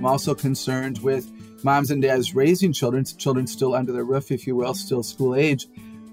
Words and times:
I'm 0.00 0.06
also 0.06 0.34
concerned 0.34 0.96
with 1.00 1.30
moms 1.62 1.90
and 1.90 2.00
dads 2.00 2.34
raising 2.34 2.72
children, 2.72 3.04
children 3.04 3.46
still 3.46 3.74
under 3.74 3.92
their 3.92 4.02
roof, 4.02 4.32
if 4.32 4.46
you 4.46 4.56
will, 4.56 4.72
still 4.72 5.02
school 5.02 5.34
age, 5.34 5.66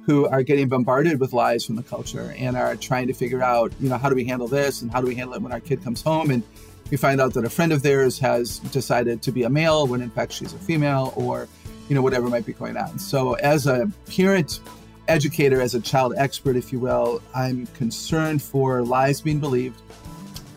who 0.05 0.27
are 0.27 0.43
getting 0.43 0.67
bombarded 0.67 1.21
with 1.21 1.31
lies 1.31 1.65
from 1.65 1.77
the 1.77 1.83
culture 1.83 2.35
and 2.37 2.57
are 2.57 2.75
trying 2.75 3.07
to 3.07 3.13
figure 3.13 3.41
out, 3.41 3.71
you 3.79 3.87
know, 3.87 3.97
how 3.97 4.09
do 4.09 4.15
we 4.15 4.25
handle 4.25 4.49
this 4.49 4.81
and 4.81 4.91
how 4.91 4.99
do 4.99 5.07
we 5.07 5.15
handle 5.15 5.35
it 5.35 5.41
when 5.41 5.53
our 5.53 5.61
kid 5.61 5.81
comes 5.85 6.01
home? 6.01 6.31
And 6.31 6.43
we 6.91 6.97
find 6.97 7.21
out 7.21 7.33
that 7.35 7.45
a 7.45 7.49
friend 7.49 7.71
of 7.71 7.81
theirs 7.81 8.19
has 8.19 8.59
decided 8.59 9.21
to 9.21 9.31
be 9.31 9.43
a 9.43 9.49
male 9.49 9.87
when 9.87 10.01
in 10.01 10.09
fact 10.09 10.33
she's 10.33 10.51
a 10.51 10.57
female 10.57 11.13
or 11.15 11.47
you 11.87 11.95
know 11.95 12.01
whatever 12.01 12.27
might 12.27 12.45
be 12.45 12.51
going 12.51 12.75
on. 12.75 12.99
So 12.99 13.35
as 13.35 13.67
a 13.67 13.89
parent 14.13 14.59
educator 15.07 15.61
as 15.61 15.75
a 15.75 15.79
child 15.79 16.13
expert 16.17 16.57
if 16.57 16.73
you 16.73 16.79
will 16.79 17.21
i'm 17.33 17.65
concerned 17.67 18.41
for 18.41 18.81
lies 18.81 19.21
being 19.21 19.39
believed 19.39 19.81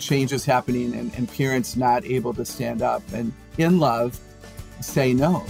changes 0.00 0.44
happening 0.44 0.94
and, 0.94 1.14
and 1.14 1.28
parents 1.32 1.76
not 1.76 2.04
able 2.04 2.34
to 2.34 2.44
stand 2.44 2.82
up 2.82 3.02
and 3.12 3.32
in 3.58 3.78
love 3.78 4.18
say 4.80 5.12
no 5.12 5.44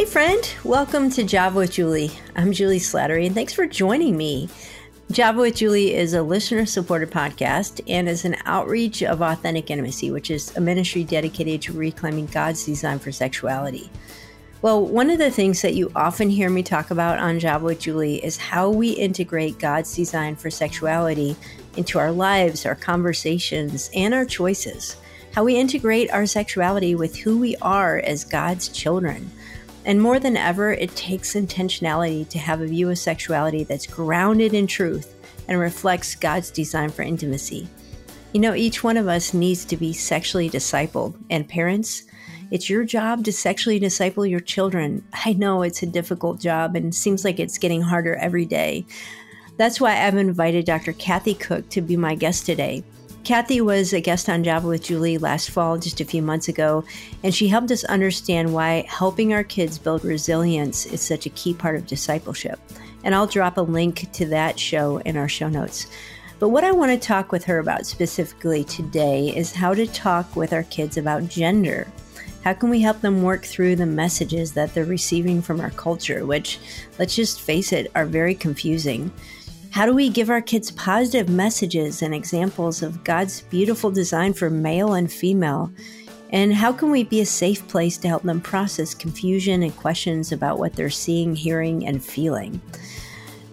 Hey, 0.00 0.06
friend, 0.06 0.54
welcome 0.64 1.10
to 1.10 1.24
Java 1.24 1.58
with 1.58 1.72
Juli. 1.72 2.10
I'm 2.34 2.52
Juli 2.52 2.78
Slattery, 2.78 3.26
and 3.26 3.34
thanks 3.34 3.52
for 3.52 3.66
joining 3.66 4.16
me. 4.16 4.48
Java 5.10 5.40
with 5.40 5.56
Juli 5.56 5.92
is 5.92 6.14
a 6.14 6.22
listener 6.22 6.64
supported 6.64 7.10
podcast 7.10 7.82
and 7.86 8.08
is 8.08 8.24
an 8.24 8.36
outreach 8.46 9.02
of 9.02 9.20
authentic 9.20 9.70
intimacy, 9.70 10.10
which 10.10 10.30
is 10.30 10.56
a 10.56 10.60
ministry 10.62 11.04
dedicated 11.04 11.60
to 11.62 11.74
reclaiming 11.74 12.24
God's 12.26 12.64
design 12.64 12.98
for 12.98 13.12
sexuality. 13.12 13.90
Well, 14.62 14.86
one 14.86 15.10
of 15.10 15.18
the 15.18 15.30
things 15.30 15.60
that 15.60 15.74
you 15.74 15.92
often 15.94 16.30
hear 16.30 16.48
me 16.48 16.62
talk 16.62 16.90
about 16.90 17.18
on 17.18 17.38
Java 17.38 17.66
with 17.66 17.80
Juli 17.80 18.24
is 18.24 18.38
how 18.38 18.70
we 18.70 18.92
integrate 18.92 19.58
God's 19.58 19.94
design 19.94 20.34
for 20.34 20.50
sexuality 20.50 21.36
into 21.76 21.98
our 21.98 22.12
lives, 22.12 22.66
our 22.66 22.74
conversations, 22.74 23.90
and 23.94 24.14
our 24.14 24.24
choices. 24.24 24.96
How 25.32 25.44
we 25.44 25.56
integrate 25.56 26.10
our 26.10 26.26
sexuality 26.26 26.94
with 26.94 27.16
who 27.16 27.38
we 27.38 27.56
are 27.56 27.98
as 27.98 28.24
God's 28.24 28.68
children. 28.68 29.30
And 29.84 30.02
more 30.02 30.18
than 30.18 30.36
ever, 30.36 30.72
it 30.72 30.94
takes 30.96 31.34
intentionality 31.34 32.28
to 32.28 32.38
have 32.38 32.60
a 32.60 32.66
view 32.66 32.90
of 32.90 32.98
sexuality 32.98 33.64
that's 33.64 33.86
grounded 33.86 34.54
in 34.54 34.66
truth 34.66 35.14
and 35.48 35.58
reflects 35.58 36.14
God's 36.14 36.50
design 36.50 36.90
for 36.90 37.02
intimacy. 37.02 37.68
You 38.32 38.40
know, 38.40 38.54
each 38.54 38.84
one 38.84 38.96
of 38.96 39.08
us 39.08 39.34
needs 39.34 39.64
to 39.66 39.76
be 39.76 39.92
sexually 39.92 40.50
discipled, 40.50 41.14
and 41.30 41.48
parents, 41.48 42.04
it's 42.50 42.68
your 42.68 42.84
job 42.84 43.24
to 43.24 43.32
sexually 43.32 43.78
disciple 43.78 44.26
your 44.26 44.40
children. 44.40 45.04
I 45.12 45.34
know 45.34 45.62
it's 45.62 45.82
a 45.82 45.86
difficult 45.86 46.40
job 46.40 46.74
and 46.74 46.94
seems 46.94 47.24
like 47.24 47.38
it's 47.38 47.58
getting 47.58 47.82
harder 47.82 48.16
every 48.16 48.44
day. 48.44 48.86
That's 49.60 49.78
why 49.78 50.06
I've 50.06 50.16
invited 50.16 50.64
Dr. 50.64 50.94
Kathy 50.94 51.34
Koch 51.34 51.68
to 51.68 51.82
be 51.82 51.94
my 51.94 52.14
guest 52.14 52.46
today. 52.46 52.82
Kathy 53.24 53.60
was 53.60 53.92
a 53.92 54.00
guest 54.00 54.30
on 54.30 54.42
Java 54.42 54.66
with 54.66 54.84
Juli 54.84 55.18
last 55.18 55.50
fall, 55.50 55.76
just 55.76 56.00
a 56.00 56.04
few 56.06 56.22
months 56.22 56.48
ago, 56.48 56.82
and 57.22 57.34
she 57.34 57.46
helped 57.46 57.70
us 57.70 57.84
understand 57.84 58.54
why 58.54 58.86
helping 58.88 59.34
our 59.34 59.44
kids 59.44 59.76
build 59.76 60.02
resilience 60.02 60.86
is 60.86 61.02
such 61.02 61.26
a 61.26 61.36
key 61.36 61.52
part 61.52 61.76
of 61.76 61.86
discipleship. 61.86 62.58
And 63.04 63.14
I'll 63.14 63.26
drop 63.26 63.58
a 63.58 63.60
link 63.60 64.10
to 64.12 64.24
that 64.28 64.58
show 64.58 64.96
in 65.00 65.18
our 65.18 65.28
show 65.28 65.50
notes. 65.50 65.88
But 66.38 66.48
what 66.48 66.64
I 66.64 66.72
want 66.72 66.92
to 66.92 67.08
talk 67.08 67.30
with 67.30 67.44
her 67.44 67.58
about 67.58 67.84
specifically 67.84 68.64
today 68.64 69.28
is 69.28 69.52
how 69.52 69.74
to 69.74 69.86
talk 69.86 70.36
with 70.36 70.54
our 70.54 70.62
kids 70.62 70.96
about 70.96 71.28
gender. 71.28 71.86
How 72.44 72.54
can 72.54 72.70
we 72.70 72.80
help 72.80 73.02
them 73.02 73.22
work 73.22 73.44
through 73.44 73.76
the 73.76 73.84
messages 73.84 74.52
that 74.52 74.72
they're 74.72 74.86
receiving 74.86 75.42
from 75.42 75.60
our 75.60 75.72
culture, 75.72 76.24
which, 76.24 76.58
let's 76.98 77.14
just 77.14 77.42
face 77.42 77.70
it, 77.74 77.92
are 77.94 78.06
very 78.06 78.34
confusing? 78.34 79.12
How 79.70 79.86
do 79.86 79.94
we 79.94 80.08
give 80.08 80.30
our 80.30 80.42
kids 80.42 80.72
positive 80.72 81.28
messages 81.28 82.02
and 82.02 82.12
examples 82.12 82.82
of 82.82 83.04
God's 83.04 83.42
beautiful 83.42 83.92
design 83.92 84.32
for 84.32 84.50
male 84.50 84.94
and 84.94 85.10
female? 85.10 85.72
And 86.30 86.52
how 86.52 86.72
can 86.72 86.90
we 86.90 87.04
be 87.04 87.20
a 87.20 87.26
safe 87.26 87.66
place 87.68 87.96
to 87.98 88.08
help 88.08 88.24
them 88.24 88.40
process 88.40 88.94
confusion 88.94 89.62
and 89.62 89.76
questions 89.76 90.32
about 90.32 90.58
what 90.58 90.74
they're 90.74 90.90
seeing, 90.90 91.36
hearing, 91.36 91.86
and 91.86 92.04
feeling? 92.04 92.60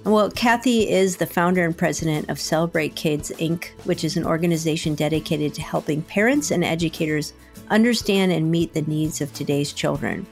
Well, 0.06 0.32
Kathy 0.32 0.90
is 0.90 1.18
the 1.18 1.28
founder 1.28 1.64
and 1.64 1.78
president 1.78 2.30
of 2.30 2.40
Celebrate 2.40 2.96
Kids 2.96 3.32
Inc., 3.38 3.68
which 3.84 4.04
is 4.04 4.18
an 4.18 4.26
organization 4.26 4.96
dedicated 4.96 5.54
to 5.54 5.62
helping 5.62 6.02
parents 6.02 6.50
and 6.50 6.64
educators 6.64 7.34
understand 7.70 8.32
and 8.32 8.50
meet 8.50 8.74
the 8.74 8.82
needs 8.84 9.22
of 9.22 9.32
today's 9.34 9.72
children. 9.72 10.26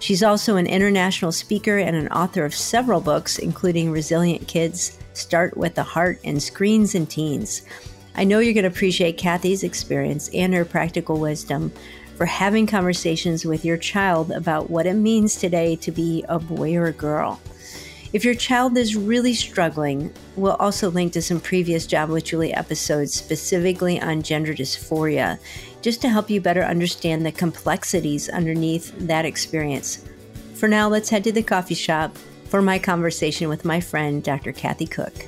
She's 0.00 0.22
also 0.22 0.56
an 0.56 0.66
international 0.66 1.32
speaker 1.32 1.78
and 1.78 1.94
an 1.94 2.08
author 2.08 2.44
of 2.44 2.54
several 2.54 3.00
books, 3.00 3.38
including 3.38 3.90
Resilient 3.90 4.48
Kids, 4.48 4.98
Start 5.18 5.56
with 5.56 5.74
the 5.74 5.82
Heart, 5.82 6.20
and 6.24 6.40
Screens 6.40 6.94
and 6.94 7.10
Teens. 7.10 7.62
I 8.14 8.24
know 8.24 8.38
you're 8.38 8.54
going 8.54 8.62
to 8.62 8.70
appreciate 8.70 9.18
Kathy's 9.18 9.64
experience 9.64 10.30
and 10.32 10.54
her 10.54 10.64
practical 10.64 11.18
wisdom 11.18 11.72
for 12.16 12.24
having 12.26 12.66
conversations 12.66 13.44
with 13.44 13.64
your 13.64 13.76
child 13.76 14.30
about 14.30 14.70
what 14.70 14.86
it 14.86 14.94
means 14.94 15.36
today 15.36 15.76
to 15.76 15.90
be 15.90 16.24
a 16.28 16.38
boy 16.38 16.76
or 16.76 16.86
a 16.86 16.92
girl. 16.92 17.40
If 18.12 18.24
your 18.24 18.34
child 18.34 18.78
is 18.78 18.96
really 18.96 19.34
struggling, 19.34 20.12
we'll 20.36 20.54
also 20.54 20.90
link 20.90 21.12
to 21.12 21.22
some 21.22 21.40
previous 21.40 21.86
Java 21.86 22.12
with 22.12 22.24
Juli 22.24 22.54
episodes 22.54 23.12
specifically 23.12 24.00
on 24.00 24.22
gender 24.22 24.54
dysphoria, 24.54 25.38
just 25.82 26.00
to 26.00 26.08
help 26.08 26.30
you 26.30 26.40
better 26.40 26.62
understand 26.62 27.26
the 27.26 27.32
complexities 27.32 28.28
underneath 28.28 28.94
that 28.98 29.24
experience. 29.24 30.04
For 30.54 30.68
now, 30.68 30.88
let's 30.88 31.10
head 31.10 31.22
to 31.24 31.32
the 31.32 31.42
coffee 31.42 31.74
shop 31.74 32.16
for 32.48 32.62
my 32.62 32.78
conversation 32.78 33.48
with 33.48 33.64
my 33.64 33.80
friend, 33.80 34.22
Dr. 34.22 34.52
Kathy 34.52 34.86
Koch. 34.86 35.26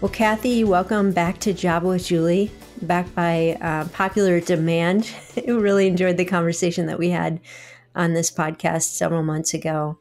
Well, 0.00 0.10
Kathy, 0.10 0.64
welcome 0.64 1.12
back 1.12 1.40
to 1.40 1.52
Java 1.52 1.88
with 1.88 2.06
Juli, 2.06 2.50
back 2.82 3.12
by 3.14 3.58
uh, 3.60 3.88
popular 3.88 4.40
demand. 4.40 5.10
I 5.36 5.50
really 5.50 5.86
enjoyed 5.86 6.16
the 6.16 6.24
conversation 6.24 6.86
that 6.86 6.98
we 6.98 7.10
had 7.10 7.40
on 7.96 8.12
this 8.12 8.30
podcast 8.30 8.94
several 8.94 9.22
months 9.22 9.54
ago. 9.54 9.98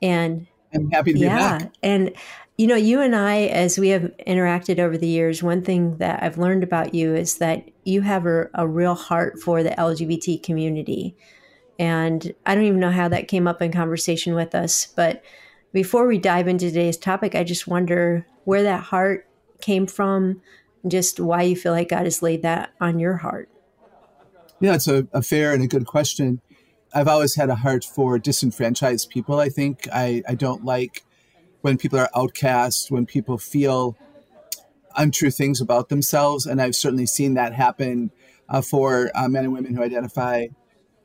And 0.00 0.46
I'm 0.74 0.90
happy 0.90 1.12
to 1.12 1.18
be 1.18 1.24
yeah, 1.24 1.58
back. 1.58 1.72
And 1.82 2.12
you 2.58 2.66
know, 2.66 2.76
you 2.76 3.00
and 3.00 3.16
I, 3.16 3.44
as 3.46 3.78
we 3.78 3.88
have 3.88 4.12
interacted 4.26 4.78
over 4.78 4.98
the 4.98 5.08
years, 5.08 5.42
one 5.42 5.62
thing 5.62 5.96
that 5.96 6.22
I've 6.22 6.38
learned 6.38 6.62
about 6.62 6.94
you 6.94 7.14
is 7.14 7.38
that 7.38 7.68
you 7.84 8.02
have 8.02 8.26
a, 8.26 8.48
a 8.54 8.68
real 8.68 8.94
heart 8.94 9.40
for 9.40 9.62
the 9.62 9.70
LGBT 9.70 10.42
community. 10.42 11.16
And 11.78 12.34
I 12.46 12.54
don't 12.54 12.64
even 12.64 12.80
know 12.80 12.90
how 12.90 13.08
that 13.08 13.28
came 13.28 13.48
up 13.48 13.62
in 13.62 13.72
conversation 13.72 14.34
with 14.34 14.54
us. 14.54 14.86
But 14.86 15.22
before 15.72 16.06
we 16.06 16.18
dive 16.18 16.48
into 16.48 16.66
today's 16.66 16.96
topic, 16.96 17.34
I 17.34 17.44
just 17.44 17.66
wonder 17.66 18.26
where 18.44 18.62
that 18.62 18.84
heart 18.84 19.26
came 19.60 19.86
from, 19.86 20.42
just 20.86 21.18
why 21.18 21.42
you 21.42 21.56
feel 21.56 21.72
like 21.72 21.88
God 21.88 22.04
has 22.04 22.22
laid 22.22 22.42
that 22.42 22.70
on 22.80 22.98
your 22.98 23.16
heart. 23.18 23.48
Yeah, 24.60 24.74
it's 24.74 24.88
a, 24.88 25.08
a 25.12 25.22
fair 25.22 25.52
and 25.52 25.62
a 25.62 25.66
good 25.66 25.86
question. 25.86 26.40
I've 26.94 27.08
always 27.08 27.34
had 27.34 27.48
a 27.48 27.54
heart 27.54 27.84
for 27.84 28.18
disenfranchised 28.18 29.08
people. 29.08 29.40
I 29.40 29.48
think 29.48 29.88
I, 29.92 30.22
I 30.28 30.34
don't 30.34 30.64
like 30.64 31.04
when 31.62 31.78
people 31.78 31.98
are 31.98 32.10
outcast, 32.14 32.90
when 32.90 33.06
people 33.06 33.38
feel 33.38 33.96
untrue 34.96 35.30
things 35.30 35.60
about 35.60 35.88
themselves. 35.88 36.44
And 36.44 36.60
I've 36.60 36.76
certainly 36.76 37.06
seen 37.06 37.34
that 37.34 37.54
happen 37.54 38.10
uh, 38.48 38.60
for 38.60 39.10
uh, 39.14 39.28
men 39.28 39.44
and 39.44 39.52
women 39.52 39.74
who 39.74 39.82
identify 39.82 40.48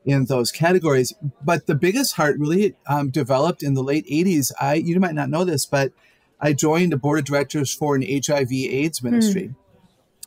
in 0.08 0.26
those 0.26 0.52
categories. 0.52 1.14
But 1.44 1.68
the 1.68 1.76
biggest 1.76 2.16
heart 2.16 2.40
really 2.40 2.76
um, 2.88 3.10
developed 3.10 3.62
in 3.62 3.76
the 3.76 3.84
late 3.84 4.08
80s. 4.08 4.52
I 4.60 4.76
you 4.76 5.00
might 5.00 5.14
not 5.14 5.30
know 5.30 5.44
this, 5.44 5.66
but 5.66 5.92
I 6.40 6.54
joined 6.54 6.94
the 6.94 6.98
board 6.98 7.20
of 7.20 7.26
directors 7.26 7.74
for 7.74 7.96
an 7.96 8.02
HIV/AIDS 8.02 9.04
ministry, 9.04 9.50
mm. 9.50 9.56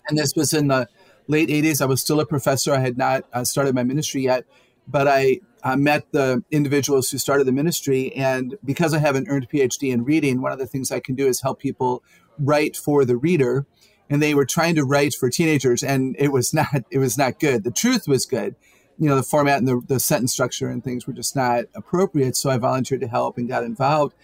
and 0.08 0.18
this 0.18 0.34
was 0.36 0.52
in 0.52 0.68
the 0.68 0.86
late 1.26 1.48
80s. 1.48 1.80
I 1.80 1.86
was 1.86 2.02
still 2.02 2.20
a 2.20 2.26
professor. 2.26 2.74
I 2.74 2.80
had 2.80 2.98
not 2.98 3.24
uh, 3.32 3.44
started 3.44 3.74
my 3.74 3.82
ministry 3.82 4.22
yet, 4.22 4.44
but 4.86 5.08
I 5.08 5.40
uh, 5.62 5.76
met 5.76 6.10
the 6.12 6.44
individuals 6.50 7.10
who 7.10 7.18
started 7.18 7.46
the 7.46 7.52
ministry. 7.52 8.12
And 8.14 8.56
because 8.64 8.92
I 8.92 8.98
have 8.98 9.16
an 9.16 9.26
earned 9.28 9.48
PhD 9.48 9.92
in 9.92 10.04
reading, 10.04 10.42
one 10.42 10.52
of 10.52 10.58
the 10.58 10.66
things 10.66 10.90
I 10.90 11.00
can 11.00 11.14
do 11.14 11.26
is 11.26 11.40
help 11.40 11.58
people 11.58 12.02
write 12.38 12.76
for 12.76 13.04
the 13.04 13.16
reader. 13.16 13.66
And 14.08 14.20
they 14.20 14.34
were 14.34 14.46
trying 14.46 14.74
to 14.74 14.84
write 14.84 15.14
for 15.14 15.30
teenagers, 15.30 15.84
and 15.84 16.16
it 16.18 16.32
was 16.32 16.52
not 16.60 16.84
it 16.90 16.98
was 16.98 17.16
not 17.16 17.38
good. 17.38 17.62
The 17.62 17.70
truth 17.70 18.08
was 18.08 18.26
good, 18.26 18.56
you 19.00 19.08
know, 19.08 19.16
the 19.16 19.22
format 19.24 19.58
and 19.58 19.66
the, 19.66 19.80
the 19.88 19.98
sentence 19.98 20.32
structure 20.32 20.68
and 20.68 20.84
things 20.84 21.06
were 21.06 21.12
just 21.12 21.34
not 21.34 21.64
appropriate. 21.74 22.36
So 22.36 22.50
I 22.50 22.58
volunteered 22.58 23.00
to 23.00 23.08
help 23.08 23.38
and 23.38 23.48
got 23.48 23.64
involved. 23.64 24.14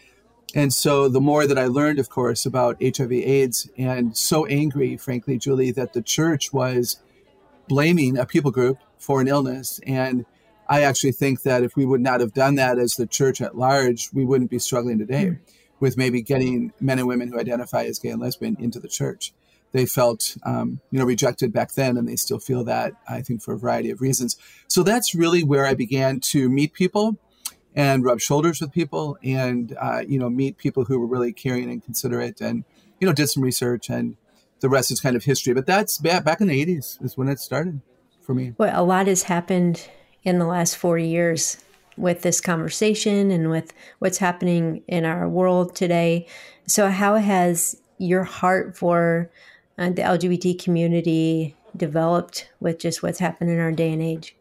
And 0.54 0.72
so 0.72 1.08
the 1.08 1.20
more 1.20 1.46
that 1.46 1.58
I 1.58 1.66
learned, 1.66 1.98
of 1.98 2.08
course, 2.08 2.46
about 2.46 2.76
HIV/AIDS, 2.80 3.68
and 3.76 4.16
so 4.16 4.46
angry, 4.46 4.96
frankly, 4.96 5.38
Juli, 5.38 5.72
that 5.72 5.92
the 5.92 6.02
church 6.02 6.52
was 6.52 7.00
blaming 7.68 8.16
a 8.16 8.24
people 8.24 8.52
group 8.52 8.78
for 8.96 9.20
an 9.20 9.26
illness 9.26 9.80
and 9.84 10.24
I 10.68 10.82
actually 10.82 11.12
think 11.12 11.42
that 11.42 11.62
if 11.62 11.76
we 11.76 11.86
would 11.86 12.00
not 12.00 12.20
have 12.20 12.32
done 12.32 12.56
that 12.56 12.78
as 12.78 12.94
the 12.94 13.06
church 13.06 13.40
at 13.40 13.56
large, 13.56 14.10
we 14.12 14.24
wouldn't 14.24 14.50
be 14.50 14.58
struggling 14.58 14.98
today 14.98 15.26
mm. 15.26 15.38
with 15.80 15.96
maybe 15.96 16.22
getting 16.22 16.72
men 16.80 16.98
and 16.98 17.06
women 17.06 17.28
who 17.28 17.38
identify 17.38 17.84
as 17.84 17.98
gay 17.98 18.08
and 18.08 18.20
lesbian 18.20 18.56
into 18.58 18.80
the 18.80 18.88
church. 18.88 19.32
They 19.76 19.84
felt, 19.84 20.38
um, 20.44 20.80
you 20.90 20.98
know, 20.98 21.04
rejected 21.04 21.52
back 21.52 21.74
then, 21.74 21.98
and 21.98 22.08
they 22.08 22.16
still 22.16 22.38
feel 22.38 22.64
that. 22.64 22.94
I 23.06 23.20
think 23.20 23.42
for 23.42 23.52
a 23.52 23.58
variety 23.58 23.90
of 23.90 24.00
reasons. 24.00 24.38
So 24.68 24.82
that's 24.82 25.14
really 25.14 25.44
where 25.44 25.66
I 25.66 25.74
began 25.74 26.18
to 26.32 26.48
meet 26.48 26.72
people 26.72 27.18
and 27.74 28.02
rub 28.02 28.18
shoulders 28.18 28.58
with 28.58 28.72
people, 28.72 29.18
and 29.22 29.76
uh, 29.78 30.02
you 30.08 30.18
know, 30.18 30.30
meet 30.30 30.56
people 30.56 30.86
who 30.86 30.98
were 30.98 31.06
really 31.06 31.30
caring 31.30 31.68
and 31.68 31.84
considerate, 31.84 32.40
and 32.40 32.64
you 33.00 33.06
know, 33.06 33.12
did 33.12 33.28
some 33.28 33.42
research 33.42 33.90
and 33.90 34.16
the 34.60 34.70
rest 34.70 34.90
is 34.90 34.98
kind 34.98 35.14
of 35.14 35.24
history. 35.24 35.52
But 35.52 35.66
that's 35.66 35.98
back, 35.98 36.40
in 36.40 36.48
the 36.48 36.64
80s 36.64 37.04
is 37.04 37.18
when 37.18 37.28
it 37.28 37.38
started 37.38 37.82
for 38.22 38.32
me. 38.32 38.54
Well, 38.56 38.82
a 38.82 38.82
lot 38.82 39.08
has 39.08 39.24
happened 39.24 39.90
in 40.22 40.38
the 40.38 40.46
last 40.46 40.78
40 40.78 41.06
years 41.06 41.58
with 41.98 42.22
this 42.22 42.40
conversation 42.40 43.30
and 43.30 43.50
with 43.50 43.74
what's 43.98 44.16
happening 44.16 44.84
in 44.88 45.04
our 45.04 45.28
world 45.28 45.76
today. 45.76 46.26
So, 46.66 46.88
how 46.88 47.16
has 47.16 47.76
your 47.98 48.24
heart 48.24 48.74
for 48.74 49.30
uh, 49.78 49.90
the 49.90 50.02
LGBT 50.02 50.62
community 50.62 51.54
developed 51.76 52.48
with 52.60 52.78
just 52.78 53.02
what's 53.02 53.18
happened 53.18 53.50
in 53.50 53.60
our 53.60 53.72
day 53.72 53.92
and 53.92 54.02
age? 54.02 54.36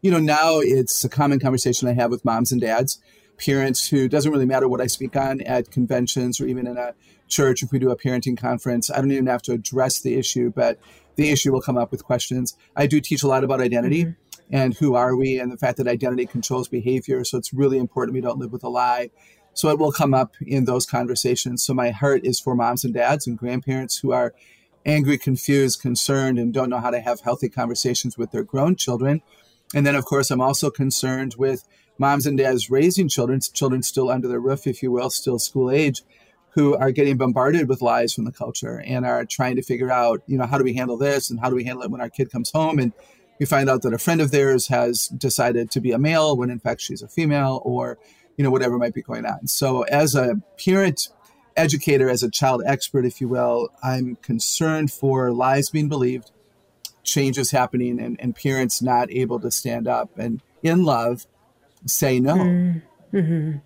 You 0.00 0.10
know, 0.10 0.20
now 0.20 0.58
it's 0.58 1.02
a 1.04 1.08
common 1.08 1.40
conversation 1.40 1.88
I 1.88 1.94
have 1.94 2.10
with 2.10 2.24
moms 2.24 2.52
and 2.52 2.60
dads, 2.60 3.00
parents 3.38 3.88
who 3.88 4.08
doesn't 4.08 4.30
really 4.30 4.46
matter 4.46 4.68
what 4.68 4.80
I 4.80 4.86
speak 4.86 5.16
on 5.16 5.40
at 5.42 5.70
conventions 5.70 6.40
or 6.40 6.46
even 6.46 6.66
in 6.66 6.76
a 6.76 6.94
church 7.26 7.62
if 7.62 7.72
we 7.72 7.78
do 7.78 7.90
a 7.90 7.96
parenting 7.96 8.38
conference. 8.38 8.90
I 8.90 8.96
don't 8.96 9.10
even 9.10 9.26
have 9.26 9.42
to 9.42 9.52
address 9.52 10.00
the 10.00 10.16
issue, 10.16 10.52
but 10.54 10.78
the 11.16 11.30
issue 11.30 11.52
will 11.52 11.62
come 11.62 11.78
up 11.78 11.90
with 11.90 12.04
questions. 12.04 12.56
I 12.76 12.86
do 12.86 13.00
teach 13.00 13.22
a 13.22 13.28
lot 13.28 13.44
about 13.44 13.60
identity. 13.60 14.04
Mm-hmm 14.04 14.20
and 14.50 14.74
who 14.74 14.94
are 14.94 15.16
we 15.16 15.38
and 15.38 15.50
the 15.50 15.56
fact 15.56 15.78
that 15.78 15.88
identity 15.88 16.26
controls 16.26 16.68
behavior. 16.68 17.24
So 17.24 17.38
it's 17.38 17.52
really 17.52 17.78
important 17.78 18.14
we 18.14 18.20
don't 18.20 18.38
live 18.38 18.52
with 18.52 18.64
a 18.64 18.68
lie. 18.68 19.10
So 19.54 19.68
it 19.70 19.78
will 19.78 19.92
come 19.92 20.12
up 20.12 20.34
in 20.44 20.64
those 20.64 20.84
conversations. 20.84 21.64
So 21.64 21.74
my 21.74 21.90
heart 21.90 22.24
is 22.24 22.40
for 22.40 22.54
moms 22.54 22.84
and 22.84 22.92
dads 22.92 23.26
and 23.26 23.38
grandparents 23.38 23.98
who 23.98 24.12
are 24.12 24.34
angry, 24.84 25.16
confused, 25.16 25.80
concerned, 25.80 26.38
and 26.38 26.52
don't 26.52 26.68
know 26.68 26.80
how 26.80 26.90
to 26.90 27.00
have 27.00 27.20
healthy 27.20 27.48
conversations 27.48 28.18
with 28.18 28.32
their 28.32 28.42
grown 28.42 28.76
children. 28.76 29.22
And 29.74 29.86
then, 29.86 29.94
of 29.94 30.04
course, 30.04 30.30
I'm 30.30 30.40
also 30.40 30.70
concerned 30.70 31.36
with 31.38 31.64
moms 31.98 32.26
and 32.26 32.36
dads 32.36 32.70
raising 32.70 33.08
children, 33.08 33.40
children 33.40 33.82
still 33.82 34.10
under 34.10 34.28
their 34.28 34.40
roof, 34.40 34.66
if 34.66 34.82
you 34.82 34.90
will, 34.90 35.10
still 35.10 35.38
school 35.38 35.70
age, 35.70 36.02
who 36.50 36.76
are 36.76 36.90
getting 36.90 37.16
bombarded 37.16 37.68
with 37.68 37.82
lies 37.82 38.12
from 38.12 38.24
the 38.24 38.32
culture 38.32 38.82
and 38.84 39.06
are 39.06 39.24
trying 39.24 39.56
to 39.56 39.62
figure 39.62 39.90
out, 39.90 40.22
you 40.26 40.38
know, 40.38 40.46
how 40.46 40.58
do 40.58 40.64
we 40.64 40.74
handle 40.74 40.96
this 40.96 41.30
and 41.30 41.40
how 41.40 41.48
do 41.48 41.56
we 41.56 41.64
handle 41.64 41.82
it 41.82 41.90
when 41.90 42.00
our 42.00 42.10
kid 42.10 42.30
comes 42.30 42.50
home 42.50 42.78
and 42.78 42.92
we 43.40 43.46
find 43.46 43.68
out 43.68 43.82
that 43.82 43.92
a 43.92 43.98
friend 43.98 44.20
of 44.20 44.30
theirs 44.30 44.68
has 44.68 45.08
decided 45.08 45.70
to 45.72 45.80
be 45.80 45.90
a 45.92 45.98
male 45.98 46.36
when 46.36 46.50
in 46.50 46.60
fact 46.60 46.80
she's 46.80 47.02
a 47.02 47.08
female 47.08 47.60
or 47.64 47.98
you 48.36 48.44
know 48.44 48.50
whatever 48.50 48.78
might 48.78 48.94
be 48.94 49.02
going 49.02 49.24
on 49.24 49.46
so 49.46 49.82
as 49.82 50.14
a 50.14 50.40
parent 50.62 51.08
educator 51.56 52.08
as 52.08 52.22
a 52.22 52.30
child 52.30 52.62
expert 52.66 53.04
if 53.04 53.20
you 53.20 53.28
will 53.28 53.68
i'm 53.82 54.16
concerned 54.16 54.90
for 54.90 55.30
lies 55.30 55.70
being 55.70 55.88
believed 55.88 56.30
changes 57.02 57.50
happening 57.50 58.00
and, 58.00 58.18
and 58.20 58.34
parents 58.34 58.80
not 58.80 59.10
able 59.10 59.38
to 59.38 59.50
stand 59.50 59.86
up 59.86 60.10
and 60.18 60.40
in 60.62 60.84
love 60.84 61.26
say 61.86 62.18
no 62.18 62.34
mm. 62.34 62.82
Mm-hmm. 63.12 63.58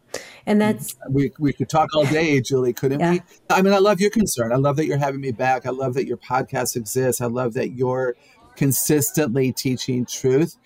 And 0.45 0.61
that's 0.61 0.95
we, 1.09 1.33
we 1.39 1.55
could 1.55 1.71
talk 1.71 1.89
all 1.97 2.05
day, 2.05 2.39
Juli, 2.43 2.75
couldn't 2.75 3.01
yeah. 3.01 3.13
we? 3.13 3.23
I 3.49 3.63
mean, 3.63 3.73
I 3.73 3.79
love 3.79 3.99
your 3.99 4.11
concern. 4.11 4.53
I 4.53 4.57
love 4.57 4.77
that 4.77 4.85
you're 4.85 4.99
having 4.99 5.23
me 5.23 5.31
back. 5.31 5.65
I 5.65 5.71
love 5.71 5.95
that 5.95 6.07
your 6.07 6.19
podcast 6.19 6.77
exists. 6.77 7.23
I 7.23 7.27
love 7.29 7.55
that 7.55 7.71
you're 7.71 8.15
consistently 8.57 9.53
teaching 9.53 10.05
truth 10.05 10.57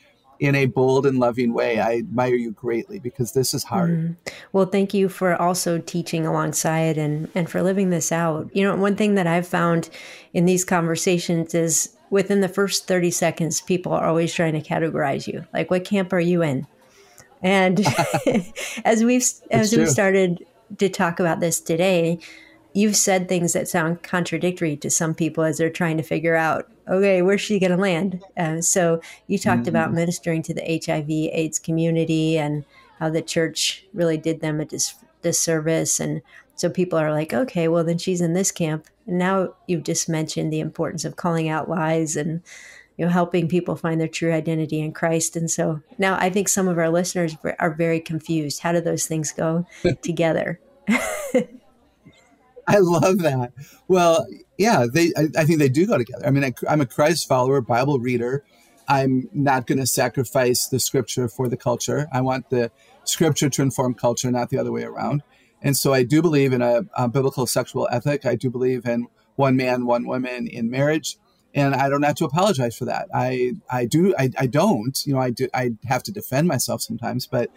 in 0.43 0.57
a 0.57 0.67
bold 0.67 1.07
and 1.07 1.21
loving 1.21 1.55
way. 1.55 1.79
I 1.79 1.99
admire 1.99 2.35
you 2.35 2.51
greatly 2.51 2.99
because 2.99 3.31
this 3.31 3.55
is 3.55 3.63
hard. 3.63 3.91
Mm. 3.91 4.17
Well, 4.53 4.67
thank 4.67 4.93
you 4.93 5.09
for 5.09 5.41
also 5.41 5.79
teaching 5.79 6.27
alongside 6.27 6.99
and, 6.99 7.29
and 7.37 7.49
for 7.49 7.63
living 7.63 7.91
this 7.91 8.11
out. 8.11 8.51
You 8.53 8.65
know, 8.65 8.75
one 8.75 8.97
thing 8.97 9.15
that 9.15 9.29
I've 9.29 9.47
found 9.47 9.89
in 10.35 10.45
these 10.45 10.65
conversations 10.65 11.55
is 11.55 11.97
within 12.11 12.41
the 12.41 12.49
first 12.49 12.89
30 12.89 13.13
seconds, 13.13 13.61
people 13.61 13.93
are 13.93 14.05
always 14.05 14.35
trying 14.35 14.61
to 14.61 14.61
categorize 14.61 15.29
you. 15.29 15.47
Like, 15.53 15.71
what 15.71 15.85
camp 15.85 16.13
are 16.13 16.19
you 16.19 16.43
in? 16.43 16.67
And 17.41 17.81
as 18.85 19.05
we've 19.05 19.25
as 19.53 19.77
we've 19.77 19.89
started 19.89 20.45
to 20.79 20.89
talk 20.89 21.21
about 21.21 21.39
this 21.39 21.61
today, 21.61 22.19
you've 22.75 22.97
said 22.97 23.29
things 23.29 23.53
that 23.53 23.69
sound 23.69 24.03
contradictory 24.03 24.77
to 24.77 24.91
some 24.91 25.15
people 25.15 25.45
as 25.45 25.59
they're 25.59 25.71
trying 25.71 25.97
to 25.97 26.03
figure 26.03 26.37
out 26.37 26.69
okay 26.89 27.23
where's 27.23 27.41
she 27.41 27.59
going 27.59 27.71
to 27.71 27.77
land? 27.77 28.23
Uh, 28.37 28.61
so 28.61 29.01
you 29.27 29.39
talked 29.39 29.63
mm-hmm. 29.63 29.69
about 29.69 29.93
ministering 29.93 30.43
to 30.43 30.55
the 30.55 30.81
hiv 30.85 31.09
aids 31.09 31.59
community 31.59 32.39
and 32.39 32.65
how 32.99 33.11
the 33.11 33.23
church 33.23 33.85
really 33.93 34.17
did 34.17 34.41
them 34.41 34.61
a 34.61 34.65
dis- 34.65 34.95
disservice. 35.23 36.01
And 36.01 36.23
so 36.57 36.69
people 36.69 36.99
are 36.99 37.13
like 37.13 37.33
okay 37.33 37.69
well 37.69 37.85
then 37.85 37.99
she's 37.99 38.21
in 38.21 38.35
this 38.35 38.51
camp. 38.51 38.87
And 39.07 39.19
now 39.19 39.55
you've 39.67 39.85
just 39.85 40.09
mentioned 40.09 40.53
the 40.53 40.61
importance 40.61 41.05
of 41.05 41.17
calling 41.17 41.49
out 41.49 41.69
lies 41.69 42.17
and 42.17 42.43
you 42.97 43.07
know 43.07 43.11
helping 43.11 43.49
people 43.49 43.77
find 43.77 44.01
their 44.01 44.09
true 44.09 44.33
identity 44.33 44.81
in 44.81 44.93
christ. 44.93 45.37
And 45.37 45.51
so 45.51 45.83
now 45.99 46.17
i 46.17 46.31
think 46.31 46.49
some 46.49 46.69
of 46.69 46.79
our 46.79 46.91
listeners 46.91 47.37
are 47.59 47.75
very 47.75 48.01
confused. 48.01 48.61
How 48.61 48.73
do 48.73 48.81
those 48.81 49.07
things 49.07 49.33
go 49.33 49.67
together 50.03 50.61
I 52.67 52.79
love 52.79 53.19
that. 53.19 53.53
Well, 53.89 54.27
yeah, 54.59 54.87
they. 54.93 55.13
I, 55.17 55.29
I 55.37 55.45
think 55.45 55.59
they 55.59 55.69
do 55.69 55.87
go 55.87 55.99
together. 55.99 56.27
I 56.27 56.31
mean, 56.31 56.45
I, 56.45 56.53
I'm 56.69 56.81
a 56.81 56.87
Christ 56.87 57.29
follower, 57.29 57.61
Bible 57.61 57.99
reader. 57.99 58.45
I'm 58.89 59.29
not 59.33 59.67
going 59.67 59.79
to 59.79 59.87
sacrifice 59.87 60.67
the 60.67 60.81
scripture 60.81 61.29
for 61.29 61.49
the 61.49 61.57
culture. 61.57 62.09
I 62.13 62.21
want 62.21 62.51
the 62.51 62.71
scripture 63.05 63.49
to 63.49 63.63
inform 63.63 63.95
culture, 63.95 64.31
not 64.31 64.51
the 64.51 64.59
other 64.59 64.73
way 64.73 64.83
around. 64.85 65.23
And 65.63 65.77
so 65.77 65.95
I 65.95 66.03
do 66.03 66.21
believe 66.21 66.53
in 66.53 66.61
a, 66.63 66.83
a 66.97 67.09
biblical 67.09 67.47
sexual 67.47 67.89
ethic. 67.91 68.27
I 68.27 68.35
do 68.35 68.51
believe 68.51 68.85
in 68.85 69.07
one 69.37 69.57
man, 69.57 69.87
one 69.87 70.07
woman 70.07 70.47
in 70.47 70.71
marriage. 70.71 71.17
And 71.55 71.75
I 71.75 71.89
don't 71.89 72.03
have 72.03 72.17
to 72.17 72.25
apologize 72.25 72.77
for 72.77 72.87
that. 72.87 73.09
I, 73.15 73.53
I 73.71 73.85
do, 73.85 74.15
I, 74.19 74.31
I 74.39 74.47
don't, 74.47 74.99
you 75.07 75.15
know, 75.15 75.21
I 75.21 75.31
do, 75.31 75.49
I 75.55 75.73
have 75.85 76.03
to 76.05 76.13
defend 76.13 76.49
myself 76.49 76.83
sometimes, 76.83 77.27
but 77.27 77.51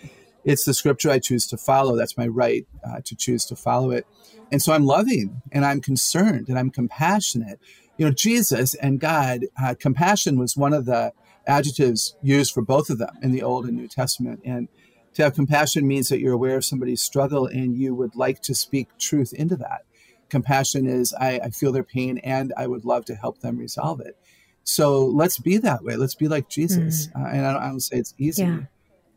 it's 0.45 0.63
the 0.63 0.73
scripture 0.73 1.09
I 1.09 1.19
choose 1.19 1.47
to 1.47 1.57
follow. 1.57 1.95
That's 1.95 2.17
my 2.17 2.27
right 2.27 2.65
uh, 2.87 3.01
to 3.03 3.15
choose 3.15 3.45
to 3.47 3.55
follow 3.55 3.91
it. 3.91 4.05
And 4.51 4.61
so 4.61 4.73
I'm 4.73 4.85
loving 4.85 5.41
and 5.51 5.65
I'm 5.65 5.81
concerned 5.81 6.47
and 6.49 6.57
I'm 6.57 6.69
compassionate. 6.69 7.59
You 7.97 8.05
know, 8.05 8.11
Jesus 8.11 8.75
and 8.75 8.99
God, 8.99 9.41
uh, 9.61 9.73
compassion 9.77 10.37
was 10.37 10.55
one 10.55 10.73
of 10.73 10.85
the 10.85 11.13
adjectives 11.47 12.15
used 12.21 12.53
for 12.53 12.61
both 12.61 12.89
of 12.89 12.99
them 12.99 13.15
in 13.21 13.31
the 13.31 13.41
Old 13.41 13.65
and 13.65 13.75
New 13.75 13.87
Testament. 13.87 14.41
And 14.45 14.67
to 15.15 15.23
have 15.23 15.33
compassion 15.33 15.87
means 15.87 16.09
that 16.09 16.19
you're 16.19 16.33
aware 16.33 16.57
of 16.57 16.65
somebody's 16.65 17.01
struggle 17.01 17.47
and 17.47 17.75
you 17.75 17.95
would 17.95 18.15
like 18.15 18.41
to 18.43 18.53
speak 18.53 18.89
truth 18.99 19.33
into 19.33 19.55
that. 19.57 19.81
Compassion 20.29 20.85
is, 20.85 21.13
I, 21.19 21.39
I 21.43 21.49
feel 21.49 21.71
their 21.71 21.83
pain 21.83 22.19
and 22.19 22.53
I 22.57 22.67
would 22.67 22.85
love 22.85 23.05
to 23.05 23.15
help 23.15 23.39
them 23.39 23.57
resolve 23.57 23.99
it. 24.01 24.17
So 24.63 25.05
let's 25.05 25.37
be 25.37 25.57
that 25.57 25.83
way. 25.83 25.95
Let's 25.95 26.15
be 26.15 26.27
like 26.27 26.49
Jesus. 26.49 27.07
Mm. 27.07 27.23
Uh, 27.23 27.27
and 27.29 27.45
I 27.45 27.53
don't, 27.53 27.63
I 27.63 27.67
don't, 27.67 27.79
say 27.79 27.97
it's 27.97 28.13
easy. 28.17 28.43
Yeah. 28.43 28.59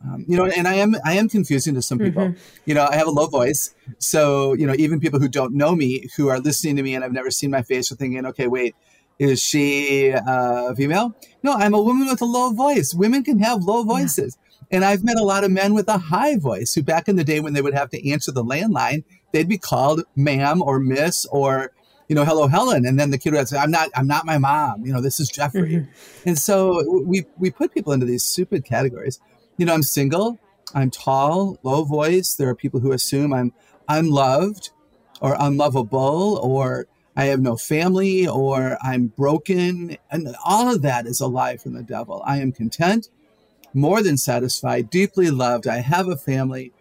Um, 0.04 0.24
you 0.28 0.36
know, 0.36 0.46
and 0.46 0.68
I 0.68 0.74
am 0.74 0.94
I 1.04 1.14
am 1.14 1.28
confusing 1.28 1.74
to 1.74 1.82
some 1.82 1.98
people. 1.98 2.22
Mm-hmm. 2.22 2.40
You 2.66 2.74
know, 2.74 2.86
I 2.88 2.96
have 2.96 3.08
a 3.08 3.10
low 3.10 3.26
voice, 3.26 3.74
so 3.98 4.52
you 4.52 4.66
know, 4.66 4.74
even 4.78 5.00
people 5.00 5.18
who 5.18 5.28
don't 5.28 5.54
know 5.54 5.74
me, 5.74 6.08
who 6.16 6.28
are 6.28 6.38
listening 6.38 6.76
to 6.76 6.82
me 6.82 6.94
and 6.94 7.04
I've 7.04 7.12
never 7.12 7.30
seen 7.30 7.50
my 7.50 7.62
face, 7.62 7.90
are 7.90 7.96
thinking, 7.96 8.24
okay, 8.26 8.46
wait, 8.46 8.76
is 9.18 9.42
she 9.42 10.12
uh, 10.12 10.72
female? 10.74 11.16
No, 11.42 11.52
I'm 11.52 11.74
a 11.74 11.82
woman 11.82 12.06
with 12.06 12.22
a 12.22 12.26
low 12.26 12.52
voice. 12.52 12.94
Women 12.94 13.24
can 13.24 13.40
have 13.40 13.64
low 13.64 13.82
voices, 13.82 14.38
yeah. 14.70 14.76
and 14.76 14.84
I've 14.84 15.02
met 15.02 15.18
a 15.18 15.24
lot 15.24 15.42
of 15.42 15.50
men 15.50 15.74
with 15.74 15.88
a 15.88 15.98
high 15.98 16.36
voice 16.36 16.74
who, 16.74 16.82
back 16.82 17.08
in 17.08 17.16
the 17.16 17.24
day 17.24 17.40
when 17.40 17.54
they 17.54 17.62
would 17.62 17.74
have 17.74 17.90
to 17.90 18.10
answer 18.10 18.30
the 18.30 18.44
landline, 18.44 19.02
they'd 19.32 19.48
be 19.48 19.58
called 19.58 20.04
ma'am 20.14 20.62
or 20.62 20.78
miss 20.78 21.26
or 21.26 21.72
you 22.08 22.14
know, 22.14 22.24
hello, 22.24 22.46
Helen. 22.46 22.86
And 22.86 22.98
then 22.98 23.10
the 23.10 23.18
kid 23.18 23.34
would 23.34 23.48
say, 23.48 23.58
I'm 23.58 23.70
not, 23.70 23.90
I'm 23.94 24.06
not 24.06 24.24
my 24.24 24.38
mom. 24.38 24.86
You 24.86 24.94
know, 24.94 25.00
this 25.02 25.20
is 25.20 25.28
Jeffrey. 25.28 25.74
Mm-hmm. 25.74 26.28
And 26.28 26.38
so 26.38 27.02
we, 27.04 27.26
we 27.36 27.50
put 27.50 27.74
people 27.74 27.92
into 27.92 28.06
these 28.06 28.24
stupid 28.24 28.64
categories 28.64 29.20
you 29.58 29.66
know, 29.66 29.74
I'm 29.74 29.82
single, 29.82 30.38
I'm 30.74 30.90
tall, 30.90 31.58
low 31.62 31.84
voice. 31.84 32.34
There 32.34 32.48
are 32.48 32.54
people 32.54 32.80
who 32.80 32.92
assume 32.92 33.34
I'm 33.34 33.52
unloved 33.88 34.70
or 35.20 35.36
unlovable 35.38 36.38
or 36.42 36.86
I 37.16 37.24
have 37.24 37.40
no 37.40 37.56
family 37.56 38.26
or 38.26 38.78
I'm 38.80 39.08
broken. 39.08 39.96
And 40.10 40.34
all 40.44 40.72
of 40.72 40.82
that 40.82 41.06
is 41.06 41.20
a 41.20 41.26
lie 41.26 41.56
from 41.56 41.72
the 41.72 41.82
devil. 41.82 42.22
I 42.24 42.38
am 42.38 42.52
content, 42.52 43.08
more 43.74 44.02
than 44.02 44.16
satisfied, 44.16 44.88
deeply 44.90 45.30
loved. 45.30 45.66
I 45.66 45.78
have 45.78 46.08
a 46.08 46.16
family 46.16 46.72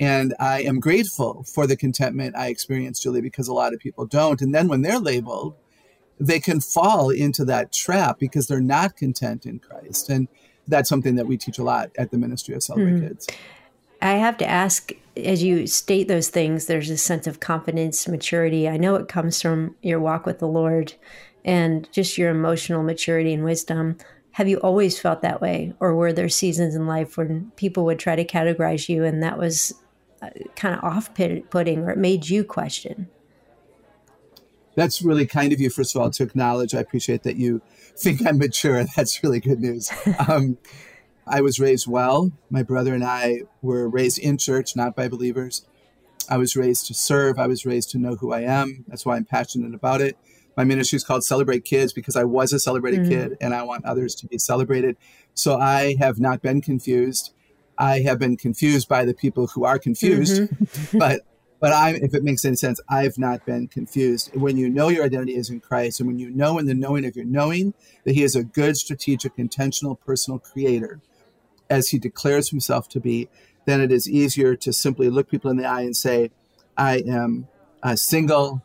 and 0.00 0.34
I 0.40 0.62
am 0.62 0.80
grateful 0.80 1.44
for 1.44 1.68
the 1.68 1.76
contentment 1.76 2.34
I 2.34 2.48
experience, 2.48 2.98
Juli, 3.00 3.20
because 3.20 3.46
a 3.46 3.54
lot 3.54 3.72
of 3.72 3.78
people 3.78 4.06
don't. 4.06 4.42
And 4.42 4.52
then 4.52 4.66
when 4.66 4.82
they're 4.82 4.98
labeled, 4.98 5.54
they 6.18 6.40
can 6.40 6.60
fall 6.60 7.10
into 7.10 7.44
that 7.44 7.72
trap 7.72 8.18
because 8.18 8.48
they're 8.48 8.60
not 8.60 8.96
content 8.96 9.46
in 9.46 9.60
Christ. 9.60 10.08
And 10.08 10.26
that's 10.68 10.88
something 10.88 11.16
that 11.16 11.26
we 11.26 11.36
teach 11.36 11.58
a 11.58 11.62
lot 11.62 11.90
at 11.98 12.10
the 12.10 12.18
Ministry 12.18 12.54
of 12.54 12.62
Celebrate 12.62 12.92
mm-hmm. 12.92 13.08
Kids. 13.08 13.28
I 14.02 14.12
have 14.12 14.36
to 14.38 14.46
ask, 14.46 14.92
as 15.16 15.42
you 15.42 15.66
state 15.66 16.08
those 16.08 16.28
things, 16.28 16.66
there's 16.66 16.90
a 16.90 16.96
sense 16.98 17.26
of 17.26 17.40
confidence, 17.40 18.06
maturity. 18.06 18.68
I 18.68 18.76
know 18.76 18.96
it 18.96 19.08
comes 19.08 19.40
from 19.40 19.76
your 19.82 19.98
walk 19.98 20.26
with 20.26 20.40
the 20.40 20.48
Lord 20.48 20.92
and 21.44 21.90
just 21.92 22.18
your 22.18 22.30
emotional 22.30 22.82
maturity 22.82 23.32
and 23.32 23.44
wisdom. 23.44 23.96
Have 24.32 24.48
you 24.48 24.58
always 24.58 25.00
felt 25.00 25.22
that 25.22 25.40
way? 25.40 25.72
Or 25.80 25.94
were 25.94 26.12
there 26.12 26.28
seasons 26.28 26.74
in 26.74 26.86
life 26.86 27.16
when 27.16 27.52
people 27.56 27.84
would 27.86 27.98
try 27.98 28.16
to 28.16 28.24
categorize 28.24 28.88
you 28.88 29.04
and 29.04 29.22
that 29.22 29.38
was 29.38 29.74
uh, 30.20 30.30
kind 30.56 30.74
of 30.74 30.84
off 30.84 31.14
putting 31.14 31.78
or 31.84 31.90
it 31.90 31.98
made 31.98 32.28
you 32.28 32.44
question? 32.44 33.08
That's 34.74 35.02
really 35.02 35.26
kind 35.26 35.52
of 35.52 35.60
you, 35.60 35.70
first 35.70 35.94
of 35.94 36.02
all, 36.02 36.10
to 36.10 36.24
acknowledge. 36.24 36.74
I 36.74 36.80
appreciate 36.80 37.22
that 37.22 37.36
you 37.36 37.62
think 37.96 38.26
I'm 38.26 38.38
mature. 38.38 38.84
That's 38.96 39.22
really 39.22 39.40
good 39.40 39.60
news. 39.60 39.90
Um, 40.28 40.58
I 41.26 41.40
was 41.40 41.58
raised 41.58 41.86
well. 41.86 42.32
My 42.50 42.62
brother 42.62 42.94
and 42.94 43.04
I 43.04 43.42
were 43.62 43.88
raised 43.88 44.18
in 44.18 44.36
church, 44.36 44.76
not 44.76 44.94
by 44.94 45.08
believers. 45.08 45.66
I 46.28 46.36
was 46.36 46.56
raised 46.56 46.86
to 46.86 46.94
serve. 46.94 47.38
I 47.38 47.46
was 47.46 47.64
raised 47.64 47.90
to 47.90 47.98
know 47.98 48.16
who 48.16 48.32
I 48.32 48.40
am. 48.40 48.84
That's 48.88 49.04
why 49.06 49.16
I'm 49.16 49.24
passionate 49.24 49.74
about 49.74 50.00
it. 50.00 50.16
My 50.56 50.64
ministry 50.64 50.96
is 50.96 51.04
called 51.04 51.24
Celebrate 51.24 51.64
Kids 51.64 51.92
because 51.92 52.16
I 52.16 52.24
was 52.24 52.52
a 52.52 52.58
celebrated 52.58 53.00
mm-hmm. 53.00 53.10
kid 53.10 53.36
and 53.40 53.54
I 53.54 53.62
want 53.62 53.84
others 53.84 54.14
to 54.16 54.26
be 54.26 54.38
celebrated. 54.38 54.96
So 55.34 55.58
I 55.58 55.96
have 55.98 56.20
not 56.20 56.42
been 56.42 56.60
confused. 56.60 57.32
I 57.76 58.00
have 58.00 58.18
been 58.18 58.36
confused 58.36 58.88
by 58.88 59.04
the 59.04 59.14
people 59.14 59.48
who 59.48 59.64
are 59.64 59.78
confused, 59.78 60.42
mm-hmm. 60.42 60.98
but 60.98 61.22
but 61.64 61.72
I, 61.72 61.92
if 61.92 62.12
it 62.12 62.22
makes 62.22 62.44
any 62.44 62.56
sense, 62.56 62.78
I've 62.90 63.16
not 63.16 63.46
been 63.46 63.68
confused. 63.68 64.36
When 64.36 64.58
you 64.58 64.68
know 64.68 64.88
your 64.88 65.02
identity 65.02 65.34
is 65.34 65.48
in 65.48 65.60
Christ, 65.60 65.98
and 65.98 66.06
when 66.06 66.18
you 66.18 66.28
know 66.28 66.58
in 66.58 66.66
the 66.66 66.74
knowing 66.74 67.06
of 67.06 67.16
your 67.16 67.24
knowing 67.24 67.72
that 68.04 68.14
He 68.14 68.22
is 68.22 68.36
a 68.36 68.44
good, 68.44 68.76
strategic, 68.76 69.32
intentional, 69.38 69.94
personal 69.94 70.38
creator, 70.38 71.00
as 71.70 71.88
He 71.88 71.98
declares 71.98 72.50
Himself 72.50 72.86
to 72.90 73.00
be, 73.00 73.30
then 73.64 73.80
it 73.80 73.90
is 73.90 74.06
easier 74.06 74.54
to 74.56 74.74
simply 74.74 75.08
look 75.08 75.30
people 75.30 75.50
in 75.50 75.56
the 75.56 75.64
eye 75.64 75.80
and 75.80 75.96
say, 75.96 76.30
I 76.76 76.98
am 77.08 77.48
uh, 77.82 77.96
single 77.96 78.60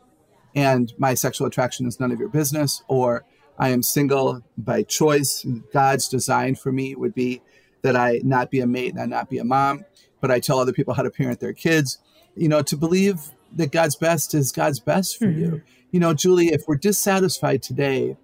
and 0.53 0.91
my 0.97 1.13
sexual 1.13 1.47
attraction 1.47 1.87
is 1.87 2.01
none 2.01 2.11
of 2.11 2.19
your 2.19 2.27
business, 2.27 2.83
or 2.89 3.23
I 3.57 3.69
am 3.69 3.81
single 3.81 4.43
by 4.57 4.83
choice. 4.83 5.45
God's 5.71 6.09
design 6.09 6.55
for 6.55 6.73
me 6.73 6.95
would 6.95 7.15
be 7.15 7.43
that 7.81 7.95
I 7.95 8.19
not 8.25 8.51
be 8.51 8.59
a 8.59 8.67
mate 8.67 8.91
and 8.91 9.01
I 9.01 9.05
not 9.05 9.29
be 9.29 9.37
a 9.37 9.45
mom, 9.45 9.85
but 10.19 10.31
I 10.31 10.41
tell 10.41 10.59
other 10.59 10.73
people 10.73 10.95
how 10.95 11.03
to 11.03 11.09
parent 11.09 11.39
their 11.39 11.53
kids. 11.53 11.97
You 12.35 12.49
know, 12.49 12.61
to 12.61 12.77
believe 12.77 13.31
that 13.55 13.71
God's 13.71 13.95
best 13.95 14.33
is 14.33 14.51
God's 14.51 14.79
best 14.79 15.17
for 15.17 15.25
mm-hmm. 15.25 15.39
you. 15.39 15.61
You 15.91 15.99
know, 15.99 16.13
Juli, 16.13 16.47
if 16.47 16.67
we're 16.67 16.75
dissatisfied 16.75 17.63
today 17.63 18.17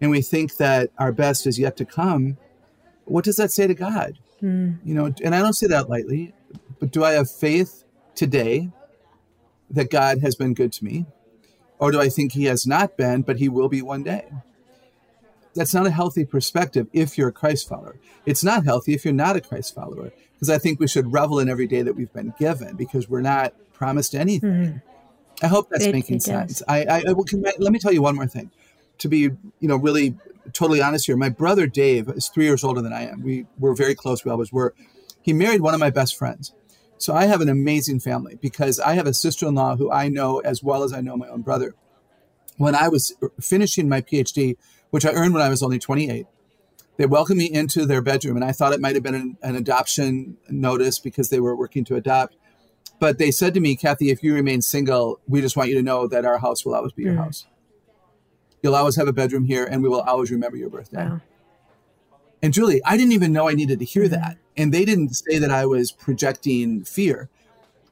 and 0.00 0.10
we 0.10 0.22
think 0.22 0.56
that 0.56 0.90
our 0.98 1.12
best 1.12 1.46
is 1.46 1.58
yet 1.58 1.76
to 1.76 1.84
come, 1.84 2.36
what 3.04 3.24
does 3.24 3.36
that 3.36 3.50
say 3.52 3.66
to 3.66 3.74
God? 3.74 4.18
Mm. 4.42 4.78
You 4.84 4.94
know, 4.94 5.14
and 5.22 5.34
I 5.34 5.40
don't 5.40 5.52
say 5.52 5.68
that 5.68 5.88
lightly, 5.88 6.34
but 6.80 6.90
do 6.90 7.04
I 7.04 7.12
have 7.12 7.30
faith 7.30 7.84
today 8.14 8.70
that 9.70 9.90
God 9.90 10.18
has 10.20 10.34
been 10.34 10.54
good 10.54 10.72
to 10.74 10.84
me? 10.84 11.06
Or 11.78 11.90
do 11.90 12.00
I 12.00 12.08
think 12.08 12.32
he 12.32 12.44
has 12.44 12.66
not 12.66 12.96
been, 12.96 13.22
but 13.22 13.38
he 13.38 13.48
will 13.48 13.68
be 13.68 13.82
one 13.82 14.02
day? 14.02 14.26
That's 15.54 15.74
not 15.74 15.86
a 15.86 15.90
healthy 15.90 16.24
perspective 16.24 16.86
if 16.92 17.18
you're 17.18 17.28
a 17.28 17.32
Christ 17.32 17.68
follower. 17.68 17.96
It's 18.24 18.42
not 18.42 18.64
healthy 18.64 18.94
if 18.94 19.04
you're 19.04 19.14
not 19.14 19.36
a 19.36 19.40
Christ 19.40 19.74
follower, 19.74 20.12
because 20.34 20.48
I 20.48 20.58
think 20.58 20.80
we 20.80 20.88
should 20.88 21.12
revel 21.12 21.38
in 21.38 21.48
every 21.48 21.66
day 21.66 21.82
that 21.82 21.94
we've 21.94 22.12
been 22.12 22.32
given 22.38 22.76
because 22.76 23.08
we're 23.08 23.20
not 23.20 23.54
promised 23.72 24.14
anything. 24.14 24.50
Mm-hmm. 24.50 25.44
I 25.44 25.48
hope 25.48 25.68
that's 25.70 25.84
it, 25.84 25.92
making 25.92 26.16
it 26.16 26.22
sense. 26.22 26.62
I, 26.68 26.84
I, 26.84 26.96
I, 27.08 27.12
let 27.58 27.72
me 27.72 27.78
tell 27.78 27.92
you 27.92 28.02
one 28.02 28.14
more 28.14 28.26
thing. 28.26 28.50
To 28.98 29.08
be, 29.08 29.18
you 29.18 29.68
know, 29.68 29.76
really 29.76 30.16
totally 30.52 30.80
honest 30.80 31.06
here, 31.06 31.16
my 31.16 31.28
brother 31.28 31.66
Dave 31.66 32.08
is 32.08 32.28
three 32.28 32.44
years 32.44 32.62
older 32.62 32.80
than 32.80 32.92
I 32.92 33.08
am. 33.08 33.22
We 33.22 33.46
were 33.58 33.74
very 33.74 33.94
close. 33.94 34.24
We 34.24 34.30
always 34.30 34.52
were. 34.52 34.74
He 35.20 35.32
married 35.32 35.60
one 35.60 35.74
of 35.74 35.80
my 35.80 35.90
best 35.90 36.16
friends. 36.16 36.52
So 36.98 37.12
I 37.12 37.26
have 37.26 37.40
an 37.40 37.48
amazing 37.48 37.98
family 37.98 38.38
because 38.40 38.78
I 38.78 38.94
have 38.94 39.08
a 39.08 39.14
sister 39.14 39.48
in 39.48 39.56
law 39.56 39.76
who 39.76 39.90
I 39.90 40.08
know 40.08 40.38
as 40.40 40.62
well 40.62 40.84
as 40.84 40.92
I 40.92 41.00
know 41.00 41.16
my 41.16 41.28
own 41.28 41.42
brother. 41.42 41.74
When 42.58 42.76
I 42.76 42.88
was 42.88 43.14
finishing 43.40 43.88
my 43.88 44.02
PhD, 44.02 44.56
which 44.92 45.06
I 45.06 45.12
earned 45.12 45.32
when 45.32 45.42
I 45.42 45.48
was 45.48 45.62
only 45.62 45.78
28, 45.78 46.26
they 46.98 47.06
welcomed 47.06 47.38
me 47.38 47.50
into 47.50 47.86
their 47.86 48.02
bedroom. 48.02 48.36
And 48.36 48.44
I 48.44 48.52
thought 48.52 48.74
it 48.74 48.80
might 48.80 48.94
have 48.94 49.02
been 49.02 49.14
an, 49.14 49.38
an 49.42 49.56
adoption 49.56 50.36
notice 50.50 50.98
because 50.98 51.30
they 51.30 51.40
were 51.40 51.56
working 51.56 51.82
to 51.86 51.96
adopt. 51.96 52.36
But 53.00 53.16
they 53.16 53.30
said 53.30 53.54
to 53.54 53.60
me, 53.60 53.74
Kathy, 53.74 54.10
if 54.10 54.22
you 54.22 54.34
remain 54.34 54.60
single, 54.60 55.18
we 55.26 55.40
just 55.40 55.56
want 55.56 55.70
you 55.70 55.74
to 55.76 55.82
know 55.82 56.06
that 56.06 56.26
our 56.26 56.38
house 56.38 56.64
will 56.64 56.74
always 56.74 56.92
be 56.92 57.04
your 57.04 57.14
mm. 57.14 57.24
house. 57.24 57.46
You'll 58.62 58.76
always 58.76 58.96
have 58.96 59.08
a 59.08 59.12
bedroom 59.14 59.46
here, 59.46 59.64
and 59.64 59.82
we 59.82 59.88
will 59.88 60.02
always 60.02 60.30
remember 60.30 60.56
your 60.56 60.68
birthday. 60.68 61.06
Wow. 61.06 61.20
And 62.42 62.52
Juli, 62.52 62.80
I 62.84 62.96
didn't 62.96 63.12
even 63.12 63.32
know 63.32 63.48
I 63.48 63.54
needed 63.54 63.78
to 63.78 63.84
hear 63.84 64.08
that. 64.08 64.36
And 64.56 64.74
they 64.74 64.84
didn't 64.84 65.14
say 65.14 65.38
that 65.38 65.50
I 65.50 65.64
was 65.64 65.90
projecting 65.90 66.84
fear, 66.84 67.30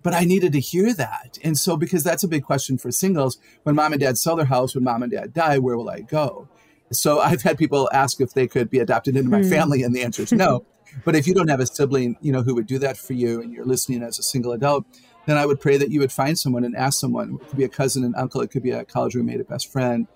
but 0.03 0.13
I 0.13 0.25
needed 0.25 0.53
to 0.53 0.61
hear 0.61 0.93
that. 0.93 1.39
And 1.43 1.57
so, 1.57 1.77
because 1.77 2.05
that's 2.05 2.23
a 2.23 2.29
big 2.29 2.45
question 2.45 2.77
for 2.77 2.93
singles, 2.93 3.39
when 3.63 3.75
mom 3.75 3.93
and 3.93 4.01
dad 4.01 4.19
sell 4.19 4.37
their 4.37 4.47
house, 4.47 4.75
when 4.75 4.85
mom 4.85 5.03
and 5.03 5.11
dad 5.11 5.33
die, 5.33 5.59
where 5.59 5.77
will 5.77 5.89
I 5.89 6.01
go? 6.01 6.49
So 6.93 7.21
I've 7.21 7.43
had 7.43 7.59
people 7.59 7.89
ask 7.93 8.21
if 8.21 8.35
they 8.35 8.47
could 8.47 8.71
be 8.71 8.79
adopted 8.79 9.17
into 9.17 9.31
my 9.31 9.43
hmm. 9.43 9.51
family, 9.51 9.83
and 9.83 9.95
the 9.95 10.03
answer 10.03 10.23
is 10.23 10.33
no. 10.33 10.65
but 11.05 11.15
if 11.15 11.27
you 11.27 11.35
don't 11.35 11.49
have 11.49 11.61
a 11.61 11.67
sibling, 11.67 12.17
you 12.21 12.33
know, 12.33 12.43
who 12.43 12.55
would 12.55 12.67
do 12.67 12.79
that 12.79 12.97
for 12.97 13.13
you, 13.13 13.41
and 13.41 13.53
you're 13.53 13.65
listening 13.65 14.03
as 14.03 14.19
a 14.19 14.23
single 14.23 14.53
adult, 14.53 14.85
then 15.27 15.37
I 15.37 15.47
would 15.47 15.61
pray 15.61 15.77
that 15.77 15.91
you 15.91 16.01
would 16.01 16.13
find 16.13 16.39
someone 16.39 16.65
and 16.65 16.77
ask 16.77 16.99
someone. 16.99 17.39
It 17.41 17.49
could 17.49 17.59
be 17.59 17.65
a 17.65 17.69
cousin, 17.69 18.05
an 18.05 18.15
uncle, 18.17 18.41
it 18.41 18.51
could 18.51 18.63
be 18.63 18.71
a 18.71 18.85
college 18.85 19.15
roommate, 19.15 19.41
a 19.41 19.45
best 19.45 19.71
friend, 19.71 20.07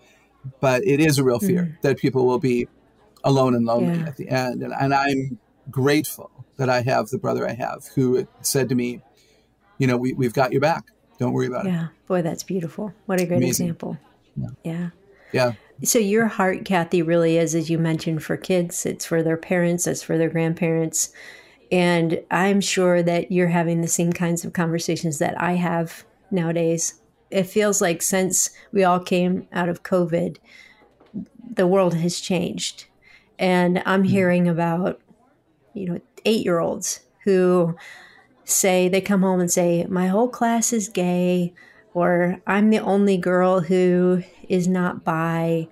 but 0.60 0.84
it 0.84 1.00
is 1.00 1.18
a 1.18 1.24
real 1.24 1.38
fear 1.38 1.62
mm. 1.62 1.80
that 1.82 1.98
people 1.98 2.26
will 2.26 2.38
be 2.38 2.68
alone 3.22 3.54
and 3.54 3.64
lonely 3.64 3.98
yeah. 3.98 4.06
at 4.06 4.16
the 4.16 4.28
end. 4.28 4.62
And, 4.62 4.72
and 4.72 4.94
I'm 4.94 5.38
grateful 5.70 6.30
that 6.56 6.68
I 6.68 6.82
have 6.82 7.08
the 7.08 7.18
brother 7.18 7.48
I 7.48 7.54
have 7.54 7.86
who 7.94 8.26
said 8.42 8.68
to 8.68 8.74
me, 8.74 9.00
you 9.78 9.86
know, 9.86 9.96
we, 9.96 10.12
we've 10.12 10.34
got 10.34 10.52
your 10.52 10.60
back. 10.60 10.84
Don't 11.18 11.32
worry 11.32 11.46
about 11.46 11.64
yeah. 11.64 11.70
it. 11.70 11.74
Yeah. 11.74 11.88
Boy, 12.06 12.22
that's 12.22 12.42
beautiful. 12.42 12.92
What 13.06 13.20
a 13.20 13.26
great 13.26 13.38
Amazing. 13.38 13.66
example. 13.66 13.98
Yeah. 14.36 14.48
yeah. 14.64 14.90
Yeah. 15.34 15.52
So 15.82 15.98
your 15.98 16.26
heart, 16.26 16.64
Kathy, 16.64 17.02
really 17.02 17.36
is, 17.36 17.54
as 17.54 17.68
you 17.68 17.78
mentioned, 17.78 18.22
for 18.22 18.36
kids. 18.36 18.86
It's 18.86 19.04
for 19.04 19.22
their 19.22 19.36
parents. 19.36 19.86
It's 19.86 20.02
for 20.02 20.16
their 20.16 20.30
grandparents. 20.30 21.12
And 21.72 22.20
I'm 22.30 22.60
sure 22.60 23.02
that 23.02 23.32
you're 23.32 23.48
having 23.48 23.80
the 23.80 23.88
same 23.88 24.12
kinds 24.12 24.44
of 24.44 24.52
conversations 24.52 25.18
that 25.18 25.40
I 25.40 25.54
have 25.54 26.04
nowadays 26.30 27.00
it 27.34 27.48
feels 27.48 27.80
like 27.80 28.00
since 28.00 28.50
we 28.70 28.84
all 28.84 29.00
came 29.00 29.48
out 29.52 29.68
of 29.68 29.82
COVID, 29.82 30.36
the 31.56 31.66
world 31.66 31.94
has 31.94 32.20
changed. 32.20 32.86
And 33.40 33.82
I'm 33.84 34.02
mm-hmm. 34.02 34.10
hearing 34.10 34.48
about, 34.48 35.00
you 35.72 35.88
know, 35.88 36.00
eight 36.24 36.44
year 36.44 36.60
olds 36.60 37.00
who 37.24 37.76
say, 38.44 38.88
they 38.88 39.00
come 39.00 39.22
home 39.22 39.40
and 39.40 39.50
say, 39.50 39.84
my 39.88 40.06
whole 40.06 40.28
class 40.28 40.72
is 40.72 40.88
gay, 40.88 41.52
or 41.94 42.40
I'm 42.46 42.70
the 42.70 42.80
only 42.80 43.16
girl 43.16 43.60
who 43.60 44.22
is 44.48 44.68
not 44.68 45.04
bi. 45.04 45.68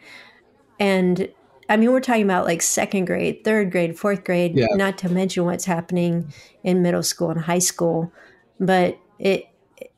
And 0.80 1.28
I 1.68 1.76
mean, 1.76 1.92
we're 1.92 2.00
talking 2.00 2.24
about 2.24 2.46
like 2.46 2.62
second 2.62 3.06
grade, 3.06 3.44
third 3.44 3.70
grade, 3.70 3.98
fourth 3.98 4.24
grade, 4.24 4.56
yeah. 4.56 4.66
not 4.72 4.98
to 4.98 5.08
mention 5.08 5.44
what's 5.44 5.64
happening 5.64 6.32
in 6.62 6.82
middle 6.82 7.02
school 7.02 7.30
and 7.30 7.40
high 7.40 7.58
school. 7.58 8.12
But 8.58 8.98
it, 9.18 9.48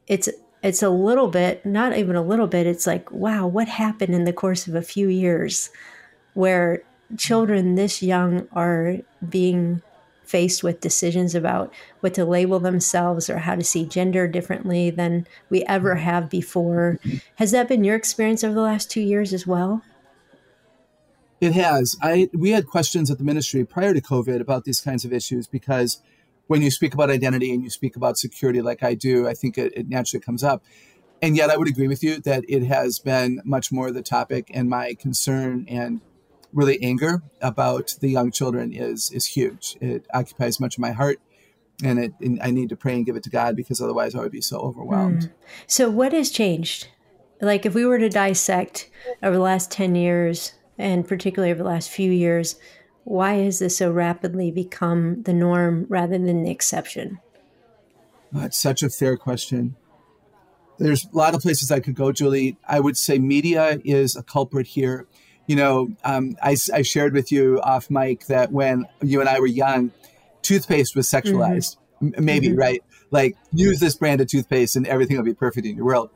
it's 0.06 0.28
it's 0.62 0.82
a 0.82 0.88
little 0.88 1.28
bit, 1.28 1.64
not 1.66 1.96
even 1.96 2.16
a 2.16 2.22
little 2.22 2.46
bit, 2.46 2.66
it's 2.66 2.86
like, 2.86 3.12
wow, 3.12 3.46
what 3.46 3.68
happened 3.68 4.14
in 4.14 4.24
the 4.24 4.32
course 4.32 4.66
of 4.66 4.74
a 4.74 4.80
few 4.80 5.08
years 5.08 5.68
where 6.32 6.82
children 7.18 7.74
this 7.74 8.02
young 8.02 8.48
are 8.52 8.96
being 9.28 9.82
faced 10.24 10.62
with 10.62 10.80
decisions 10.80 11.34
about 11.34 11.72
what 12.00 12.14
to 12.14 12.24
label 12.24 12.58
themselves 12.58 13.28
or 13.28 13.38
how 13.38 13.54
to 13.54 13.64
see 13.64 13.84
gender 13.84 14.26
differently 14.26 14.90
than 14.90 15.26
we 15.50 15.64
ever 15.64 15.96
have 15.96 16.30
before. 16.30 16.98
Has 17.36 17.50
that 17.52 17.68
been 17.68 17.84
your 17.84 17.96
experience 17.96 18.42
over 18.42 18.54
the 18.54 18.60
last 18.60 18.90
two 18.90 19.00
years 19.00 19.32
as 19.32 19.46
well? 19.46 19.82
It 21.40 21.52
has. 21.52 21.96
I 22.00 22.30
we 22.32 22.50
had 22.50 22.66
questions 22.66 23.10
at 23.10 23.18
the 23.18 23.24
ministry 23.24 23.64
prior 23.64 23.92
to 23.92 24.00
COVID 24.00 24.40
about 24.40 24.64
these 24.64 24.80
kinds 24.80 25.04
of 25.04 25.12
issues 25.12 25.46
because 25.46 26.00
when 26.46 26.62
you 26.62 26.70
speak 26.70 26.94
about 26.94 27.10
identity 27.10 27.52
and 27.52 27.62
you 27.62 27.70
speak 27.70 27.96
about 27.96 28.18
security 28.18 28.62
like 28.62 28.82
I 28.82 28.94
do, 28.94 29.26
I 29.28 29.34
think 29.34 29.58
it, 29.58 29.72
it, 29.76 29.88
naturally 29.88 30.22
comes 30.22 30.44
up. 30.44 30.62
And 31.22 31.36
yet, 31.36 31.50
I 31.50 31.56
would 31.56 31.68
agree 31.68 31.88
with 31.88 32.02
you 32.02 32.20
that 32.20 32.44
it 32.48 32.64
has 32.64 32.98
been 32.98 33.40
much 33.44 33.72
more 33.72 33.90
the 33.90 34.02
topic, 34.02 34.50
and 34.52 34.68
my 34.68 34.94
concern 34.94 35.64
and 35.68 36.00
really 36.54 36.82
anger 36.82 37.22
about 37.42 37.96
the 38.00 38.08
young 38.08 38.30
children 38.30 38.72
is 38.72 39.10
is 39.10 39.26
huge. 39.26 39.76
It 39.80 40.06
occupies 40.14 40.60
much 40.60 40.76
of 40.76 40.80
my 40.80 40.92
heart, 40.92 41.20
and, 41.82 41.98
it, 41.98 42.12
and 42.20 42.40
I 42.40 42.50
need 42.50 42.68
to 42.70 42.76
pray 42.76 42.94
and 42.94 43.04
give 43.04 43.16
it 43.16 43.24
to 43.24 43.30
God 43.30 43.56
because 43.56 43.80
otherwise 43.80 44.14
I 44.14 44.20
would 44.20 44.32
be 44.32 44.40
so 44.40 44.58
overwhelmed. 44.60 45.22
Mm. 45.22 45.30
So, 45.66 45.90
what 45.90 46.12
has 46.12 46.30
changed? 46.30 46.88
Like, 47.40 47.66
if 47.66 47.74
we 47.74 47.84
were 47.84 47.98
to 47.98 48.08
dissect 48.08 48.88
over 49.22 49.36
the 49.36 49.42
last 49.42 49.70
ten 49.70 49.94
years, 49.94 50.54
and 50.78 51.06
particularly 51.06 51.50
over 51.50 51.62
the 51.62 51.68
last 51.68 51.90
few 51.90 52.10
years, 52.10 52.56
why 53.02 53.34
has 53.34 53.58
this 53.58 53.76
so 53.76 53.90
rapidly 53.90 54.50
become 54.50 55.22
the 55.22 55.34
norm 55.34 55.86
rather 55.88 56.18
than 56.18 56.44
the 56.44 56.50
exception? 56.50 57.18
That's 58.32 58.58
such 58.58 58.82
a 58.82 58.88
fair 58.88 59.16
question. 59.16 59.76
There's 60.78 61.04
a 61.04 61.16
lot 61.16 61.34
of 61.34 61.40
places 61.40 61.70
I 61.70 61.80
could 61.80 61.94
go, 61.94 62.10
Juli. 62.10 62.56
I 62.66 62.80
would 62.80 62.96
say 62.96 63.18
media 63.18 63.78
is 63.84 64.16
a 64.16 64.22
culprit 64.22 64.66
here. 64.66 65.06
You 65.46 65.56
know, 65.56 65.88
um, 66.04 66.36
I, 66.42 66.56
I, 66.72 66.82
shared 66.82 67.12
with 67.12 67.30
you 67.30 67.60
off 67.62 67.90
mic 67.90 68.26
that 68.26 68.50
when 68.50 68.86
you 69.02 69.20
and 69.20 69.28
I 69.28 69.40
were 69.40 69.46
young, 69.46 69.92
toothpaste 70.40 70.96
was 70.96 71.06
sexualized. 71.08 71.76
Mm-hmm. 72.02 72.24
maybe, 72.24 72.48
mm-hmm. 72.48 72.58
right? 72.58 72.82
Like, 73.10 73.36
use 73.52 73.80
this 73.80 73.96
brand 73.96 74.20
of 74.20 74.28
toothpaste 74.28 74.76
and 74.76 74.86
everything 74.86 75.16
will 75.16 75.24
be 75.24 75.34
perfect 75.34 75.66
in 75.66 75.76
your 75.76 75.86
world. 75.86 76.10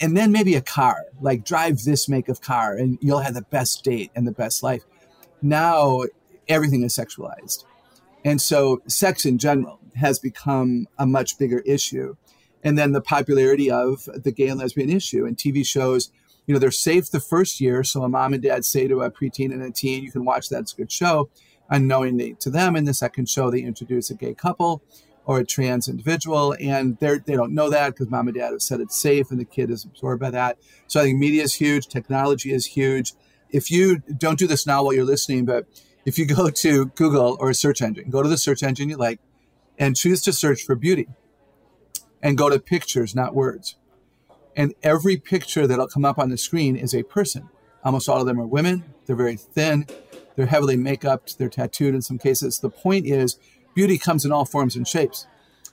And 0.00 0.16
then 0.16 0.32
maybe 0.32 0.54
a 0.54 0.60
car, 0.60 1.04
like, 1.20 1.44
drive 1.44 1.78
this 1.84 2.08
make 2.08 2.28
of 2.28 2.40
car 2.40 2.74
and 2.74 2.98
you'll 3.00 3.20
have 3.20 3.34
the 3.34 3.42
best 3.42 3.84
date 3.84 4.10
and 4.14 4.26
the 4.26 4.32
best 4.32 4.62
life. 4.62 4.82
Now 5.40 6.04
everything 6.48 6.82
is 6.82 6.96
sexualized. 6.96 7.64
And 8.24 8.40
so 8.40 8.82
sex 8.86 9.24
in 9.24 9.38
general 9.38 9.80
has 9.96 10.18
become 10.18 10.86
a 10.98 11.06
much 11.06 11.38
bigger 11.38 11.60
issue. 11.60 12.16
And 12.62 12.78
then 12.78 12.92
the 12.92 13.00
popularity 13.00 13.70
of 13.70 14.08
the 14.14 14.30
gay 14.30 14.48
and 14.48 14.60
lesbian 14.60 14.90
issue 14.90 15.24
and 15.26 15.36
TV 15.36 15.66
shows, 15.66 16.10
you 16.46 16.54
know, 16.54 16.58
they're 16.58 16.70
safe 16.70 17.10
the 17.10 17.20
first 17.20 17.60
year. 17.60 17.84
So 17.84 18.02
a 18.02 18.08
mom 18.08 18.32
and 18.34 18.42
dad 18.42 18.64
say 18.64 18.88
to 18.88 19.02
a 19.02 19.10
preteen 19.10 19.52
and 19.52 19.62
a 19.62 19.70
teen, 19.70 20.02
you 20.02 20.10
can 20.10 20.24
watch 20.24 20.48
that, 20.48 20.60
it's 20.60 20.72
a 20.72 20.76
good 20.76 20.92
show, 20.92 21.30
unknowingly 21.70 22.34
to 22.40 22.50
them. 22.50 22.76
In 22.76 22.84
the 22.84 22.94
second 22.94 23.28
show, 23.28 23.50
they 23.50 23.60
introduce 23.60 24.10
a 24.10 24.14
gay 24.14 24.34
couple 24.34 24.82
or 25.24 25.38
a 25.38 25.44
trans 25.44 25.88
individual, 25.88 26.56
and 26.60 26.98
they 26.98 27.18
they 27.18 27.34
don't 27.34 27.54
know 27.54 27.70
that 27.70 27.90
because 27.90 28.10
mom 28.10 28.28
and 28.28 28.36
dad 28.36 28.50
have 28.50 28.62
said 28.62 28.80
it's 28.80 29.00
safe, 29.00 29.30
and 29.30 29.38
the 29.38 29.44
kid 29.44 29.70
is 29.70 29.84
absorbed 29.84 30.20
by 30.20 30.30
that. 30.30 30.58
So 30.88 31.00
I 31.00 31.04
think 31.04 31.18
media 31.18 31.42
is 31.42 31.54
huge, 31.54 31.86
technology 31.86 32.52
is 32.52 32.66
huge. 32.66 33.12
If 33.50 33.70
you 33.70 33.98
don't 33.98 34.38
do 34.38 34.46
this 34.46 34.66
now 34.66 34.82
while 34.82 34.94
you're 34.94 35.04
listening, 35.04 35.44
but 35.44 35.66
if 36.04 36.18
you 36.18 36.26
go 36.36 36.50
to 36.50 36.86
Google 36.86 37.36
or 37.38 37.50
a 37.50 37.54
search 37.54 37.82
engine, 37.82 38.10
go 38.10 38.22
to 38.22 38.28
the 38.28 38.38
search 38.38 38.62
engine 38.62 38.88
you 38.88 38.96
like, 38.96 39.20
and 39.78 39.96
choose 39.96 40.22
to 40.22 40.32
search 40.32 40.62
for 40.62 40.74
beauty, 40.74 41.08
and 42.20 42.36
go 42.36 42.48
to 42.48 42.58
pictures, 42.58 43.14
not 43.14 43.34
words. 43.34 43.76
And 44.56 44.74
every 44.82 45.16
picture 45.16 45.66
that'll 45.66 45.88
come 45.88 46.04
up 46.04 46.18
on 46.18 46.28
the 46.28 46.36
screen 46.36 46.76
is 46.76 46.94
a 46.94 47.02
person. 47.02 47.48
Almost 47.84 48.08
all 48.08 48.20
of 48.20 48.26
them 48.26 48.40
are 48.40 48.46
women. 48.46 48.84
They're 49.06 49.16
very 49.16 49.36
thin. 49.36 49.86
They're 50.36 50.46
heavily 50.46 50.76
makeup. 50.76 51.28
They're 51.38 51.48
tattooed 51.48 51.94
in 51.94 52.02
some 52.02 52.18
cases. 52.18 52.58
The 52.58 52.70
point 52.70 53.06
is, 53.06 53.38
beauty 53.74 53.98
comes 53.98 54.24
in 54.24 54.32
all 54.32 54.44
forms 54.44 54.76
and 54.76 54.86
shapes. 54.86 55.26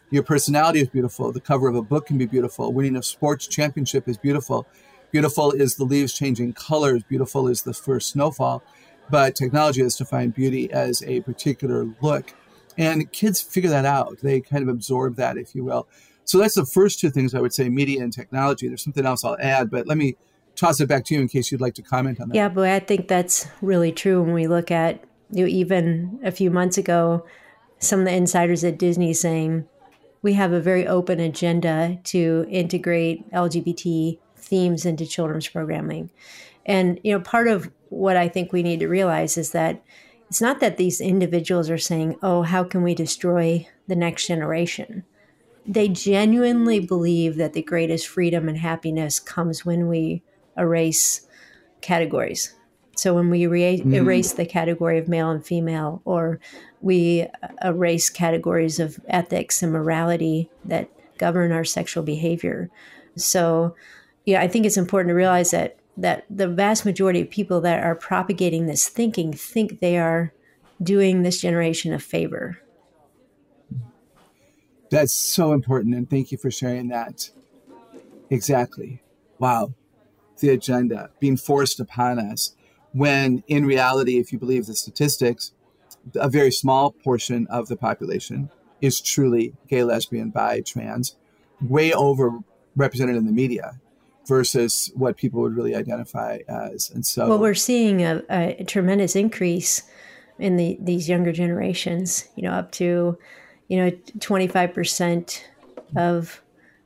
Your 0.09 0.23
personality 0.23 0.81
is 0.81 0.87
beautiful. 0.87 1.31
The 1.31 1.41
cover 1.41 1.67
of 1.67 1.75
a 1.75 1.81
book 1.81 2.07
can 2.07 2.17
be 2.17 2.25
beautiful. 2.25 2.73
Winning 2.73 2.95
a 2.95 3.03
sports 3.03 3.47
championship 3.47 4.07
is 4.07 4.17
beautiful. 4.17 4.65
Beautiful 5.11 5.51
is 5.51 5.75
the 5.75 5.83
leaves 5.83 6.13
changing 6.13 6.53
colors. 6.53 7.03
Beautiful 7.03 7.47
is 7.47 7.61
the 7.61 7.73
first 7.73 8.09
snowfall. 8.09 8.63
But 9.09 9.35
technology 9.35 9.81
has 9.81 9.95
defined 9.95 10.33
beauty 10.33 10.71
as 10.71 11.03
a 11.03 11.21
particular 11.21 11.87
look. 12.01 12.33
And 12.77 13.11
kids 13.11 13.41
figure 13.41 13.69
that 13.69 13.85
out. 13.85 14.19
They 14.21 14.39
kind 14.41 14.63
of 14.63 14.69
absorb 14.69 15.15
that, 15.17 15.37
if 15.37 15.53
you 15.53 15.63
will. 15.63 15.87
So 16.29 16.37
that's 16.37 16.53
the 16.53 16.65
first 16.65 16.99
two 16.99 17.09
things 17.09 17.33
I 17.33 17.39
would 17.39 17.53
say 17.53 17.69
media 17.69 18.03
and 18.03 18.13
technology. 18.13 18.67
There's 18.67 18.83
something 18.83 19.03
else 19.03 19.25
I'll 19.25 19.35
add, 19.39 19.71
but 19.71 19.87
let 19.87 19.97
me 19.97 20.15
toss 20.55 20.79
it 20.79 20.87
back 20.87 21.03
to 21.05 21.15
you 21.15 21.21
in 21.21 21.27
case 21.27 21.51
you'd 21.51 21.59
like 21.59 21.73
to 21.73 21.81
comment 21.81 22.21
on 22.21 22.29
that. 22.29 22.35
Yeah, 22.35 22.49
boy, 22.49 22.71
I 22.71 22.79
think 22.79 23.07
that's 23.07 23.47
really 23.63 23.91
true 23.91 24.21
when 24.21 24.33
we 24.33 24.45
look 24.45 24.69
at 24.69 25.03
you 25.31 25.45
know, 25.45 25.47
even 25.47 26.19
a 26.23 26.29
few 26.29 26.51
months 26.51 26.77
ago, 26.77 27.25
some 27.79 28.01
of 28.01 28.05
the 28.05 28.13
insiders 28.13 28.63
at 28.63 28.77
Disney 28.77 29.11
saying 29.11 29.67
we 30.21 30.33
have 30.33 30.53
a 30.53 30.61
very 30.61 30.85
open 30.85 31.19
agenda 31.19 31.97
to 32.03 32.45
integrate 32.47 33.27
LGBT 33.31 34.19
themes 34.37 34.85
into 34.85 35.07
children's 35.07 35.47
programming. 35.47 36.11
And 36.63 36.99
you 37.03 37.11
know, 37.11 37.21
part 37.21 37.47
of 37.47 37.71
what 37.89 38.17
I 38.17 38.29
think 38.29 38.53
we 38.53 38.61
need 38.61 38.81
to 38.81 38.87
realize 38.87 39.35
is 39.35 39.49
that 39.53 39.83
it's 40.27 40.41
not 40.41 40.59
that 40.59 40.77
these 40.77 41.01
individuals 41.01 41.71
are 41.71 41.79
saying, 41.79 42.17
"Oh, 42.21 42.43
how 42.43 42.63
can 42.63 42.83
we 42.83 42.93
destroy 42.93 43.67
the 43.87 43.95
next 43.95 44.27
generation?" 44.27 45.05
They 45.65 45.87
genuinely 45.87 46.79
believe 46.79 47.35
that 47.35 47.53
the 47.53 47.61
greatest 47.61 48.07
freedom 48.07 48.47
and 48.47 48.57
happiness 48.57 49.19
comes 49.19 49.65
when 49.65 49.87
we 49.87 50.23
erase 50.57 51.27
categories. 51.81 52.55
So 52.95 53.13
when 53.13 53.29
we 53.29 53.47
re- 53.47 53.79
mm. 53.79 53.93
erase 53.93 54.33
the 54.33 54.45
category 54.45 54.97
of 54.97 55.07
male 55.07 55.29
and 55.29 55.45
female, 55.45 56.01
or 56.03 56.39
we 56.81 57.27
erase 57.63 58.09
categories 58.09 58.79
of 58.79 58.99
ethics 59.07 59.63
and 59.63 59.71
morality 59.71 60.49
that 60.65 60.89
govern 61.17 61.51
our 61.51 61.63
sexual 61.63 62.03
behavior. 62.03 62.69
So, 63.15 63.75
yeah, 64.25 64.41
I 64.41 64.47
think 64.47 64.65
it's 64.65 64.77
important 64.77 65.09
to 65.09 65.15
realize 65.15 65.51
that 65.51 65.77
that 65.97 66.25
the 66.29 66.47
vast 66.47 66.85
majority 66.85 67.21
of 67.21 67.29
people 67.29 67.59
that 67.61 67.83
are 67.83 67.95
propagating 67.95 68.65
this 68.65 68.87
thinking 68.87 69.33
think 69.33 69.79
they 69.79 69.97
are 69.97 70.33
doing 70.81 71.23
this 71.23 71.41
generation 71.41 71.93
a 71.93 71.99
favor. 71.99 72.57
That's 74.89 75.13
so 75.13 75.53
important, 75.53 75.95
and 75.95 76.09
thank 76.09 76.31
you 76.31 76.37
for 76.37 76.49
sharing 76.49 76.87
that. 76.89 77.29
Exactly. 78.29 79.01
Wow 79.37 79.73
the 80.39 80.49
agenda 80.49 81.09
being 81.19 81.37
forced 81.37 81.79
upon 81.79 82.19
us 82.19 82.55
when 82.91 83.43
in 83.47 83.65
reality, 83.65 84.17
if 84.17 84.33
you 84.33 84.39
believe 84.39 84.65
the 84.65 84.75
statistics, 84.75 85.51
a 86.15 86.29
very 86.29 86.51
small 86.51 86.91
portion 86.91 87.45
of 87.47 87.67
the 87.67 87.75
population 87.75 88.49
is 88.81 88.99
truly 88.99 89.53
gay, 89.67 89.83
lesbian, 89.83 90.29
bi, 90.29 90.61
trans, 90.61 91.15
way 91.61 91.93
over 91.93 92.39
represented 92.75 93.15
in 93.15 93.25
the 93.25 93.31
media 93.31 93.79
versus 94.27 94.91
what 94.95 95.17
people 95.17 95.41
would 95.41 95.55
really 95.55 95.75
identify 95.75 96.39
as. 96.47 96.89
And 96.89 97.05
so, 97.05 97.27
well, 97.27 97.39
we're 97.39 97.53
seeing 97.53 98.01
a, 98.01 98.23
a 98.29 98.63
tremendous 98.63 99.15
increase 99.15 99.83
in 100.39 100.55
the 100.55 100.77
these 100.79 101.09
younger 101.09 101.31
generations. 101.31 102.27
You 102.35 102.43
know, 102.43 102.53
up 102.53 102.71
to 102.73 103.17
you 103.69 103.77
know 103.77 103.91
twenty 104.19 104.47
five 104.47 104.73
percent 104.73 105.47
of 105.95 106.41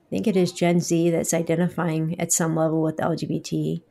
I 0.05 0.09
think 0.11 0.27
it 0.27 0.37
is 0.37 0.51
Gen 0.51 0.79
Z 0.79 1.09
that's 1.09 1.33
identifying 1.33 2.19
at 2.19 2.31
some 2.31 2.55
level 2.55 2.83
with 2.83 2.97
LGBTQA 2.97 3.81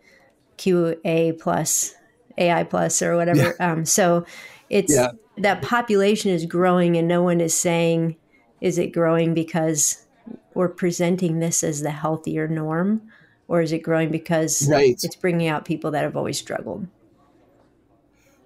plus, 1.41 1.95
AI 2.39 2.63
plus, 2.63 3.03
or 3.03 3.17
whatever. 3.17 3.57
Yeah. 3.59 3.73
Um, 3.73 3.85
so 3.85 4.25
it's 4.71 4.95
yeah. 4.95 5.11
that 5.39 5.63
population 5.63 6.31
is 6.31 6.47
growing, 6.47 6.97
and 6.97 7.09
no 7.09 7.25
one 7.25 7.41
is 7.41 7.55
saying, 7.55 8.15
is 8.61 8.79
it 8.79 8.93
growing 8.93 9.35
because 9.35 10.07
we're 10.55 10.69
presenting 10.69 11.41
this 11.41 11.65
as 11.65 11.81
the 11.81 11.91
healthier 11.91 12.47
norm, 12.47 13.03
or 13.49 13.61
is 13.61 13.73
it 13.73 13.83
growing 13.83 14.13
because 14.13 14.69
right. 14.69 14.97
it's 15.03 15.17
bringing 15.17 15.49
out 15.49 15.65
people 15.65 15.91
that 15.91 16.05
have 16.05 16.17
always 16.17 16.39
struggled? 16.39 16.87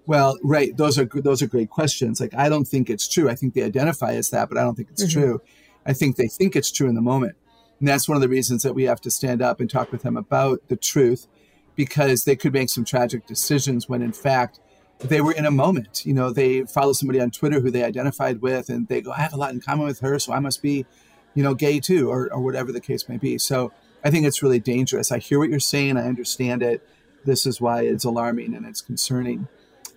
Well, 0.06 0.38
right. 0.42 0.76
Those 0.76 0.98
are 0.98 1.04
those 1.04 1.42
are 1.42 1.46
great 1.46 1.70
questions. 1.70 2.20
Like 2.20 2.34
I 2.34 2.48
don't 2.48 2.66
think 2.66 2.88
it's 2.88 3.08
true. 3.08 3.28
I 3.28 3.34
think 3.34 3.54
they 3.54 3.62
identify 3.62 4.12
as 4.12 4.30
that, 4.30 4.48
but 4.48 4.56
I 4.56 4.62
don't 4.62 4.76
think 4.76 4.90
it's 4.90 5.04
mm-hmm. 5.04 5.20
true. 5.20 5.42
I 5.84 5.92
think 5.92 6.16
they 6.16 6.28
think 6.28 6.56
it's 6.56 6.70
true 6.70 6.88
in 6.88 6.94
the 6.94 7.00
moment. 7.00 7.36
And 7.78 7.88
that's 7.88 8.08
one 8.08 8.16
of 8.16 8.22
the 8.22 8.28
reasons 8.28 8.62
that 8.62 8.74
we 8.74 8.84
have 8.84 9.00
to 9.02 9.10
stand 9.10 9.42
up 9.42 9.60
and 9.60 9.68
talk 9.68 9.92
with 9.92 10.02
them 10.02 10.16
about 10.16 10.68
the 10.68 10.76
truth 10.76 11.26
because 11.74 12.24
they 12.24 12.36
could 12.36 12.52
make 12.52 12.70
some 12.70 12.84
tragic 12.84 13.26
decisions 13.26 13.88
when 13.88 14.00
in 14.00 14.12
fact 14.12 14.60
they 14.98 15.20
were 15.20 15.32
in 15.32 15.44
a 15.44 15.50
moment. 15.50 16.06
You 16.06 16.14
know, 16.14 16.30
they 16.30 16.62
follow 16.62 16.92
somebody 16.94 17.20
on 17.20 17.30
Twitter 17.30 17.60
who 17.60 17.70
they 17.70 17.84
identified 17.84 18.40
with 18.40 18.70
and 18.70 18.88
they 18.88 19.02
go, 19.02 19.12
I 19.12 19.20
have 19.20 19.34
a 19.34 19.36
lot 19.36 19.52
in 19.52 19.60
common 19.60 19.86
with 19.86 20.00
her, 20.00 20.18
so 20.18 20.32
I 20.32 20.40
must 20.40 20.62
be, 20.62 20.86
you 21.34 21.42
know, 21.42 21.54
gay 21.54 21.80
too, 21.80 22.10
or, 22.10 22.32
or 22.32 22.40
whatever 22.40 22.72
the 22.72 22.80
case 22.80 23.08
may 23.08 23.18
be. 23.18 23.36
So 23.36 23.72
I 24.02 24.10
think 24.10 24.26
it's 24.26 24.42
really 24.42 24.60
dangerous. 24.60 25.12
I 25.12 25.18
hear 25.18 25.38
what 25.38 25.50
you're 25.50 25.60
saying, 25.60 25.98
I 25.98 26.06
understand 26.06 26.62
it. 26.62 26.86
This 27.24 27.44
is 27.44 27.60
why 27.60 27.82
it's 27.82 28.04
alarming 28.04 28.54
and 28.54 28.64
it's 28.64 28.80
concerning. 28.80 29.48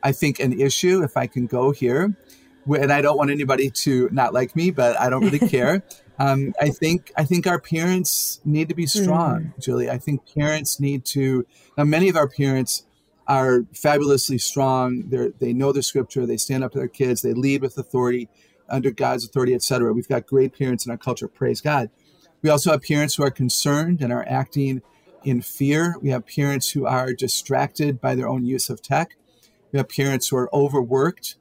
I 0.03 0.11
think 0.11 0.39
an 0.39 0.59
issue, 0.59 1.03
if 1.03 1.17
I 1.17 1.27
can 1.27 1.45
go 1.45 1.71
here, 1.71 2.15
and 2.67 2.91
I 2.91 3.01
don't 3.01 3.17
want 3.17 3.31
anybody 3.31 3.69
to 3.69 4.09
not 4.11 4.33
like 4.33 4.55
me, 4.55 4.71
but 4.71 4.99
I 4.99 5.09
don't 5.09 5.23
really 5.23 5.39
care. 5.39 5.83
Um, 6.21 6.53
I 6.59 6.67
think 6.67 7.13
I 7.15 7.23
think 7.23 7.47
our 7.47 7.61
parents 7.61 8.41
need 8.43 8.67
to 8.67 8.75
be 8.75 8.87
strong, 8.87 9.53
mm. 9.55 9.63
Juli. 9.63 9.89
I 9.89 9.97
think 9.97 10.21
parents 10.35 10.77
need 10.77 11.05
to. 11.05 11.45
Now, 11.77 11.85
many 11.85 12.09
of 12.09 12.17
our 12.17 12.27
parents 12.27 12.83
are 13.25 13.61
fabulously 13.73 14.37
strong. 14.37 15.07
They 15.07 15.29
they 15.39 15.53
know 15.53 15.71
the 15.71 15.81
scripture. 15.81 16.25
They 16.25 16.35
stand 16.35 16.65
up 16.65 16.73
to 16.73 16.77
their 16.77 16.89
kids. 16.89 17.21
They 17.21 17.31
lead 17.31 17.61
with 17.61 17.77
authority, 17.77 18.27
under 18.67 18.91
God's 18.91 19.25
authority, 19.25 19.53
etc. 19.53 19.93
We've 19.93 20.07
got 20.07 20.27
great 20.27 20.57
parents 20.57 20.85
in 20.85 20.91
our 20.91 20.97
culture. 20.97 21.27
Praise 21.27 21.61
God. 21.61 21.89
We 22.41 22.49
also 22.49 22.71
have 22.71 22.81
parents 22.81 23.15
who 23.15 23.23
are 23.23 23.31
concerned 23.31 24.01
and 24.01 24.13
are 24.13 24.25
acting 24.27 24.81
in 25.23 25.41
fear. 25.41 25.95
We 26.01 26.09
have 26.09 26.25
parents 26.25 26.71
who 26.71 26.85
are 26.85 27.13
distracted 27.13 27.99
by 27.99 28.15
their 28.15 28.27
own 28.27 28.45
use 28.45 28.69
of 28.69 28.81
tech. 28.81 29.15
We 29.71 29.77
have 29.77 29.89
parents 29.89 30.27
who 30.27 30.37
are 30.37 30.53
overworked 30.53 31.35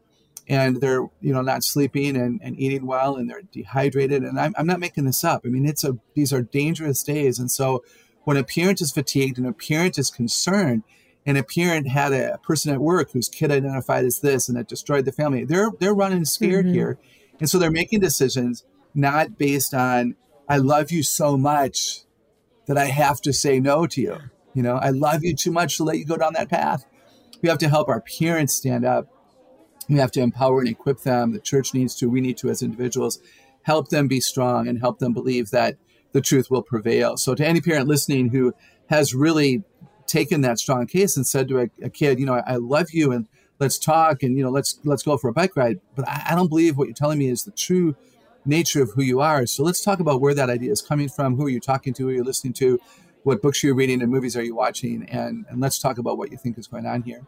and 0.48 0.80
they're 0.80 1.02
you 1.20 1.32
know 1.32 1.42
not 1.42 1.62
sleeping 1.62 2.16
and, 2.16 2.40
and 2.42 2.58
eating 2.58 2.86
well 2.86 3.16
and 3.16 3.28
they're 3.28 3.42
dehydrated. 3.52 4.22
And 4.22 4.40
I'm, 4.40 4.54
I'm 4.56 4.66
not 4.66 4.80
making 4.80 5.04
this 5.04 5.22
up. 5.22 5.42
I 5.44 5.48
mean 5.48 5.66
it's 5.66 5.84
a 5.84 5.98
these 6.14 6.32
are 6.32 6.42
dangerous 6.42 7.02
days. 7.02 7.38
And 7.38 7.50
so 7.50 7.84
when 8.24 8.36
a 8.36 8.44
parent 8.44 8.80
is 8.80 8.92
fatigued 8.92 9.38
and 9.38 9.46
a 9.46 9.52
parent 9.52 9.98
is 9.98 10.10
concerned 10.10 10.84
and 11.26 11.36
a 11.36 11.42
parent 11.42 11.88
had 11.88 12.12
a 12.12 12.38
person 12.42 12.72
at 12.72 12.80
work 12.80 13.12
whose 13.12 13.28
kid 13.28 13.50
identified 13.50 14.04
as 14.04 14.20
this 14.20 14.48
and 14.48 14.56
it 14.56 14.68
destroyed 14.68 15.04
the 15.04 15.12
family 15.12 15.44
they're 15.44 15.70
they're 15.78 15.94
running 15.94 16.24
scared 16.24 16.64
mm-hmm. 16.64 16.74
here. 16.74 16.98
And 17.40 17.48
so 17.48 17.58
they're 17.58 17.70
making 17.70 18.00
decisions 18.00 18.64
not 18.94 19.38
based 19.38 19.74
on 19.74 20.16
i 20.48 20.56
love 20.56 20.90
you 20.90 21.02
so 21.02 21.36
much 21.36 22.00
that 22.66 22.78
i 22.78 22.86
have 22.86 23.20
to 23.20 23.32
say 23.32 23.60
no 23.60 23.86
to 23.86 24.00
you. 24.00 24.16
You 24.54 24.62
know 24.62 24.76
i 24.76 24.88
love 24.88 25.22
you 25.22 25.36
too 25.36 25.52
much 25.52 25.76
to 25.76 25.84
let 25.84 25.98
you 25.98 26.06
go 26.06 26.16
down 26.16 26.32
that 26.32 26.48
path 26.48 26.86
we 27.42 27.48
have 27.48 27.58
to 27.58 27.68
help 27.68 27.88
our 27.88 28.00
parents 28.00 28.54
stand 28.54 28.84
up 28.84 29.08
we 29.88 29.96
have 29.96 30.12
to 30.12 30.20
empower 30.20 30.60
and 30.60 30.68
equip 30.68 31.00
them. 31.00 31.32
The 31.32 31.40
church 31.40 31.72
needs 31.74 31.94
to, 31.96 32.10
we 32.10 32.20
need 32.20 32.36
to, 32.38 32.50
as 32.50 32.62
individuals, 32.62 33.20
help 33.62 33.88
them 33.88 34.06
be 34.06 34.20
strong 34.20 34.68
and 34.68 34.78
help 34.78 34.98
them 34.98 35.12
believe 35.12 35.50
that 35.50 35.76
the 36.12 36.20
truth 36.20 36.50
will 36.50 36.62
prevail. 36.62 37.16
So, 37.16 37.34
to 37.34 37.46
any 37.46 37.60
parent 37.60 37.88
listening 37.88 38.30
who 38.30 38.54
has 38.88 39.14
really 39.14 39.64
taken 40.06 40.40
that 40.42 40.58
strong 40.58 40.86
case 40.86 41.16
and 41.16 41.26
said 41.26 41.48
to 41.48 41.60
a, 41.60 41.70
a 41.82 41.90
kid, 41.90 42.18
you 42.18 42.26
know, 42.26 42.34
I, 42.34 42.54
I, 42.54 42.56
love 42.56 42.90
you 42.92 43.12
and 43.12 43.28
let's 43.58 43.78
talk 43.78 44.22
and 44.22 44.36
you 44.36 44.42
know, 44.42 44.50
let's 44.50 44.78
let's 44.84 45.02
go 45.02 45.18
for 45.18 45.28
a 45.28 45.32
bike 45.34 45.54
ride, 45.54 45.80
but 45.94 46.08
I, 46.08 46.28
I 46.30 46.34
don't 46.34 46.48
believe 46.48 46.78
what 46.78 46.88
you're 46.88 46.94
telling 46.94 47.18
me 47.18 47.28
is 47.28 47.44
the 47.44 47.50
true 47.50 47.94
nature 48.46 48.82
of 48.82 48.92
who 48.94 49.02
you 49.02 49.20
are. 49.20 49.44
So 49.46 49.62
let's 49.62 49.84
talk 49.84 50.00
about 50.00 50.22
where 50.22 50.32
that 50.32 50.48
idea 50.48 50.72
is 50.72 50.80
coming 50.80 51.10
from. 51.10 51.36
Who 51.36 51.44
are 51.44 51.50
you 51.50 51.60
talking 51.60 51.92
to? 51.94 52.04
Who 52.04 52.08
are 52.08 52.14
you 52.14 52.24
listening 52.24 52.54
to? 52.54 52.80
What 53.22 53.42
books 53.42 53.62
you're 53.62 53.72
you 53.72 53.78
reading 53.78 54.02
and 54.02 54.10
movies 54.10 54.36
are 54.36 54.42
you 54.42 54.54
watching? 54.54 55.08
And 55.10 55.44
and 55.48 55.60
let's 55.60 55.78
talk 55.78 55.98
about 55.98 56.18
what 56.18 56.30
you 56.30 56.36
think 56.36 56.58
is 56.58 56.66
going 56.66 56.86
on 56.86 57.02
here 57.02 57.22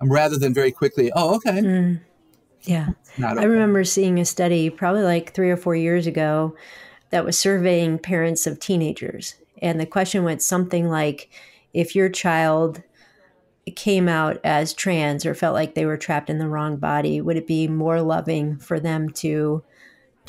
um, 0.00 0.10
rather 0.12 0.38
than 0.38 0.54
very 0.54 0.72
quickly, 0.72 1.10
oh, 1.14 1.36
okay. 1.36 1.60
Mm, 1.60 2.00
yeah. 2.62 2.88
Okay. 3.18 3.26
I 3.26 3.44
remember 3.44 3.84
seeing 3.84 4.18
a 4.18 4.24
study 4.24 4.70
probably 4.70 5.02
like 5.02 5.34
three 5.34 5.50
or 5.50 5.56
four 5.56 5.74
years 5.74 6.06
ago 6.06 6.54
that 7.10 7.24
was 7.24 7.38
surveying 7.38 7.98
parents 7.98 8.46
of 8.46 8.60
teenagers. 8.60 9.34
And 9.60 9.80
the 9.80 9.86
question 9.86 10.24
went 10.24 10.42
something 10.42 10.88
like 10.88 11.30
if 11.74 11.94
your 11.94 12.08
child 12.08 12.82
came 13.76 14.08
out 14.08 14.40
as 14.42 14.72
trans 14.72 15.26
or 15.26 15.34
felt 15.34 15.54
like 15.54 15.74
they 15.74 15.86
were 15.86 15.96
trapped 15.96 16.30
in 16.30 16.38
the 16.38 16.48
wrong 16.48 16.76
body, 16.76 17.20
would 17.20 17.36
it 17.36 17.46
be 17.46 17.68
more 17.68 18.00
loving 18.00 18.56
for 18.58 18.80
them 18.80 19.10
to 19.10 19.62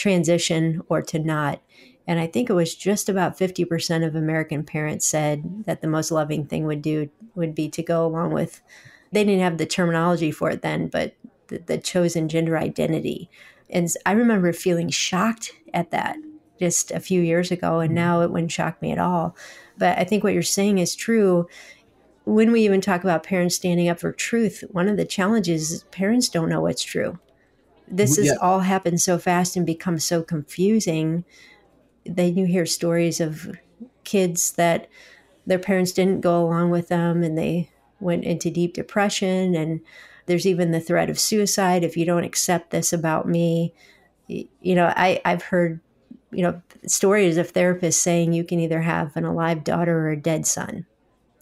transition 0.02 0.82
or 0.89 1.02
to 1.02 1.19
not. 1.19 1.62
And 2.12 2.19
I 2.19 2.28
think 2.28 2.50
it 2.50 2.54
was 2.54 2.76
just 2.76 3.08
about 3.08 3.39
50% 3.39 4.06
of 4.06 4.15
American 4.15 4.65
parents 4.65 5.08
said 5.08 5.63
that 5.63 5.80
the 5.80 5.88
most 5.88 6.12
loving 6.12 6.45
thing 6.45 6.65
would 6.65 6.82
do 6.82 7.10
would 7.36 7.56
be 7.56 7.69
to 7.69 7.82
go 7.82 8.06
along 8.06 8.34
with, 8.34 8.62
they 9.13 9.24
didn't 9.24 9.39
have 9.39 9.58
the 9.58 9.65
terminology 9.65 10.30
for 10.30 10.50
it 10.50 10.62
then, 10.62 10.89
but 10.89 11.15
the, 11.47 11.60
the 11.60 11.78
chosen 11.78 12.28
gender 12.28 12.58
identity. 12.58 13.30
And 13.69 13.88
I 14.06 14.12
remember 14.12 14.52
feeling 14.52 14.89
shocked 14.89 15.54
at 15.74 15.91
that 15.91 16.17
just 16.60 16.91
a 16.91 17.00
few 17.00 17.21
years 17.21 17.50
ago, 17.50 17.80
and 17.80 17.91
mm-hmm. 17.91 18.04
now 18.04 18.19
it 18.24 18.30
wouldn't 18.30 18.52
shock 18.52 18.82
me 18.82 18.91
at 18.91 19.00
all. 19.00 19.34
But 19.78 19.97
I 19.97 20.04
think 20.04 20.21
what 20.21 20.34
you're 20.34 20.43
saying 20.43 20.80
is 20.80 20.95
true. 20.95 21.47
When 22.26 22.52
we 22.52 22.65
even 22.65 22.82
talk 22.82 23.06
about 23.06 23.24
parents 23.24 23.56
standing 23.56 23.88
up 23.88 24.02
for 24.02 24.12
truth, 24.12 24.65
one 24.71 24.89
of 24.89 24.97
the 24.97 25.06
challenges 25.06 25.71
is 25.71 25.84
parents 25.91 26.28
don't 26.28 26.50
know 26.50 26.60
what's 26.60 26.84
true. 26.84 27.19
This 27.88 28.17
has 28.17 28.26
yeah. 28.26 28.36
all 28.41 28.60
happened 28.60 29.00
so 29.00 29.17
fast 29.17 29.56
and 29.56 29.65
become 29.65 29.97
so 29.97 30.24
confusing. 30.24 31.24
Then 32.06 32.38
you 32.38 32.46
hear 32.46 32.66
stories 32.66 33.20
of 33.20 33.58
kids 34.04 34.54
that 34.54 34.90
their 35.46 35.60
parents 35.60 35.92
didn't 35.92 36.22
go 36.22 36.44
along 36.44 36.72
with 36.72 36.88
them 36.88 37.24
and 37.24 37.38
they 37.38 37.70
went 38.00 38.24
into 38.24 38.50
deep 38.50 38.74
depression 38.74 39.56
and 39.56 39.82
there's 40.26 40.48
even 40.48 40.72
the 40.72 40.80
threat 40.80 41.10
of 41.10 41.20
suicide 41.20 41.84
if 41.84 41.96
you 41.96 42.06
don't 42.06 42.24
accept 42.24 42.72
this 42.72 42.94
about 42.94 43.28
me 43.28 43.74
you 44.28 44.76
know 44.76 44.92
I, 44.96 45.22
i've 45.24 45.44
heard 45.44 45.80
you 46.32 46.44
know, 46.44 46.62
stories 46.88 47.38
of 47.38 47.54
therapists 47.54 47.96
saying 47.96 48.34
you 48.34 48.44
can 48.44 48.60
either 48.60 48.82
have 48.82 49.16
an 49.16 49.26
alive 49.26 49.64
daughter 49.64 50.08
or 50.08 50.10
a 50.10 50.18
dead 50.18 50.46
son, 50.46 50.86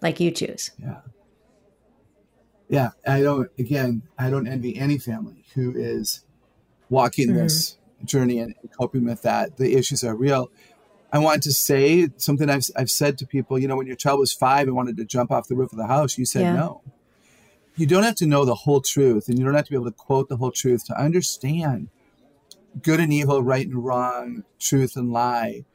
like 0.01 0.19
you 0.19 0.31
choose. 0.31 0.71
Yeah. 0.77 1.01
Yeah. 2.67 2.89
I 3.07 3.21
don't, 3.21 3.49
again, 3.57 4.03
I 4.17 4.29
don't 4.29 4.47
envy 4.47 4.77
any 4.77 4.97
family 4.97 5.45
who 5.53 5.73
is 5.75 6.25
walking 6.89 7.29
mm-hmm. 7.29 7.37
this 7.37 7.77
journey 8.03 8.39
and 8.39 8.55
coping 8.77 9.05
with 9.05 9.21
that. 9.23 9.57
The 9.57 9.75
issues 9.75 10.03
are 10.03 10.15
real. 10.15 10.51
I 11.11 11.19
want 11.19 11.43
to 11.43 11.51
say 11.51 12.09
something 12.17 12.49
I've, 12.49 12.65
I've 12.75 12.91
said 12.91 13.17
to 13.17 13.25
people, 13.25 13.57
you 13.57 13.67
know, 13.67 13.75
when 13.75 13.87
your 13.87 13.95
child 13.95 14.19
was 14.19 14.31
five 14.31 14.67
and 14.67 14.75
wanted 14.75 14.97
to 14.97 15.05
jump 15.05 15.31
off 15.31 15.47
the 15.47 15.55
roof 15.55 15.71
of 15.71 15.77
the 15.77 15.87
house, 15.87 16.17
you 16.17 16.25
said 16.25 16.41
yeah. 16.41 16.53
no. 16.53 16.81
You 17.75 17.87
don't 17.87 18.03
have 18.03 18.15
to 18.15 18.27
know 18.27 18.45
the 18.45 18.55
whole 18.55 18.81
truth 18.81 19.27
and 19.27 19.39
you 19.39 19.45
don't 19.45 19.53
have 19.53 19.65
to 19.65 19.71
be 19.71 19.77
able 19.77 19.85
to 19.85 19.91
quote 19.91 20.29
the 20.29 20.37
whole 20.37 20.51
truth 20.51 20.85
to 20.85 21.01
understand 21.01 21.89
good 22.81 22.99
and 22.99 23.11
evil, 23.11 23.41
right 23.41 23.65
and 23.65 23.83
wrong, 23.83 24.43
truth 24.59 24.95
and 24.95 25.11
lie. 25.11 25.65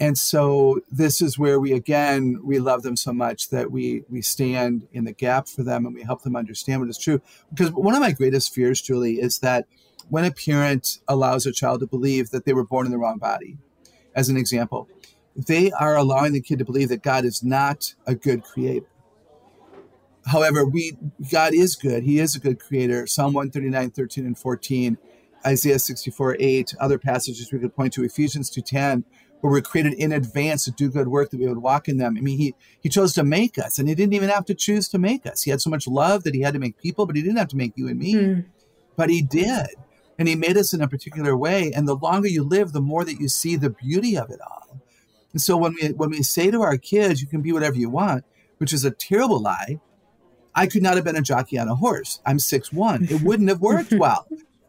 And 0.00 0.16
so 0.16 0.80
this 0.90 1.20
is 1.20 1.38
where 1.38 1.58
we 1.58 1.72
again 1.72 2.40
we 2.44 2.60
love 2.60 2.82
them 2.82 2.96
so 2.96 3.12
much 3.12 3.48
that 3.48 3.72
we 3.72 4.04
we 4.08 4.22
stand 4.22 4.86
in 4.92 5.04
the 5.04 5.12
gap 5.12 5.48
for 5.48 5.64
them 5.64 5.86
and 5.86 5.94
we 5.94 6.02
help 6.02 6.22
them 6.22 6.36
understand 6.36 6.80
what 6.80 6.88
is 6.88 6.98
true. 6.98 7.20
Because 7.50 7.72
one 7.72 7.94
of 7.94 8.00
my 8.00 8.12
greatest 8.12 8.54
fears, 8.54 8.80
Juli, 8.80 9.14
is 9.14 9.40
that 9.40 9.66
when 10.10 10.24
a 10.24 10.30
parent 10.30 10.98
allows 11.06 11.46
a 11.46 11.52
child 11.52 11.80
to 11.80 11.86
believe 11.86 12.30
that 12.30 12.44
they 12.44 12.52
were 12.52 12.64
born 12.64 12.86
in 12.86 12.92
the 12.92 12.98
wrong 12.98 13.18
body, 13.18 13.58
as 14.14 14.28
an 14.28 14.36
example, 14.36 14.88
they 15.36 15.70
are 15.72 15.96
allowing 15.96 16.32
the 16.32 16.40
kid 16.40 16.58
to 16.58 16.64
believe 16.64 16.88
that 16.88 17.02
God 17.02 17.24
is 17.24 17.42
not 17.42 17.94
a 18.06 18.14
good 18.14 18.42
creator. 18.42 18.86
However, 20.26 20.64
we 20.64 20.96
God 21.30 21.54
is 21.54 21.76
good. 21.76 22.02
He 22.02 22.18
is 22.18 22.34
a 22.34 22.40
good 22.40 22.60
creator. 22.60 23.06
Psalm 23.06 23.32
139, 23.32 23.90
13, 23.90 24.26
and 24.26 24.36
14 24.36 24.98
Isaiah 25.46 25.78
64 25.78 26.36
8, 26.38 26.74
other 26.80 26.98
passages 26.98 27.52
we 27.52 27.58
could 27.58 27.74
point 27.74 27.92
to, 27.94 28.04
Ephesians 28.04 28.50
2.10, 28.50 29.04
where 29.40 29.52
we're 29.52 29.60
created 29.60 29.94
in 29.94 30.12
advance 30.12 30.64
to 30.64 30.70
do 30.70 30.90
good 30.90 31.08
work 31.08 31.30
that 31.30 31.40
we 31.40 31.46
would 31.46 31.58
walk 31.58 31.88
in 31.88 31.96
them. 31.96 32.16
I 32.16 32.20
mean, 32.20 32.38
he, 32.38 32.54
he 32.80 32.88
chose 32.88 33.14
to 33.14 33.24
make 33.24 33.58
us, 33.58 33.78
and 33.78 33.88
he 33.88 33.94
didn't 33.94 34.14
even 34.14 34.28
have 34.28 34.44
to 34.46 34.54
choose 34.54 34.88
to 34.88 34.98
make 34.98 35.26
us. 35.26 35.42
He 35.42 35.50
had 35.50 35.60
so 35.60 35.70
much 35.70 35.86
love 35.86 36.24
that 36.24 36.34
he 36.34 36.40
had 36.40 36.54
to 36.54 36.60
make 36.60 36.78
people, 36.78 37.06
but 37.06 37.16
he 37.16 37.22
didn't 37.22 37.38
have 37.38 37.48
to 37.48 37.56
make 37.56 37.72
you 37.76 37.88
and 37.88 37.98
me. 37.98 38.14
Mm. 38.14 38.46
But 38.96 39.10
he 39.10 39.22
did. 39.22 39.68
And 40.18 40.26
he 40.26 40.34
made 40.34 40.56
us 40.56 40.74
in 40.74 40.82
a 40.82 40.88
particular 40.88 41.36
way. 41.36 41.72
And 41.72 41.86
the 41.86 41.94
longer 41.94 42.28
you 42.28 42.42
live, 42.42 42.72
the 42.72 42.80
more 42.80 43.04
that 43.04 43.20
you 43.20 43.28
see 43.28 43.56
the 43.56 43.70
beauty 43.70 44.16
of 44.16 44.30
it 44.30 44.40
all. 44.40 44.80
And 45.32 45.40
so 45.40 45.56
when 45.56 45.74
we 45.80 45.88
when 45.90 46.10
we 46.10 46.22
say 46.22 46.50
to 46.50 46.62
our 46.62 46.76
kids, 46.76 47.20
you 47.20 47.28
can 47.28 47.42
be 47.42 47.52
whatever 47.52 47.76
you 47.76 47.90
want, 47.90 48.24
which 48.58 48.72
is 48.72 48.84
a 48.84 48.90
terrible 48.90 49.40
lie, 49.40 49.80
I 50.54 50.66
could 50.66 50.82
not 50.82 50.96
have 50.96 51.04
been 51.04 51.16
a 51.16 51.22
jockey 51.22 51.58
on 51.58 51.68
a 51.68 51.76
horse. 51.76 52.20
I'm 52.26 52.38
six 52.38 52.72
one. 52.72 53.04
It 53.04 53.22
wouldn't 53.22 53.48
have 53.48 53.60
worked 53.60 53.92
well 53.96 54.26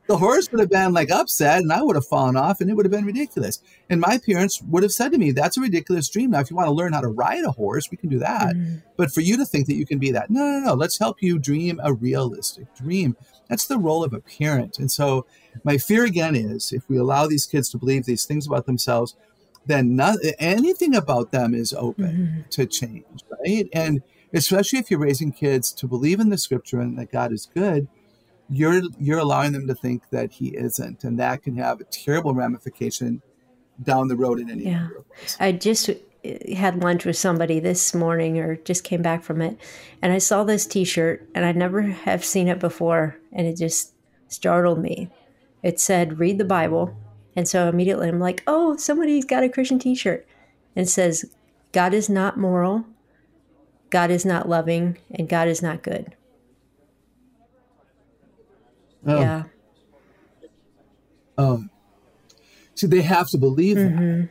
the 0.09 0.17
horse 0.17 0.51
would 0.51 0.59
have 0.59 0.71
been 0.71 0.91
like 0.91 1.11
upset 1.11 1.61
and 1.61 1.71
I 1.71 1.83
would 1.83 1.95
have 1.95 2.05
fallen 2.05 2.35
off 2.35 2.61
and 2.61 2.69
it 2.69 2.73
would 2.73 2.83
have 2.83 2.91
been 2.91 3.05
ridiculous. 3.05 3.61
And 3.91 4.01
my 4.01 4.17
parents 4.17 4.59
would 4.63 4.81
have 4.81 4.91
said 4.91 5.11
to 5.11 5.19
me, 5.19 5.29
That's 5.29 5.55
a 5.55 5.61
ridiculous 5.61 6.09
dream. 6.09 6.31
Now, 6.31 6.39
if 6.39 6.49
you 6.49 6.55
want 6.55 6.65
to 6.65 6.73
learn 6.73 6.93
how 6.93 7.01
to 7.01 7.09
ride 7.09 7.43
a 7.43 7.51
horse, 7.51 7.91
we 7.91 7.97
can 7.97 8.09
do 8.09 8.17
that. 8.17 8.55
Mm-hmm. 8.55 8.77
But 8.97 9.11
for 9.11 9.21
you 9.21 9.37
to 9.37 9.45
think 9.45 9.67
that 9.67 9.75
you 9.75 9.85
can 9.85 9.99
be 9.99 10.09
that, 10.11 10.31
no, 10.31 10.43
no, 10.43 10.59
no, 10.65 10.73
let's 10.73 10.97
help 10.97 11.21
you 11.21 11.37
dream 11.37 11.79
a 11.83 11.93
realistic 11.93 12.73
dream. 12.73 13.15
That's 13.49 13.67
the 13.67 13.77
role 13.77 14.03
of 14.03 14.11
a 14.11 14.19
parent. 14.19 14.79
And 14.79 14.91
so, 14.91 15.27
my 15.63 15.77
fear 15.77 16.05
again 16.05 16.35
is 16.35 16.73
if 16.73 16.89
we 16.89 16.97
allow 16.97 17.27
these 17.27 17.45
kids 17.45 17.69
to 17.69 17.77
believe 17.77 18.05
these 18.05 18.25
things 18.25 18.47
about 18.47 18.65
themselves, 18.65 19.15
then 19.67 19.95
not, 19.95 20.17
anything 20.39 20.95
about 20.95 21.31
them 21.31 21.53
is 21.53 21.71
open 21.71 22.05
mm-hmm. 22.05 22.49
to 22.49 22.65
change, 22.65 23.23
right? 23.45 23.69
And 23.73 24.01
especially 24.33 24.79
if 24.79 24.89
you're 24.89 24.99
raising 24.99 25.31
kids 25.31 25.71
to 25.73 25.87
believe 25.87 26.19
in 26.19 26.29
the 26.29 26.37
scripture 26.39 26.79
and 26.79 26.97
that 26.97 27.11
God 27.11 27.31
is 27.31 27.45
good 27.53 27.87
you're 28.49 28.81
you're 28.99 29.19
allowing 29.19 29.51
them 29.51 29.67
to 29.67 29.75
think 29.75 30.09
that 30.09 30.31
he 30.31 30.49
isn't 30.49 31.03
and 31.03 31.19
that 31.19 31.43
can 31.43 31.55
have 31.55 31.79
a 31.79 31.83
terrible 31.85 32.33
ramification 32.33 33.21
down 33.83 34.07
the 34.07 34.15
road 34.15 34.39
in 34.39 34.49
any 34.49 34.65
yeah. 34.65 34.89
i 35.39 35.51
just 35.51 35.89
uh, 35.89 35.93
had 36.55 36.83
lunch 36.83 37.05
with 37.05 37.15
somebody 37.15 37.59
this 37.59 37.93
morning 37.93 38.39
or 38.39 38.55
just 38.57 38.83
came 38.83 39.01
back 39.01 39.23
from 39.23 39.41
it 39.41 39.57
and 40.01 40.11
i 40.11 40.17
saw 40.17 40.43
this 40.43 40.65
t-shirt 40.65 41.27
and 41.35 41.45
i 41.45 41.51
never 41.51 41.81
have 41.81 42.25
seen 42.25 42.47
it 42.47 42.59
before 42.59 43.17
and 43.31 43.45
it 43.47 43.57
just 43.57 43.93
startled 44.27 44.79
me. 44.79 45.09
It 45.63 45.79
said 45.79 46.19
read 46.19 46.37
the 46.37 46.45
bible 46.45 46.95
and 47.35 47.47
so 47.47 47.67
immediately 47.67 48.07
i'm 48.07 48.19
like 48.19 48.43
oh 48.47 48.77
somebody's 48.77 49.25
got 49.25 49.43
a 49.43 49.49
christian 49.49 49.79
t-shirt 49.79 50.25
and 50.75 50.85
it 50.85 50.89
says 50.89 51.25
god 51.71 51.93
is 51.93 52.09
not 52.09 52.37
moral 52.37 52.85
god 53.89 54.09
is 54.09 54.25
not 54.25 54.47
loving 54.47 54.97
and 55.11 55.27
god 55.29 55.47
is 55.47 55.61
not 55.61 55.83
good 55.83 56.15
Oh. 59.05 59.19
Yeah. 59.19 59.43
Um, 61.37 61.69
so 62.75 62.87
they 62.87 63.01
have 63.01 63.29
to 63.29 63.37
believe 63.37 63.77
mm-hmm. 63.77 64.21
that 64.21 64.29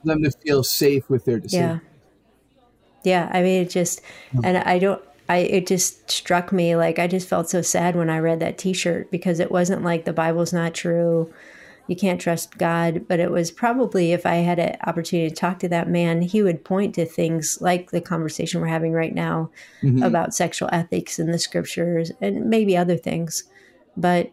for 0.00 0.06
them 0.06 0.22
to 0.24 0.30
feel 0.30 0.64
safe 0.64 1.08
with 1.08 1.24
their 1.24 1.38
decision. 1.38 1.80
Yeah. 3.04 3.28
Yeah. 3.28 3.30
I 3.32 3.42
mean, 3.42 3.62
it 3.62 3.70
just, 3.70 4.00
and 4.42 4.58
I 4.58 4.78
don't, 4.78 5.02
I, 5.28 5.38
it 5.38 5.66
just 5.66 6.10
struck 6.10 6.52
me 6.52 6.76
like 6.76 6.98
I 6.98 7.06
just 7.06 7.28
felt 7.28 7.48
so 7.48 7.62
sad 7.62 7.96
when 7.96 8.10
I 8.10 8.18
read 8.18 8.40
that 8.40 8.58
t 8.58 8.72
shirt 8.72 9.10
because 9.10 9.40
it 9.40 9.50
wasn't 9.50 9.82
like 9.82 10.04
the 10.04 10.12
Bible's 10.12 10.52
not 10.52 10.74
true. 10.74 11.32
You 11.86 11.96
can't 11.96 12.20
trust 12.20 12.58
God. 12.58 13.06
But 13.08 13.20
it 13.20 13.30
was 13.30 13.50
probably 13.50 14.12
if 14.12 14.26
I 14.26 14.36
had 14.36 14.58
an 14.58 14.76
opportunity 14.84 15.28
to 15.28 15.34
talk 15.34 15.58
to 15.60 15.68
that 15.68 15.88
man, 15.88 16.22
he 16.22 16.42
would 16.42 16.64
point 16.64 16.94
to 16.96 17.06
things 17.06 17.58
like 17.60 17.90
the 17.90 18.00
conversation 18.00 18.60
we're 18.60 18.66
having 18.66 18.92
right 18.92 19.14
now 19.14 19.50
mm-hmm. 19.82 20.02
about 20.02 20.34
sexual 20.34 20.68
ethics 20.72 21.18
in 21.18 21.30
the 21.30 21.38
scriptures 21.38 22.12
and 22.20 22.46
maybe 22.50 22.76
other 22.76 22.96
things 22.96 23.44
but 23.96 24.32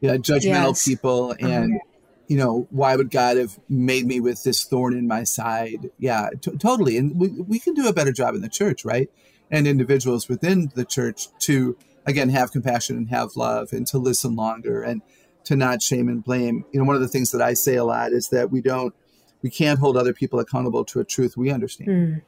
yeah, 0.00 0.16
judgmental 0.16 0.68
yes. 0.68 0.86
people 0.86 1.30
uh-huh. 1.32 1.46
and. 1.46 1.74
Uh-huh. 1.74 1.88
You 2.28 2.38
know, 2.38 2.66
why 2.70 2.96
would 2.96 3.10
God 3.10 3.36
have 3.36 3.58
made 3.68 4.06
me 4.06 4.18
with 4.18 4.42
this 4.42 4.64
thorn 4.64 4.96
in 4.96 5.06
my 5.06 5.22
side? 5.22 5.90
Yeah, 5.98 6.30
t- 6.40 6.56
totally. 6.56 6.96
And 6.96 7.14
we, 7.14 7.28
we 7.28 7.58
can 7.58 7.74
do 7.74 7.86
a 7.88 7.92
better 7.92 8.12
job 8.12 8.34
in 8.34 8.40
the 8.40 8.48
church, 8.48 8.86
right? 8.86 9.10
And 9.50 9.66
individuals 9.66 10.30
within 10.30 10.72
the 10.74 10.86
church 10.86 11.26
to, 11.40 11.76
again, 12.06 12.30
have 12.30 12.50
compassion 12.50 12.96
and 12.96 13.10
have 13.10 13.36
love 13.36 13.74
and 13.74 13.86
to 13.88 13.98
listen 13.98 14.34
longer 14.34 14.82
and 14.82 15.02
to 15.44 15.56
not 15.56 15.82
shame 15.82 16.08
and 16.08 16.24
blame. 16.24 16.64
You 16.72 16.80
know, 16.80 16.86
one 16.86 16.96
of 16.96 17.02
the 17.02 17.08
things 17.08 17.32
that 17.32 17.42
I 17.42 17.52
say 17.52 17.74
a 17.74 17.84
lot 17.84 18.12
is 18.12 18.28
that 18.28 18.50
we 18.50 18.62
don't, 18.62 18.94
we 19.42 19.50
can't 19.50 19.78
hold 19.78 19.98
other 19.98 20.14
people 20.14 20.38
accountable 20.38 20.86
to 20.86 21.00
a 21.00 21.04
truth 21.04 21.36
we 21.36 21.50
understand. 21.50 21.88
Mm 21.90 22.22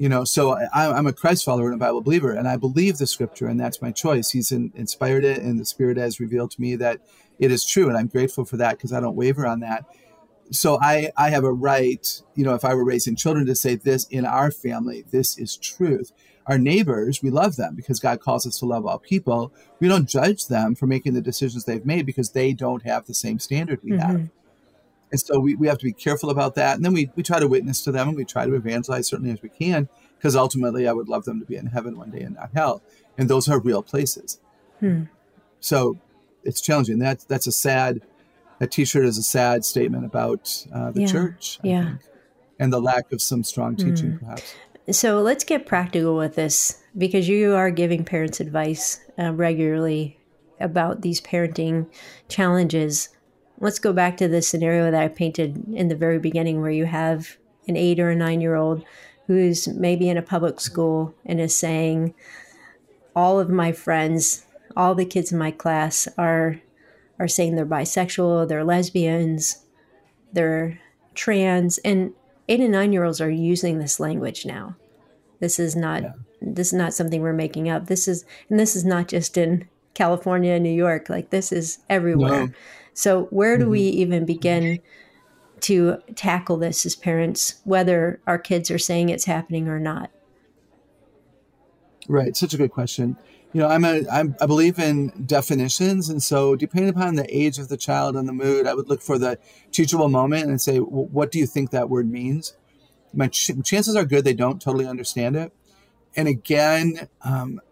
you 0.00 0.08
know 0.08 0.24
so 0.24 0.56
I, 0.72 0.98
am 0.98 1.06
a 1.06 1.12
christ 1.12 1.44
follower 1.44 1.66
and 1.66 1.74
a 1.74 1.84
bible 1.84 2.00
believer 2.00 2.32
and 2.32 2.48
i 2.48 2.56
believe 2.56 2.96
the 2.96 3.06
scripture 3.06 3.46
and 3.46 3.60
that's 3.60 3.82
my 3.82 3.92
choice. 3.92 4.30
He's 4.30 4.50
in, 4.50 4.72
inspired 4.74 5.24
it 5.24 5.42
and 5.42 5.60
the 5.60 5.66
spirit 5.66 5.98
has 5.98 6.18
revealed 6.18 6.52
to 6.52 6.60
me 6.60 6.74
that 6.76 7.02
it 7.38 7.52
is 7.52 7.66
true 7.66 7.88
and 7.88 7.98
i'm 7.98 8.06
grateful 8.06 8.46
for 8.46 8.56
that 8.56 8.78
because 8.78 8.94
i 8.94 9.00
don't 9.00 9.14
waver 9.14 9.46
on 9.46 9.60
that. 9.60 9.84
So 10.50 10.78
i 10.80 11.12
i 11.18 11.28
have 11.28 11.44
a 11.44 11.52
right 11.52 12.22
you 12.34 12.44
know 12.44 12.54
if 12.54 12.64
i 12.64 12.72
were 12.72 12.84
raising 12.84 13.14
children 13.14 13.44
to 13.44 13.54
say 13.54 13.74
this 13.74 14.06
in 14.08 14.24
our 14.24 14.50
family 14.50 15.04
this 15.10 15.38
is 15.38 15.56
truth. 15.58 16.12
Our 16.46 16.56
neighbors 16.56 17.22
we 17.22 17.28
love 17.28 17.56
them 17.56 17.74
because 17.76 18.00
god 18.00 18.20
calls 18.20 18.46
us 18.46 18.58
to 18.60 18.66
love 18.66 18.86
all 18.86 18.98
people. 18.98 19.52
We 19.80 19.88
don't 19.88 20.08
judge 20.08 20.46
them 20.46 20.74
for 20.76 20.86
making 20.86 21.12
the 21.12 21.20
decisions 21.20 21.64
they've 21.64 21.84
made 21.84 22.06
because 22.06 22.30
they 22.30 22.54
don't 22.54 22.84
have 22.84 23.04
the 23.04 23.14
same 23.14 23.38
standard 23.38 23.80
we 23.84 23.90
mm-hmm. 23.90 24.00
have 24.00 24.30
and 25.10 25.20
so 25.20 25.40
we, 25.40 25.54
we 25.56 25.66
have 25.66 25.78
to 25.78 25.84
be 25.84 25.92
careful 25.92 26.30
about 26.30 26.54
that. 26.54 26.76
And 26.76 26.84
then 26.84 26.92
we, 26.92 27.10
we 27.16 27.22
try 27.22 27.40
to 27.40 27.48
witness 27.48 27.82
to 27.84 27.92
them 27.92 28.08
and 28.08 28.16
we 28.16 28.24
try 28.24 28.46
to 28.46 28.54
evangelize 28.54 29.08
certainly 29.08 29.32
as 29.32 29.42
we 29.42 29.48
can, 29.48 29.88
because 30.16 30.36
ultimately 30.36 30.86
I 30.86 30.92
would 30.92 31.08
love 31.08 31.24
them 31.24 31.40
to 31.40 31.46
be 31.46 31.56
in 31.56 31.66
heaven 31.66 31.96
one 31.96 32.10
day 32.10 32.20
and 32.20 32.36
not 32.36 32.50
hell. 32.54 32.82
And 33.18 33.28
those 33.28 33.48
are 33.48 33.58
real 33.58 33.82
places. 33.82 34.40
Hmm. 34.78 35.04
So 35.58 35.98
it's 36.44 36.60
challenging. 36.60 37.00
That, 37.00 37.24
that's 37.28 37.46
a 37.46 37.52
sad, 37.52 38.02
that 38.60 38.70
t 38.70 38.84
shirt 38.84 39.04
is 39.04 39.18
a 39.18 39.22
sad 39.22 39.64
statement 39.64 40.04
about 40.04 40.66
uh, 40.72 40.92
the 40.92 41.02
yeah. 41.02 41.06
church. 41.06 41.58
I 41.64 41.66
yeah. 41.66 41.84
Think, 41.84 42.00
and 42.60 42.72
the 42.72 42.80
lack 42.80 43.10
of 43.10 43.20
some 43.20 43.42
strong 43.42 43.74
teaching, 43.74 44.12
hmm. 44.12 44.24
perhaps. 44.24 44.54
So 44.92 45.20
let's 45.22 45.44
get 45.44 45.66
practical 45.66 46.16
with 46.16 46.34
this 46.34 46.82
because 46.96 47.28
you 47.28 47.54
are 47.54 47.70
giving 47.70 48.04
parents 48.04 48.40
advice 48.40 49.00
uh, 49.18 49.32
regularly 49.32 50.18
about 50.60 51.00
these 51.00 51.20
parenting 51.20 51.86
challenges 52.28 53.08
let's 53.60 53.78
go 53.78 53.92
back 53.92 54.16
to 54.16 54.28
the 54.28 54.42
scenario 54.42 54.90
that 54.90 55.02
I 55.02 55.08
painted 55.08 55.62
in 55.72 55.88
the 55.88 55.94
very 55.94 56.18
beginning 56.18 56.60
where 56.60 56.70
you 56.70 56.86
have 56.86 57.36
an 57.68 57.76
eight 57.76 58.00
or 58.00 58.10
a 58.10 58.16
nine 58.16 58.40
year 58.40 58.56
old 58.56 58.84
who's 59.26 59.68
maybe 59.68 60.08
in 60.08 60.16
a 60.16 60.22
public 60.22 60.58
school 60.60 61.14
and 61.24 61.40
is 61.40 61.54
saying, 61.54 62.14
all 63.14 63.38
of 63.38 63.48
my 63.48 63.70
friends, 63.70 64.44
all 64.76 64.94
the 64.94 65.04
kids 65.04 65.30
in 65.30 65.38
my 65.38 65.50
class 65.50 66.08
are 66.18 66.60
are 67.18 67.28
saying 67.28 67.54
they're 67.54 67.66
bisexual, 67.66 68.48
they're 68.48 68.64
lesbians, 68.64 69.64
they're 70.32 70.80
trans, 71.14 71.76
and 71.78 72.14
eight 72.48 72.60
and 72.60 72.72
nine 72.72 72.92
year 72.92 73.04
olds 73.04 73.20
are 73.20 73.30
using 73.30 73.78
this 73.78 74.00
language 74.00 74.46
now. 74.46 74.74
This 75.38 75.58
is 75.58 75.76
not 75.76 76.02
yeah. 76.02 76.12
this 76.40 76.68
is 76.68 76.72
not 76.72 76.94
something 76.94 77.20
we're 77.20 77.32
making 77.32 77.68
up. 77.68 77.86
This 77.86 78.08
is 78.08 78.24
and 78.48 78.58
this 78.58 78.74
is 78.74 78.84
not 78.84 79.08
just 79.08 79.36
in 79.36 79.68
California 79.94 80.52
and 80.54 80.64
New 80.64 80.70
York. 80.70 81.10
Like 81.10 81.30
this 81.30 81.52
is 81.52 81.78
everywhere. 81.88 82.46
No. 82.46 82.52
So 83.00 83.24
where 83.30 83.56
do 83.56 83.64
mm-hmm. 83.64 83.70
we 83.70 83.80
even 83.80 84.26
begin 84.26 84.80
to 85.60 86.02
tackle 86.16 86.58
this 86.58 86.84
as 86.84 86.94
parents, 86.94 87.62
whether 87.64 88.20
our 88.26 88.38
kids 88.38 88.70
are 88.70 88.78
saying 88.78 89.08
it's 89.08 89.24
happening 89.24 89.68
or 89.68 89.80
not? 89.80 90.10
Right, 92.08 92.36
such 92.36 92.52
a 92.52 92.58
good 92.58 92.72
question. 92.72 93.16
You 93.54 93.62
know, 93.62 93.68
I'm 93.68 93.86
a 93.86 94.06
I'm, 94.12 94.36
I 94.38 94.44
believe 94.44 94.78
in 94.78 95.24
definitions, 95.24 96.10
and 96.10 96.22
so 96.22 96.54
depending 96.56 96.90
upon 96.90 97.14
the 97.14 97.26
age 97.34 97.58
of 97.58 97.68
the 97.68 97.78
child 97.78 98.16
and 98.16 98.28
the 98.28 98.34
mood, 98.34 98.66
I 98.66 98.74
would 98.74 98.90
look 98.90 99.00
for 99.00 99.16
the 99.16 99.38
teachable 99.72 100.10
moment 100.10 100.50
and 100.50 100.60
say, 100.60 100.78
well, 100.78 101.06
what 101.06 101.32
do 101.32 101.38
you 101.38 101.46
think 101.46 101.70
that 101.70 101.88
word 101.88 102.08
means? 102.10 102.54
My 103.14 103.28
ch- 103.28 103.52
chances 103.64 103.96
are 103.96 104.04
good 104.04 104.24
they 104.24 104.34
don't 104.34 104.60
totally 104.60 104.86
understand 104.86 105.36
it. 105.36 105.54
And 106.14 106.28
again, 106.28 107.08
um, 107.22 107.62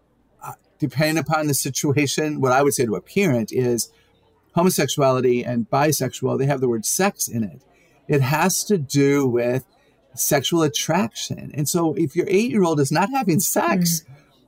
uh, 0.41 0.53
depending 0.79 1.19
upon 1.19 1.45
the 1.45 1.53
situation, 1.53 2.41
what 2.41 2.51
I 2.51 2.63
would 2.63 2.73
say 2.73 2.87
to 2.87 2.95
a 2.95 3.01
parent 3.01 3.53
is 3.53 3.91
homosexuality 4.59 5.45
and 5.45 5.69
bisexual, 5.69 6.37
they 6.37 6.45
have 6.45 6.59
the 6.59 6.67
word 6.67 6.85
sex 6.85 7.27
in 7.29 7.43
it. 7.43 7.61
It 8.09 8.21
has 8.21 8.63
to 8.65 8.77
do 8.77 9.25
with 9.25 9.63
sexual 10.15 10.63
attraction. 10.63 11.51
And 11.53 11.69
so 11.69 11.93
if 11.93 12.13
your 12.15 12.25
eight 12.27 12.51
year 12.51 12.63
old 12.63 12.79
is 12.79 12.91
not 12.91 13.09
having 13.09 13.39
sex, 13.39 14.01
mm. 14.01 14.05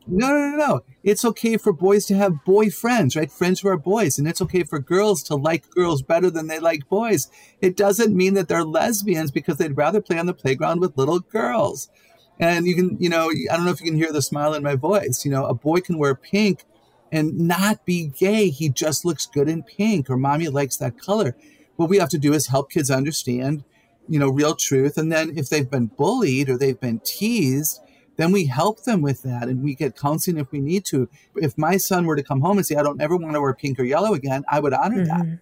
no, 0.07 0.27
no, 0.27 0.49
no, 0.49 0.57
no. 0.57 0.81
It's 1.03 1.23
okay 1.23 1.55
for 1.55 1.71
boys 1.71 2.05
to 2.07 2.15
have 2.15 2.43
boyfriends, 2.45 3.15
right? 3.15 3.31
Friends 3.31 3.61
who 3.61 3.69
are 3.69 3.77
boys. 3.77 4.19
And 4.19 4.27
it's 4.27 4.41
okay 4.41 4.63
for 4.63 4.79
girls 4.79 5.23
to 5.23 5.35
like 5.35 5.69
girls 5.69 6.01
better 6.01 6.29
than 6.29 6.47
they 6.47 6.59
like 6.59 6.89
boys. 6.89 7.29
It 7.61 7.77
doesn't 7.77 8.15
mean 8.15 8.33
that 8.33 8.49
they're 8.49 8.65
lesbians 8.65 9.31
because 9.31 9.57
they'd 9.57 9.77
rather 9.77 10.01
play 10.01 10.19
on 10.19 10.25
the 10.25 10.33
playground 10.33 10.81
with 10.81 10.97
little 10.97 11.19
girls. 11.19 11.89
And 12.37 12.65
you 12.65 12.75
can, 12.75 12.97
you 12.99 13.07
know, 13.07 13.29
I 13.29 13.55
don't 13.55 13.65
know 13.65 13.71
if 13.71 13.79
you 13.79 13.87
can 13.87 13.95
hear 13.95 14.11
the 14.11 14.21
smile 14.21 14.53
in 14.53 14.63
my 14.63 14.75
voice. 14.75 15.23
You 15.23 15.31
know, 15.31 15.45
a 15.45 15.53
boy 15.53 15.79
can 15.79 15.97
wear 15.97 16.15
pink 16.15 16.65
and 17.11 17.37
not 17.37 17.85
be 17.85 18.07
gay. 18.07 18.49
He 18.49 18.69
just 18.69 19.05
looks 19.05 19.25
good 19.25 19.49
in 19.49 19.63
pink 19.63 20.09
or 20.09 20.17
mommy 20.17 20.47
likes 20.47 20.77
that 20.77 20.97
color 20.97 21.35
what 21.81 21.89
we 21.89 21.97
have 21.97 22.09
to 22.09 22.17
do 22.17 22.33
is 22.33 22.47
help 22.47 22.71
kids 22.71 22.91
understand, 22.91 23.63
you 24.07 24.19
know, 24.19 24.29
real 24.29 24.55
truth. 24.55 24.97
And 24.97 25.11
then 25.11 25.37
if 25.37 25.49
they've 25.49 25.69
been 25.69 25.87
bullied 25.87 26.47
or 26.47 26.57
they've 26.57 26.79
been 26.79 26.99
teased, 26.99 27.81
then 28.17 28.31
we 28.31 28.45
help 28.45 28.83
them 28.83 29.01
with 29.01 29.23
that 29.23 29.43
and 29.43 29.63
we 29.63 29.73
get 29.73 29.97
counseling 29.97 30.37
if 30.37 30.51
we 30.51 30.59
need 30.59 30.85
to. 30.85 31.09
If 31.35 31.57
my 31.57 31.77
son 31.77 32.05
were 32.05 32.15
to 32.15 32.23
come 32.23 32.41
home 32.41 32.57
and 32.57 32.65
say, 32.65 32.75
I 32.75 32.83
don't 32.83 33.01
ever 33.01 33.17
want 33.17 33.33
to 33.33 33.41
wear 33.41 33.53
pink 33.53 33.79
or 33.79 33.83
yellow 33.83 34.13
again, 34.13 34.43
I 34.49 34.59
would 34.59 34.73
honor 34.73 35.03
mm-hmm. 35.03 35.29
that. 35.29 35.39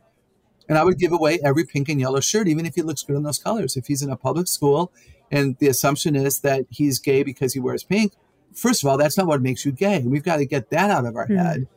And 0.69 0.77
I 0.77 0.83
would 0.83 0.99
give 0.99 1.11
away 1.11 1.39
every 1.43 1.65
pink 1.65 1.89
and 1.89 1.99
yellow 1.99 2.19
shirt, 2.19 2.47
even 2.47 2.65
if 2.65 2.75
he 2.75 2.83
looks 2.83 3.03
good 3.03 3.17
in 3.17 3.23
those 3.23 3.39
colors. 3.39 3.75
If 3.75 3.87
he's 3.87 4.03
in 4.03 4.11
a 4.11 4.15
public 4.15 4.47
school 4.47 4.93
and 5.31 5.57
the 5.57 5.67
assumption 5.67 6.15
is 6.15 6.41
that 6.41 6.65
he's 6.69 6.99
gay 6.99 7.23
because 7.23 7.53
he 7.53 7.59
wears 7.59 7.83
pink, 7.83 8.13
first 8.53 8.83
of 8.83 8.89
all, 8.89 8.97
that's 8.97 9.17
not 9.17 9.27
what 9.27 9.41
makes 9.41 9.65
you 9.65 9.71
gay. 9.71 10.03
We've 10.03 10.23
got 10.23 10.37
to 10.37 10.45
get 10.45 10.69
that 10.69 10.89
out 10.89 11.05
of 11.05 11.15
our 11.15 11.25
mm-hmm. 11.25 11.37
head. 11.37 11.67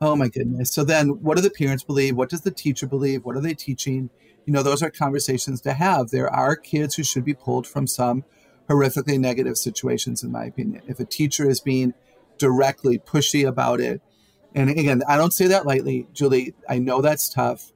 Oh 0.00 0.16
my 0.16 0.28
goodness. 0.28 0.72
So 0.72 0.84
then 0.84 1.22
what 1.22 1.36
do 1.36 1.42
the 1.42 1.50
parents 1.50 1.84
believe? 1.84 2.16
What 2.16 2.28
does 2.28 2.42
the 2.42 2.50
teacher 2.50 2.86
believe? 2.86 3.24
What 3.24 3.36
are 3.36 3.40
they 3.40 3.54
teaching? 3.54 4.10
You 4.44 4.52
know, 4.52 4.62
those 4.62 4.82
are 4.82 4.90
conversations 4.90 5.60
to 5.62 5.72
have. 5.72 6.10
There 6.10 6.28
are 6.28 6.56
kids 6.56 6.96
who 6.96 7.04
should 7.04 7.24
be 7.24 7.34
pulled 7.34 7.66
from 7.66 7.86
some 7.86 8.24
horrifically 8.68 9.18
negative 9.18 9.56
situations, 9.56 10.22
in 10.22 10.32
my 10.32 10.44
opinion. 10.44 10.82
If 10.86 11.00
a 11.00 11.04
teacher 11.04 11.48
is 11.48 11.60
being 11.60 11.94
directly 12.38 12.98
pushy 12.98 13.46
about 13.46 13.80
it, 13.80 14.02
and 14.54 14.70
again, 14.70 15.02
I 15.08 15.16
don't 15.16 15.32
say 15.32 15.46
that 15.46 15.66
lightly, 15.66 16.06
Juli, 16.12 16.54
I 16.68 16.78
know 16.78 17.00
that's 17.00 17.28
tough, 17.28 17.72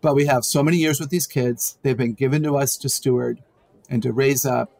but 0.00 0.14
we 0.14 0.26
have 0.26 0.44
so 0.44 0.62
many 0.62 0.76
years 0.76 1.00
with 1.00 1.10
these 1.10 1.26
kids. 1.26 1.78
They've 1.82 1.96
been 1.96 2.14
given 2.14 2.42
to 2.44 2.56
us 2.56 2.76
to 2.78 2.88
steward 2.88 3.42
and 3.88 4.02
to 4.02 4.12
raise 4.12 4.46
up 4.46 4.70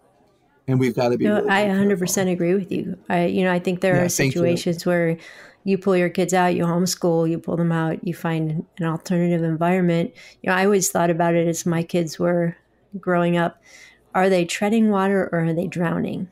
and 0.71 0.81
we've 0.81 0.95
got 0.95 1.09
to 1.09 1.19
be. 1.19 1.25
No, 1.25 1.37
really 1.37 1.51
I 1.51 1.65
100% 1.67 2.33
agree 2.33 2.55
with 2.55 2.71
you. 2.71 2.99
I, 3.09 3.27
you 3.27 3.45
know, 3.45 3.53
I 3.53 3.59
think 3.59 3.81
there 3.81 3.97
yeah, 3.97 4.03
are 4.03 4.09
situations 4.09 4.87
where 4.87 5.17
you 5.65 5.77
pull 5.79 5.97
your 5.97 6.09
kids 6.09 6.33
out, 6.33 6.55
you 6.55 6.65
homeschool, 6.65 7.29
you 7.29 7.39
pull 7.39 7.57
them 7.57 7.73
out, 7.73 8.07
you 8.07 8.15
find 8.15 8.65
an 8.79 8.87
alternative 8.87 9.43
environment. 9.43 10.13
You 10.43 10.51
know, 10.51 10.57
I 10.57 10.65
always 10.65 10.91
thought 10.91 11.11
about 11.11 11.35
it 11.35 11.47
as 11.47 11.67
my 11.67 11.83
kids 11.83 12.19
were 12.19 12.57
growing 12.99 13.37
up. 13.37 13.63
Are 14.15 14.29
they 14.29 14.45
treading 14.45 14.91
water 14.91 15.29
or 15.33 15.45
are 15.45 15.53
they 15.53 15.67
drowning? 15.67 16.31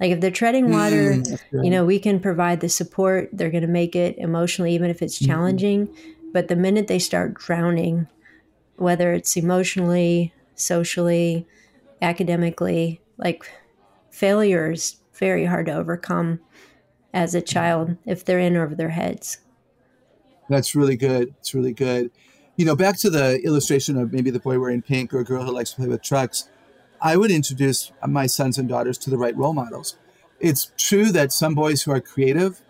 Like 0.00 0.10
if 0.10 0.20
they're 0.20 0.30
treading 0.30 0.70
water, 0.70 1.14
mm, 1.14 1.38
you 1.52 1.70
know, 1.70 1.84
we 1.84 1.98
can 1.98 2.18
provide 2.18 2.60
the 2.60 2.68
support. 2.68 3.30
They're 3.32 3.50
going 3.50 3.62
to 3.62 3.68
make 3.68 3.94
it 3.94 4.16
emotionally, 4.18 4.74
even 4.74 4.90
if 4.90 5.02
it's 5.02 5.18
mm-hmm. 5.18 5.30
challenging. 5.30 5.86
Mm-hmm. 5.88 6.32
But 6.32 6.48
the 6.48 6.56
minute 6.56 6.88
they 6.88 6.98
start 6.98 7.34
drowning, 7.34 8.08
whether 8.76 9.12
it's 9.12 9.36
emotionally, 9.36 10.32
socially, 10.54 11.46
academically, 12.00 13.00
like 13.16 13.48
failure 14.12 14.70
is 14.70 14.96
very 15.14 15.46
hard 15.46 15.66
to 15.66 15.74
overcome 15.74 16.38
as 17.12 17.34
a 17.34 17.42
child 17.42 17.96
if 18.06 18.24
they're 18.24 18.38
in 18.38 18.56
over 18.56 18.74
their 18.74 18.90
heads. 18.90 19.38
That's 20.48 20.74
really 20.74 20.96
good. 20.96 21.34
It's 21.40 21.54
really 21.54 21.72
good. 21.72 22.10
You 22.56 22.66
know, 22.66 22.76
back 22.76 22.98
to 22.98 23.10
the 23.10 23.40
illustration 23.42 23.96
of 23.96 24.12
maybe 24.12 24.30
the 24.30 24.38
boy 24.38 24.60
wearing 24.60 24.82
pink 24.82 25.12
or 25.12 25.20
a 25.20 25.24
girl 25.24 25.44
who 25.44 25.52
likes 25.52 25.70
to 25.70 25.76
play 25.76 25.88
with 25.88 26.02
trucks, 26.02 26.48
I 27.00 27.16
would 27.16 27.30
introduce 27.30 27.90
my 28.06 28.26
sons 28.26 28.58
and 28.58 28.68
daughters 28.68 28.98
to 28.98 29.10
the 29.10 29.18
right 29.18 29.36
role 29.36 29.54
models. 29.54 29.96
It's 30.38 30.70
true 30.76 31.10
that 31.12 31.32
some 31.32 31.54
boys 31.54 31.82
who 31.82 31.92
are 31.92 32.00
creative 32.00 32.60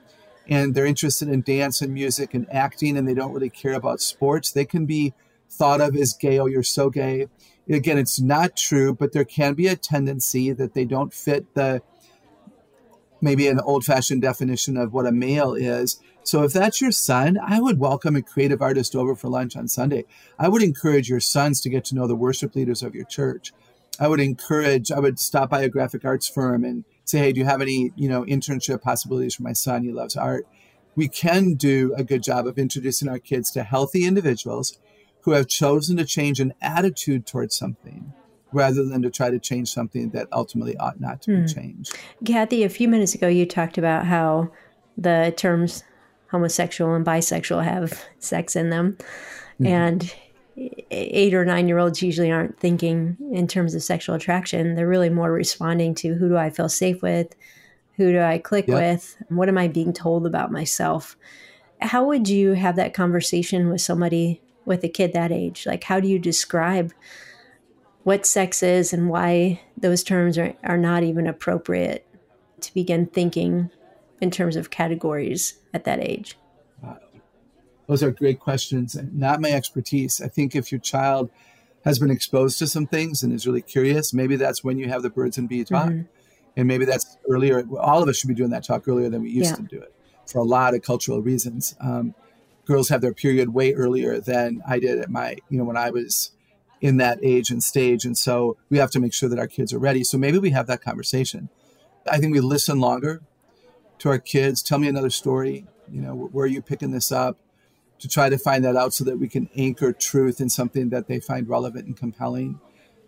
and 0.49 0.75
they're 0.75 0.87
interested 0.87 1.29
in 1.29 1.43
dance 1.43 1.83
and 1.83 1.93
music 1.93 2.35
and 2.35 2.47
acting 2.51 2.97
and 2.97 3.07
they 3.07 3.15
don't 3.15 3.33
really 3.33 3.51
care 3.51 3.75
about 3.75 4.01
sports, 4.01 4.53
they 4.53 4.65
can 4.65 4.87
be 4.87 5.13
thought 5.51 5.81
of 5.81 5.97
as 5.97 6.15
gay, 6.15 6.39
oh, 6.39 6.47
you're 6.47 6.63
so 6.63 6.89
gay. 6.89 7.29
Again, 7.69 7.99
it's 7.99 8.21
not 8.21 8.57
true, 8.57 8.95
but 8.95 9.13
there 9.13 9.25
can 9.25 9.55
be 9.55 9.69
a 9.69 9.77
tendency 9.77 10.53
that 10.53 10.75
they 10.75 10.85
don't 10.85 11.15
fit 11.15 11.55
the 11.55 11.83
maybe 13.21 13.47
an 13.47 13.61
old 13.61 13.85
fashioned 13.85 14.21
definition 14.21 14.77
of 14.77 14.93
what 14.93 15.07
a 15.07 15.13
male 15.13 15.55
is. 15.55 16.01
So 16.25 16.43
if 16.43 16.53
that's 16.53 16.81
your 16.81 16.91
son, 16.91 17.39
I 17.41 17.61
would 17.61 17.79
welcome 17.79 18.17
a 18.17 18.23
creative 18.23 18.61
artist 18.61 18.97
over 18.97 19.15
for 19.15 19.29
lunch 19.29 19.57
on 19.57 19.69
Sunday. 19.69 20.05
I 20.39 20.49
would 20.49 20.63
encourage 20.63 21.09
your 21.09 21.21
sons 21.21 21.61
to 21.61 21.71
get 21.71 21.85
to 21.87 21.95
know 21.95 22.07
the 22.07 22.17
worship 22.17 22.55
leaders 22.55 22.83
of 22.83 22.95
your 22.95 23.05
church. 23.05 23.53
I 24.01 24.09
would 24.09 24.21
encourage, 24.21 24.91
I 24.91 24.99
would 24.99 25.19
stop 25.19 25.51
by 25.51 25.63
a 25.63 25.69
graphic 25.69 26.05
arts 26.05 26.29
firm 26.29 26.65
and 26.65 26.85
say, 27.05 27.19
hey, 27.19 27.33
do 27.33 27.41
you 27.41 27.47
have 27.47 27.63
any, 27.63 27.93
you 27.95 28.09
know, 28.09 28.25
internship 28.25 28.83
possibilities 28.83 29.35
for 29.35 29.43
my 29.45 29.53
son? 29.53 29.85
He 29.85 29.93
loves 29.93 30.17
art. 30.17 30.47
We 30.97 31.09
can 31.09 31.55
do 31.55 31.95
a 31.97 32.05
good 32.05 32.23
job 32.23 32.47
of 32.47 32.59
introducing 32.59 33.09
our 33.09 33.19
kids 33.19 33.51
to 33.53 33.63
healthy 33.63 34.05
individuals 34.05 34.79
who 35.23 35.33
have 35.33 35.49
chosen 35.49 35.97
to 35.97 36.05
change 36.05 36.41
an 36.41 36.53
attitude 36.61 37.27
towards 37.27 37.57
something 37.57 38.13
rather 38.53 38.85
than 38.85 39.03
to 39.03 39.11
try 39.11 39.31
to 39.31 39.39
change 39.39 39.73
something 39.73 40.11
that 40.11 40.29
ultimately 40.33 40.77
ought 40.77 41.01
not 41.01 41.23
to 41.23 41.35
hmm. 41.35 41.43
be 41.43 41.53
changed. 41.53 41.97
Kathy, 42.25 42.65
a 42.65 42.69
few 42.69 42.89
minutes 42.89 43.15
ago, 43.15 43.29
you 43.29 43.47
talked 43.47 43.79
about 43.79 44.05
how 44.07 44.51
the 44.97 45.33
terms 45.37 45.85
homosexual 46.31 46.95
and 46.95 47.05
bisexual 47.05 47.63
have 47.63 48.05
sex 48.19 48.57
in 48.57 48.71
them. 48.71 48.97
Mm-hmm. 49.55 49.67
And 49.67 50.15
eight 50.91 51.35
or 51.35 51.45
nine 51.45 51.69
year 51.69 51.79
olds 51.79 52.03
usually 52.03 52.31
aren't 52.31 52.59
thinking 52.59 53.17
in 53.33 53.47
terms 53.47 53.75
of 53.75 53.83
sexual 53.83 54.15
attraction. 54.15 54.75
They're 54.75 54.89
really 54.89 55.11
more 55.11 55.31
responding 55.31 55.95
to 55.97 56.15
who 56.15 56.29
do 56.29 56.37
I 56.37 56.51
feel 56.51 56.69
safe 56.69 57.03
with? 57.03 57.35
Who 57.97 58.13
do 58.13 58.21
I 58.21 58.39
click 58.39 58.67
yep. 58.67 58.77
with? 58.77 59.17
What 59.29 59.49
am 59.49 59.59
I 59.59 59.69
being 59.69 59.93
told 59.93 60.27
about 60.27 60.51
myself? 60.51 61.17
How 61.81 62.05
would 62.07 62.29
you 62.29 62.53
have 62.53 62.77
that 62.77 62.95
conversation 62.95 63.69
with 63.69 63.81
somebody 63.81 64.41
with 64.65 64.85
a 64.85 64.89
kid 64.89 65.13
that 65.13 65.33
age? 65.33 65.67
Like, 65.67 65.85
how 65.85 66.01
do 66.01 66.09
you 66.09 66.19
describe 66.19 66.93
what 68.03 68.27
sex 68.27 68.63
is 68.63 68.93
and 68.93 69.09
why 69.09 69.61
those 69.77 70.03
terms 70.03 70.39
are, 70.39 70.55
are 70.65 70.79
not 70.79 71.03
even 71.03 71.27
appropriate 71.27 72.07
to 72.61 72.75
begin 72.75 73.07
thinking 73.07 73.71
in 74.21 74.31
terms 74.31 74.57
of 74.57 74.71
categories 74.71 75.59
at 75.75 75.85
that 75.85 76.01
age? 76.01 76.37
Those 77.89 78.03
are 78.03 78.11
great 78.11 78.41
questions 78.41 78.95
and 78.95 79.15
not 79.19 79.41
my 79.41 79.51
expertise. 79.51 80.21
I 80.21 80.29
think 80.29 80.55
if 80.55 80.71
your 80.71 80.81
child 80.81 81.31
has 81.85 81.99
been 81.99 82.11
exposed 82.11 82.59
to 82.61 82.67
some 82.67 82.87
things 82.87 83.23
and 83.23 83.33
is 83.33 83.47
really 83.47 83.61
curious, 83.61 84.15
maybe 84.15 84.37
that's 84.37 84.63
when 84.63 84.79
you 84.79 84.89
have 84.89 85.03
the 85.03 85.11
birds 85.11 85.37
and 85.37 85.49
bees 85.49 85.69
talk. 85.69 85.89
Mm-hmm. 85.89 86.03
And 86.57 86.69
maybe 86.69 86.85
that's 86.85 87.19
earlier. 87.29 87.65
All 87.79 88.03
of 88.03 88.09
us 88.09 88.17
should 88.19 88.29
be 88.29 88.35
doing 88.35 88.51
that 88.51 88.65
talk 88.65 88.87
earlier 88.87 89.09
than 89.09 89.23
we 89.23 89.31
used 89.31 89.51
yeah. 89.51 89.57
to 89.57 89.63
do 89.63 89.81
it 89.81 89.93
for 90.27 90.39
a 90.39 90.45
lot 90.45 90.75
of 90.75 90.83
cultural 90.83 91.21
reasons. 91.21 91.75
Um, 91.81 92.15
girls 92.73 92.89
have 92.89 93.01
their 93.01 93.15
period 93.15 93.53
way 93.53 93.73
earlier 93.75 94.19
than 94.19 94.63
I 94.67 94.79
did 94.79 94.99
at 94.99 95.11
my, 95.11 95.37
you 95.49 95.59
know, 95.59 95.65
when 95.65 95.77
I 95.77 95.91
was 95.91 96.33
in 96.81 96.97
that 96.97 97.19
age 97.23 97.51
and 97.51 97.63
stage. 97.63 98.05
And 98.05 98.17
so 98.17 98.57
we 98.71 98.79
have 98.79 98.91
to 98.93 99.01
make 99.01 99.13
sure 99.13 99.29
that 99.29 99.39
our 99.39 99.47
kids 99.47 99.73
are 99.73 99.79
ready. 99.79 100.03
So 100.05 100.19
maybe 100.19 100.39
we 100.39 100.51
have 100.51 100.67
that 100.67 100.83
conversation. 100.83 101.49
I 102.11 102.19
think 102.19 102.33
we 102.33 102.41
listen 102.41 102.81
longer 102.81 103.23
to 103.99 104.09
our 104.09 104.19
kids. 104.19 104.63
Tell 104.63 104.79
me 104.79 104.89
another 104.89 105.11
story. 105.11 105.67
You 105.91 106.01
know, 106.01 106.15
where 106.15 106.45
are 106.45 106.49
you 106.49 106.63
picking 106.63 106.91
this 106.91 107.13
up? 107.13 107.39
to 108.03 108.09
try 108.09 108.29
to 108.29 108.37
find 108.37 108.65
that 108.65 108.75
out 108.75 108.93
so 108.93 109.05
that 109.05 109.17
we 109.17 109.29
can 109.29 109.49
anchor 109.57 109.93
truth 109.93 110.41
in 110.41 110.49
something 110.49 110.89
that 110.89 111.07
they 111.07 111.21
find 111.21 111.49
relevant 111.49 111.87
and 111.87 111.97
compelling. 111.97 112.59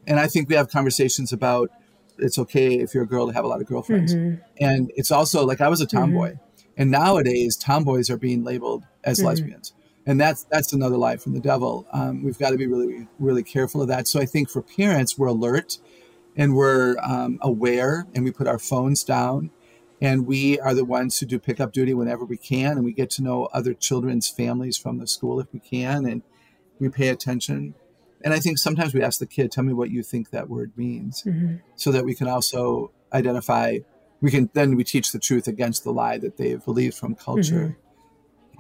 And 0.07 0.21
I 0.21 0.29
think 0.29 0.49
we 0.49 0.55
have 0.55 0.71
conversations 0.71 1.33
about 1.33 1.69
it's 2.17 2.39
okay 2.39 2.77
if 2.79 2.95
you're 2.95 3.03
a 3.03 3.07
girl 3.07 3.27
to 3.27 3.33
have 3.33 3.45
a 3.45 3.49
lot 3.49 3.61
of 3.61 3.67
girlfriends. 3.67 4.15
Mm-hmm. 4.15 4.41
And 4.61 4.93
it's 4.95 5.11
also 5.11 5.45
like 5.45 5.61
I 5.61 5.69
was 5.69 5.81
a 5.81 5.87
tomboy. 5.87 6.35
Mm-hmm. 6.35 6.65
And 6.77 6.91
nowadays 6.93 7.57
tomboys 7.57 8.09
are 8.09 8.17
being 8.17 8.45
labeled 8.45 8.85
as 9.05 9.19
mm-hmm. 9.19 9.29
lesbians. 9.29 9.73
And 10.07 10.21
that's 10.21 10.45
that's 10.45 10.73
another 10.73 10.97
lie 10.97 11.17
from 11.17 11.33
the 11.33 11.41
devil. 11.41 11.87
Um, 11.93 12.23
we've 12.23 12.39
got 12.39 12.51
to 12.51 12.59
be 12.59 12.67
really 12.67 13.09
really 13.19 13.43
careful 13.43 13.81
of 13.81 13.89
that. 13.89 14.07
So 14.07 14.21
I 14.21 14.27
think 14.27 14.51
for 14.51 14.61
parents, 14.61 15.17
we're 15.17 15.29
alert 15.29 15.79
and 16.37 16.55
we're 16.55 16.97
um, 17.03 17.39
aware, 17.43 18.07
and 18.15 18.25
we 18.25 18.33
put 18.33 18.47
our 18.47 18.59
phones 18.59 19.05
down, 19.05 19.51
and 20.01 20.27
we 20.27 20.59
are 20.59 20.75
the 20.75 20.85
ones 20.85 21.19
who 21.19 21.27
do 21.27 21.39
pickup 21.39 21.73
duty 21.73 21.95
whenever 21.95 22.25
we 22.25 22.37
can, 22.37 22.73
and 22.73 22.85
we 22.85 22.93
get 22.93 23.09
to 23.11 23.23
know 23.23 23.47
other 23.47 23.73
children's 23.73 24.29
families 24.29 24.77
from 24.77 24.99
the 24.99 25.07
school 25.07 25.41
if 25.41 25.47
we 25.53 25.61
can, 25.61 26.05
and 26.05 26.23
we 26.79 26.89
pay 26.89 27.09
attention. 27.09 27.75
And 28.23 28.35
I 28.35 28.41
think 28.41 28.59
sometimes 28.59 28.95
we 28.95 29.03
ask 29.03 29.21
the 29.21 29.27
kid, 29.27 29.53
"Tell 29.53 29.65
me 29.65 29.73
what 29.73 29.91
you 29.91 30.03
think 30.03 30.31
that 30.31 30.51
word 30.51 30.73
means," 30.77 31.23
mm-hmm. 31.23 31.57
so 31.77 31.93
that 31.93 32.05
we 32.05 32.15
can 32.15 32.29
also 32.29 32.91
identify. 33.13 33.79
We 34.21 34.31
can 34.31 34.51
then 34.55 34.77
we 34.77 34.85
teach 34.85 35.13
the 35.13 35.19
truth 35.19 35.47
against 35.47 35.85
the 35.85 35.93
lie 35.93 36.19
that 36.19 36.37
they've 36.37 36.65
believed 36.65 36.97
from 36.97 37.15
culture. 37.15 37.77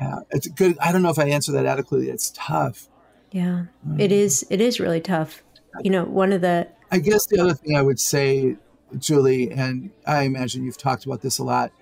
Yeah, 0.00 0.20
it's 0.30 0.48
good. 0.48 0.78
I 0.78 0.92
don't 0.92 1.02
know 1.02 1.10
if 1.10 1.18
I 1.18 1.28
answer 1.28 1.52
that 1.52 1.66
adequately. 1.66 2.10
It's 2.10 2.32
tough. 2.34 2.88
Yeah, 3.30 3.66
um, 3.86 4.00
it 4.00 4.12
is. 4.12 4.46
It 4.50 4.60
is 4.60 4.80
really 4.80 5.00
tough. 5.00 5.42
You 5.82 5.90
know, 5.90 6.04
one 6.04 6.32
of 6.32 6.40
the. 6.40 6.68
I 6.90 6.98
guess 6.98 7.26
the 7.26 7.40
other 7.40 7.54
thing 7.54 7.76
I 7.76 7.82
would 7.82 7.98
say, 7.98 8.56
Juli, 8.98 9.50
and 9.50 9.90
I 10.06 10.22
imagine 10.22 10.64
you've 10.64 10.78
talked 10.78 11.04
about 11.04 11.22
this 11.22 11.38
a 11.38 11.44
lot. 11.44 11.72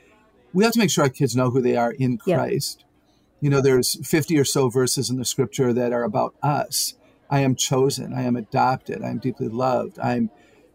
We 0.52 0.64
have 0.64 0.72
to 0.74 0.78
make 0.78 0.90
sure 0.90 1.04
our 1.04 1.10
kids 1.10 1.36
know 1.36 1.50
who 1.50 1.60
they 1.60 1.76
are 1.76 1.92
in 1.92 2.18
Christ. 2.18 2.78
Yep. 2.80 2.88
You 3.40 3.50
know, 3.50 3.60
there's 3.60 4.06
50 4.06 4.38
or 4.38 4.44
so 4.44 4.68
verses 4.68 5.10
in 5.10 5.16
the 5.16 5.24
scripture 5.24 5.72
that 5.72 5.92
are 5.92 6.04
about 6.04 6.34
us 6.42 6.94
I 7.32 7.40
am 7.40 7.56
chosen. 7.56 8.12
I 8.12 8.24
am 8.24 8.36
adopted. 8.36 9.02
I 9.02 9.08
am 9.08 9.16
deeply 9.16 9.48
loved. 9.48 9.98
I'm, 9.98 10.28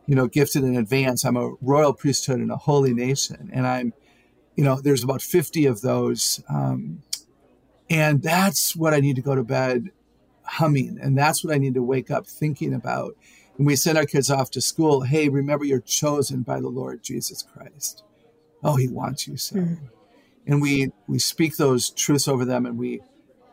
you 0.08 0.15
know, 0.15 0.26
gifted 0.26 0.63
in 0.63 0.76
advance. 0.76 1.23
I'm 1.23 1.38
a 1.38 1.54
royal 1.62 1.93
priesthood 1.93 2.39
and 2.39 2.50
a 2.50 2.58
holy 2.58 2.95
nation. 2.95 3.52
And 3.54 3.67
I'm, 3.67 3.93
you 4.56 4.63
know, 4.63 4.82
there's 4.82 5.04
about 5.04 5.21
50 5.21 5.67
of 5.67 5.82
those. 5.82 6.43
Um, 6.50 7.04
and 7.89 8.21
that's 8.21 8.76
what 8.76 8.93
I 8.93 9.00
need 9.00 9.15
to 9.15 9.21
go 9.21 9.36
to 9.36 9.43
bed 9.43 9.91
humming. 10.43 10.97
And 11.02 11.17
that's 11.17 11.43
what 11.43 11.54
I 11.54 11.58
need 11.58 11.73
to 11.76 11.84
wake 11.84 12.10
up 12.10 12.26
thinking 12.28 12.73
about. 12.73 13.15
And 13.58 13.65
we 13.65 13.76
send 13.76 13.97
our 13.97 14.06
kids 14.06 14.30
off 14.30 14.52
to 14.52 14.62
school. 14.62 15.02
Hey, 15.02 15.30
remember 15.30 15.65
you're 15.65 15.80
chosen 15.80 16.41
by 16.41 16.60
the 16.60 16.69
Lord 16.69 17.04
Jesus 17.04 17.41
Christ. 17.41 18.04
Oh, 18.63 18.76
he 18.76 18.88
wants 18.88 19.28
you 19.28 19.38
so. 19.38 19.56
Mm. 19.56 19.80
And 20.45 20.62
we, 20.62 20.91
we 21.08 21.19
speak 21.19 21.58
those 21.58 21.89
truths 21.89 22.28
over 22.28 22.45
them 22.45 22.65
and 22.65 22.78
we 22.78 23.02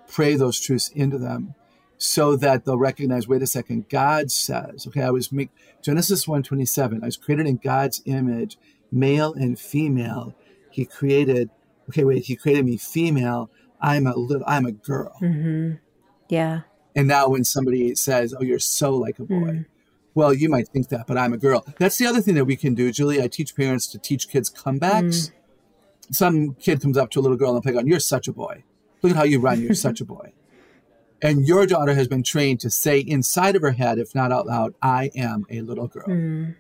pray 0.09 0.37
those 0.37 0.61
truths 0.61 0.91
into 0.91 1.19
them 1.19 1.55
so 1.97 2.37
that 2.37 2.65
they'll 2.65 2.77
recognize 2.77 3.27
wait 3.29 3.41
a 3.41 3.47
second 3.47 3.89
god 3.89 4.31
says 4.31 4.87
okay 4.87 5.03
i 5.03 5.11
was 5.11 5.33
make 5.33 5.51
genesis 5.81 6.27
127 6.27 7.03
i 7.03 7.07
was 7.07 7.17
created 7.17 7.47
in 7.47 7.57
god's 7.57 8.03
image 8.05 8.59
male 8.91 9.33
and 9.35 9.59
female 9.59 10.35
he 10.71 10.85
created 10.85 11.51
okay 11.89 12.05
wait 12.05 12.25
he 12.25 12.37
created 12.37 12.65
me 12.65 12.77
female 12.77 13.49
i'm 13.85 14.07
a 14.07 14.15
little 14.15 14.45
i'm 14.47 14.67
a 14.67 14.73
girl 14.73 15.15
mm-hmm. 15.21 15.73
yeah 16.29 16.63
and 16.97 17.09
now 17.09 17.29
when 17.29 17.45
somebody 17.45 17.95
says 17.95 18.35
oh 18.39 18.43
you're 18.43 18.59
so 18.59 18.95
like 18.95 19.19
a 19.19 19.25
boy 19.25 19.35
mm. 19.35 19.67
well 20.15 20.33
you 20.33 20.49
might 20.49 20.69
think 20.69 20.89
that 20.89 21.07
but 21.07 21.19
i'm 21.19 21.33
a 21.33 21.39
girl 21.39 21.65
that's 21.79 21.99
the 21.99 22.07
other 22.07 22.21
thing 22.21 22.35
that 22.35 22.45
we 22.45 22.57
can 22.57 22.75
do 22.75 22.91
juli 22.91 23.23
i 23.23 23.29
teach 23.29 23.55
parents 23.55 23.87
to 23.87 23.99
teach 23.99 24.29
kids 24.29 24.51
comebacks 24.51 25.31
mm. 25.31 25.33
some 26.11 26.55
kid 26.55 26.81
comes 26.81 26.99
up 26.99 27.11
to 27.11 27.21
a 27.21 27.23
little 27.23 27.37
girl 27.37 27.51
on 27.51 27.55
the 27.55 27.61
playground 27.61 27.87
you're 27.87 28.01
such 28.01 28.29
a 28.29 28.33
boy 28.33 28.65
look 29.03 29.11
at 29.11 29.17
how 29.17 29.25
you 29.25 29.39
run 29.39 29.61
you're 29.61 29.75
such 29.75 30.01
a 30.01 30.05
boy 30.05 30.33
and 31.25 31.49
your 31.49 31.67
daughter 31.67 31.95
has 31.95 32.07
been 32.07 32.23
trained 32.23 32.61
to 32.61 32.71
say 32.71 32.99
inside 32.99 33.57
of 33.57 33.63
her 33.63 33.73
head, 33.73 33.99
if 33.99 34.15
not 34.15 34.31
out 34.31 34.47
loud, 34.47 34.75
I 34.83 35.11
am 35.17 35.47
a 35.49 35.63
little 35.63 35.89
girl. 35.89 36.07
Mm. 36.07 36.57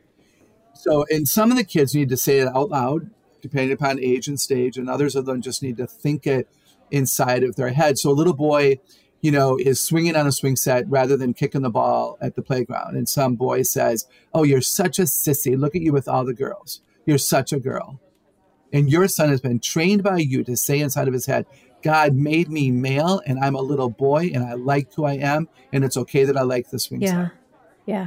So, 0.74 1.04
and 1.10 1.28
some 1.28 1.50
of 1.50 1.58
the 1.58 1.64
kids 1.64 1.94
need 1.94 2.08
to 2.08 2.16
say 2.16 2.38
it 2.38 2.48
out 2.48 2.70
loud, 2.70 3.10
depending 3.42 3.72
upon 3.72 4.00
age 4.00 4.26
and 4.26 4.40
stage, 4.40 4.78
and 4.78 4.88
others 4.88 5.14
of 5.16 5.26
them 5.26 5.42
just 5.42 5.62
need 5.62 5.76
to 5.76 5.86
think 5.86 6.26
it 6.26 6.48
inside 6.94 7.42
of 7.42 7.56
their 7.56 7.70
head. 7.70 7.98
So, 7.98 8.10
a 8.10 8.12
little 8.12 8.34
boy, 8.34 8.78
you 9.20 9.30
know, 9.30 9.56
is 9.56 9.80
swinging 9.80 10.16
on 10.16 10.26
a 10.26 10.32
swing 10.32 10.56
set 10.56 10.88
rather 10.88 11.16
than 11.16 11.34
kicking 11.34 11.62
the 11.62 11.70
ball 11.70 12.16
at 12.20 12.36
the 12.36 12.42
playground. 12.42 12.96
And 12.96 13.08
some 13.08 13.34
boy 13.34 13.62
says, 13.62 14.06
Oh, 14.32 14.44
you're 14.44 14.60
such 14.60 14.98
a 14.98 15.02
sissy. 15.02 15.58
Look 15.58 15.74
at 15.74 15.82
you 15.82 15.92
with 15.92 16.08
all 16.08 16.24
the 16.24 16.34
girls. 16.34 16.80
You're 17.04 17.18
such 17.18 17.52
a 17.52 17.60
girl. 17.60 18.00
And 18.72 18.90
your 18.90 19.08
son 19.08 19.28
has 19.28 19.40
been 19.40 19.60
trained 19.60 20.02
by 20.02 20.18
you 20.18 20.42
to 20.44 20.56
say 20.56 20.80
inside 20.80 21.06
of 21.06 21.14
his 21.14 21.26
head, 21.26 21.46
God 21.82 22.14
made 22.14 22.48
me 22.48 22.70
male 22.70 23.20
and 23.26 23.38
I'm 23.38 23.54
a 23.54 23.60
little 23.60 23.90
boy 23.90 24.30
and 24.34 24.42
I 24.42 24.54
like 24.54 24.92
who 24.94 25.04
I 25.04 25.14
am 25.14 25.48
and 25.72 25.84
it's 25.84 25.96
okay 25.98 26.24
that 26.24 26.36
I 26.36 26.42
like 26.42 26.70
the 26.70 26.78
swing 26.78 27.02
yeah. 27.02 27.08
set. 27.08 27.16
Yeah. 27.16 27.28
Yeah. 27.86 28.06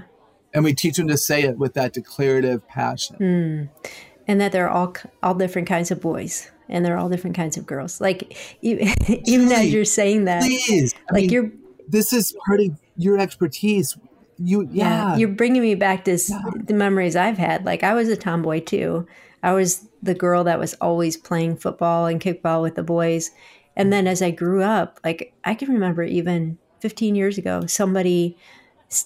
And 0.53 0.63
we 0.63 0.73
teach 0.73 0.97
them 0.97 1.07
to 1.07 1.17
say 1.17 1.43
it 1.43 1.57
with 1.57 1.73
that 1.75 1.93
declarative 1.93 2.67
passion. 2.67 3.17
Mm. 3.17 3.91
And 4.27 4.41
that 4.41 4.51
they're 4.51 4.69
all 4.69 4.93
all 5.21 5.35
different 5.35 5.67
kinds 5.67 5.91
of 5.91 6.01
boys 6.01 6.51
and 6.69 6.85
they're 6.85 6.97
all 6.97 7.09
different 7.09 7.35
kinds 7.35 7.57
of 7.57 7.65
girls. 7.65 8.01
Like 8.01 8.35
even 8.61 9.51
as 9.51 9.73
you're 9.73 9.85
saying 9.85 10.25
that, 10.25 10.41
please, 10.41 10.93
I 11.09 11.13
like 11.13 11.21
mean, 11.23 11.29
you're 11.29 11.51
this 11.87 12.13
is 12.13 12.35
part 12.45 12.59
of 12.59 12.67
your 12.97 13.19
expertise. 13.19 13.97
You 14.37 14.67
yeah, 14.71 15.11
yeah 15.11 15.17
you're 15.17 15.29
bringing 15.29 15.61
me 15.61 15.75
back 15.75 16.05
to 16.05 16.17
yeah. 16.17 16.41
the 16.55 16.73
memories 16.73 17.15
I've 17.15 17.37
had. 17.37 17.65
Like 17.65 17.83
I 17.83 17.93
was 17.93 18.09
a 18.09 18.17
tomboy 18.17 18.61
too. 18.61 19.07
I 19.43 19.53
was 19.53 19.87
the 20.01 20.13
girl 20.13 20.43
that 20.43 20.59
was 20.59 20.73
always 20.75 21.17
playing 21.17 21.57
football 21.57 22.05
and 22.05 22.21
kickball 22.21 22.61
with 22.61 22.75
the 22.75 22.83
boys 22.83 23.31
and 23.77 23.93
then 23.93 24.07
as 24.07 24.23
I 24.23 24.31
grew 24.31 24.63
up, 24.63 24.99
like 25.05 25.33
I 25.45 25.53
can 25.53 25.69
remember 25.71 26.01
even 26.01 26.57
15 26.79 27.13
years 27.13 27.37
ago, 27.37 27.67
somebody 27.67 28.35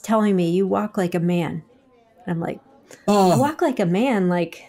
telling 0.02 0.36
me, 0.36 0.50
You 0.50 0.66
walk 0.66 0.98
like 0.98 1.14
a 1.14 1.20
man. 1.20 1.64
And 2.26 2.28
I'm 2.28 2.40
like, 2.40 2.62
oh. 3.08 3.38
walk 3.38 3.62
like 3.62 3.82
a 3.82 3.86
man? 3.86 4.30
Like, 4.30 4.64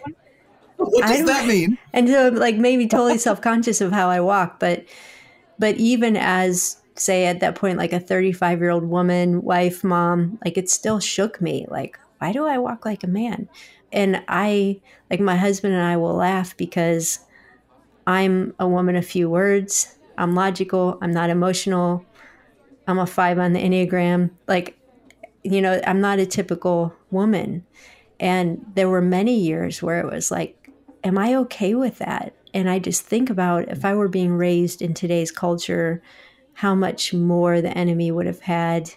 what 0.77 1.07
does 1.07 1.25
that 1.25 1.47
mean? 1.47 1.77
And 1.93 2.09
so, 2.09 2.29
like, 2.29 2.55
made 2.57 2.77
me 2.77 2.87
totally 2.87 3.17
self 3.17 3.41
conscious 3.41 3.81
of 3.81 3.91
how 3.91 4.09
I 4.09 4.19
walk. 4.19 4.59
But, 4.59 4.85
but 5.59 5.75
even 5.77 6.17
as, 6.17 6.77
say, 6.95 7.25
at 7.25 7.39
that 7.41 7.55
point, 7.55 7.77
like 7.77 7.93
a 7.93 7.99
35 7.99 8.59
year 8.59 8.69
old 8.71 8.85
woman, 8.85 9.43
wife, 9.43 9.83
mom, 9.83 10.39
like, 10.43 10.57
it 10.57 10.69
still 10.69 10.99
shook 10.99 11.41
me. 11.41 11.65
Like, 11.69 11.99
why 12.19 12.31
do 12.31 12.45
I 12.45 12.57
walk 12.57 12.85
like 12.85 13.03
a 13.03 13.07
man? 13.07 13.47
And 13.91 14.23
I, 14.27 14.81
like, 15.09 15.19
my 15.19 15.35
husband 15.35 15.73
and 15.73 15.83
I 15.83 15.97
will 15.97 16.15
laugh 16.15 16.57
because 16.57 17.19
I'm 18.07 18.53
a 18.59 18.67
woman 18.67 18.95
of 18.95 19.05
few 19.05 19.29
words. 19.29 19.97
I'm 20.17 20.35
logical. 20.35 20.97
I'm 21.01 21.11
not 21.11 21.29
emotional. 21.29 22.05
I'm 22.87 22.99
a 22.99 23.05
five 23.05 23.39
on 23.39 23.53
the 23.53 23.59
Enneagram. 23.59 24.31
Like, 24.47 24.77
you 25.43 25.61
know, 25.61 25.81
I'm 25.85 26.01
not 26.01 26.19
a 26.19 26.25
typical 26.25 26.93
woman. 27.11 27.65
And 28.19 28.65
there 28.75 28.89
were 28.89 29.01
many 29.01 29.37
years 29.37 29.81
where 29.81 29.99
it 29.99 30.11
was 30.11 30.31
like, 30.31 30.62
am 31.03 31.17
I 31.17 31.35
okay 31.35 31.75
with 31.75 31.99
that? 31.99 32.33
And 32.53 32.69
I 32.69 32.79
just 32.79 33.03
think 33.03 33.29
about 33.29 33.69
if 33.69 33.83
I 33.83 33.95
were 33.95 34.07
being 34.07 34.33
raised 34.33 34.81
in 34.81 34.93
today's 34.93 35.31
culture, 35.31 36.01
how 36.53 36.75
much 36.75 37.13
more 37.13 37.61
the 37.61 37.75
enemy 37.77 38.11
would 38.11 38.25
have 38.25 38.41
had 38.41 38.91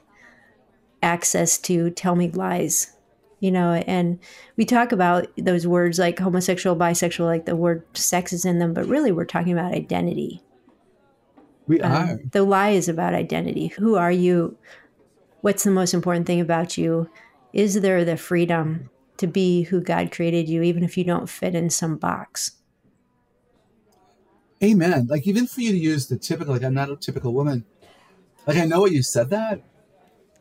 access 1.02 1.58
to 1.58 1.90
tell 1.90 2.16
me 2.16 2.30
lies 2.30 2.96
you 3.40 3.50
know? 3.50 3.72
And 3.86 4.18
we 4.56 4.64
talk 4.64 4.92
about 4.92 5.28
those 5.36 5.66
words 5.66 5.98
like 5.98 6.18
homosexual 6.18 6.76
bisexual 6.76 7.26
like 7.26 7.46
the 7.46 7.56
word 7.56 7.84
sex 7.96 8.32
is 8.32 8.44
in 8.44 8.58
them 8.58 8.74
but 8.74 8.86
really 8.86 9.12
we're 9.12 9.24
talking 9.24 9.52
about 9.52 9.72
identity. 9.72 10.42
We 11.66 11.80
um, 11.80 11.92
are. 11.92 12.18
the 12.30 12.44
lie 12.44 12.70
is 12.70 12.88
about 12.88 13.14
identity. 13.14 13.68
Who 13.68 13.96
are 13.96 14.12
you? 14.12 14.56
What's 15.40 15.64
the 15.64 15.70
most 15.70 15.94
important 15.94 16.26
thing 16.26 16.40
about 16.40 16.78
you? 16.78 17.10
Is 17.52 17.80
there 17.80 18.04
the 18.04 18.16
freedom 18.16 18.90
to 19.18 19.26
be 19.26 19.62
who 19.64 19.80
god 19.80 20.10
created 20.10 20.48
you 20.48 20.62
even 20.62 20.84
if 20.84 20.96
you 20.96 21.04
don't 21.04 21.28
fit 21.28 21.54
in 21.54 21.70
some 21.70 21.96
box 21.96 22.52
amen 24.62 25.06
like 25.08 25.26
even 25.26 25.46
for 25.46 25.60
you 25.60 25.72
to 25.72 25.78
use 25.78 26.06
the 26.06 26.16
typical 26.16 26.54
like 26.54 26.64
i'm 26.64 26.74
not 26.74 26.90
a 26.90 26.96
typical 26.96 27.32
woman 27.32 27.64
like 28.46 28.56
i 28.56 28.64
know 28.64 28.80
what 28.80 28.92
you 28.92 29.02
said 29.02 29.30
that 29.30 29.62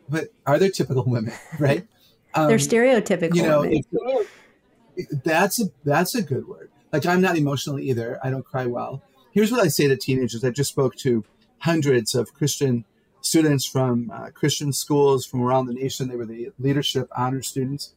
but 0.07 0.29
are 0.45 0.59
there 0.59 0.69
typical 0.69 1.03
women 1.07 1.33
right 1.59 1.87
um, 2.35 2.49
They're 2.49 2.57
stereotypical. 2.57 3.35
You 3.35 3.43
know, 3.43 3.63
it, 3.63 5.23
that's 5.23 5.61
a 5.61 5.65
that's 5.83 6.15
a 6.15 6.21
good 6.21 6.47
word. 6.47 6.69
Like 6.91 7.05
I'm 7.05 7.21
not 7.21 7.37
emotional 7.37 7.79
either. 7.79 8.19
I 8.23 8.29
don't 8.29 8.45
cry 8.45 8.65
well. 8.65 9.01
Here's 9.31 9.51
what 9.51 9.61
I 9.61 9.69
say 9.69 9.87
to 9.87 9.95
teenagers. 9.95 10.43
I 10.43 10.49
just 10.49 10.69
spoke 10.69 10.95
to 10.97 11.23
hundreds 11.59 12.13
of 12.13 12.33
Christian 12.33 12.85
students 13.21 13.65
from 13.65 14.11
uh, 14.13 14.29
Christian 14.31 14.71
schools 14.71 15.25
from 15.25 15.41
around 15.41 15.65
the 15.65 15.73
nation. 15.73 16.09
They 16.09 16.15
were 16.15 16.25
the 16.25 16.51
leadership 16.59 17.09
honor 17.15 17.41
students. 17.41 17.95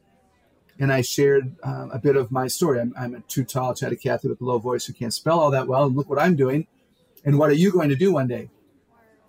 And 0.79 0.93
I 0.93 1.01
shared 1.01 1.57
um, 1.63 1.91
a 1.93 1.99
bit 1.99 2.17
of 2.17 2.31
my 2.31 2.47
story. 2.47 2.81
I'm, 2.81 2.95
I'm 2.99 3.15
a 3.15 3.21
too 3.21 3.45
tall 3.45 3.75
chatty 3.75 3.97
Cathy 3.97 4.29
with 4.29 4.41
a 4.41 4.45
low 4.45 4.59
voice 4.59 4.87
who 4.87 4.93
can't 4.93 5.13
spell 5.13 5.41
all 5.41 5.51
that 5.51 5.67
well. 5.67 5.87
And 5.87 5.97
look 5.97 6.09
what 6.09 6.21
I'm 6.21 6.37
doing. 6.37 6.67
And 7.25 7.39
what 7.39 7.51
are 7.51 7.55
you 7.55 7.73
going 7.73 7.89
to 7.89 7.97
do 7.97 8.13
one 8.13 8.29
day? 8.29 8.51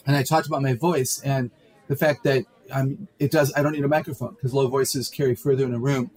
And 0.05 0.15
I 0.15 0.23
talked 0.23 0.47
about 0.47 0.61
my 0.61 0.73
voice 0.73 1.21
and 1.23 1.51
the 1.87 1.95
fact 1.95 2.23
that 2.23 2.45
I'm, 2.73 3.07
it 3.17 3.31
does. 3.31 3.51
I 3.55 3.63
don't 3.63 3.73
need 3.73 3.83
a 3.83 3.89
microphone 3.89 4.35
because 4.35 4.53
low 4.53 4.67
voices 4.67 5.09
carry 5.09 5.35
further 5.35 5.65
in 5.65 5.73
a 5.73 5.79
room. 5.79 6.11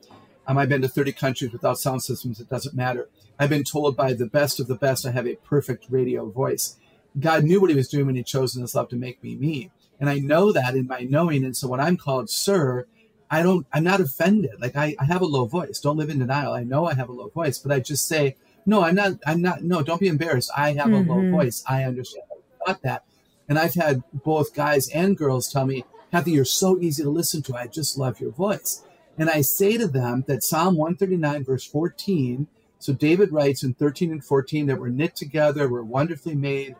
Um, 0.46 0.58
I've 0.58 0.68
been 0.68 0.82
to 0.82 0.88
30 0.88 1.12
countries 1.12 1.52
without 1.52 1.78
sound 1.78 2.02
systems. 2.02 2.40
It 2.40 2.48
doesn't 2.48 2.74
matter. 2.74 3.08
I've 3.38 3.50
been 3.50 3.64
told 3.64 3.96
by 3.96 4.12
the 4.12 4.26
best 4.26 4.60
of 4.60 4.66
the 4.66 4.74
best 4.74 5.06
I 5.06 5.12
have 5.12 5.26
a 5.26 5.36
perfect 5.36 5.86
radio 5.88 6.28
voice. 6.28 6.76
God 7.18 7.44
knew 7.44 7.60
what 7.60 7.70
he 7.70 7.76
was 7.76 7.88
doing 7.88 8.06
when 8.06 8.16
he 8.16 8.22
chose 8.22 8.54
in 8.56 8.62
his 8.62 8.74
love 8.74 8.88
to 8.90 8.96
make 8.96 9.22
me 9.22 9.36
me. 9.36 9.70
And 10.00 10.10
I 10.10 10.18
know 10.18 10.52
that 10.52 10.74
in 10.74 10.86
my 10.86 11.00
knowing. 11.00 11.44
And 11.44 11.56
so 11.56 11.68
when 11.68 11.80
I'm 11.80 11.96
called 11.96 12.28
sir, 12.28 12.86
I 13.32 13.42
don't, 13.42 13.66
I'm 13.72 13.82
not 13.82 14.00
offended. 14.00 14.60
Like 14.60 14.76
I, 14.76 14.94
I 15.00 15.06
have 15.06 15.22
a 15.22 15.26
low 15.26 15.46
voice. 15.46 15.80
Don't 15.80 15.96
live 15.96 16.10
in 16.10 16.18
denial. 16.18 16.52
I 16.52 16.64
know 16.64 16.84
I 16.84 16.92
have 16.92 17.08
a 17.08 17.12
low 17.12 17.28
voice, 17.28 17.58
but 17.58 17.72
I 17.72 17.80
just 17.80 18.06
say, 18.06 18.36
no, 18.66 18.82
I'm 18.82 18.94
not, 18.94 19.12
I'm 19.26 19.40
not, 19.40 19.62
no, 19.62 19.82
don't 19.82 20.00
be 20.00 20.08
embarrassed. 20.08 20.50
I 20.54 20.74
have 20.74 20.88
mm-hmm. 20.88 21.10
a 21.10 21.14
low 21.14 21.20
mm-hmm. 21.22 21.34
voice. 21.36 21.64
I 21.66 21.84
understand. 21.84 22.26
I 22.30 22.66
thought 22.66 22.82
that. 22.82 23.04
And 23.48 23.58
I've 23.58 23.74
had 23.74 24.02
both 24.12 24.54
guys 24.54 24.90
and 24.90 25.16
girls 25.16 25.50
tell 25.50 25.64
me, 25.64 25.86
Kathy, 26.10 26.32
you're 26.32 26.44
so 26.44 26.78
easy 26.78 27.02
to 27.02 27.08
listen 27.08 27.40
to. 27.44 27.56
I 27.56 27.68
just 27.68 27.96
love 27.96 28.20
your 28.20 28.32
voice. 28.32 28.82
And 29.16 29.30
I 29.30 29.40
say 29.40 29.78
to 29.78 29.88
them 29.88 30.24
that 30.28 30.42
Psalm 30.42 30.76
139, 30.76 31.44
verse 31.44 31.64
14, 31.64 32.48
so 32.78 32.92
David 32.92 33.32
writes 33.32 33.62
in 33.64 33.72
13 33.72 34.12
and 34.12 34.22
14 34.22 34.66
that 34.66 34.78
we're 34.78 34.88
knit 34.88 35.16
together, 35.16 35.70
we're 35.70 35.82
wonderfully 35.82 36.34
made. 36.34 36.76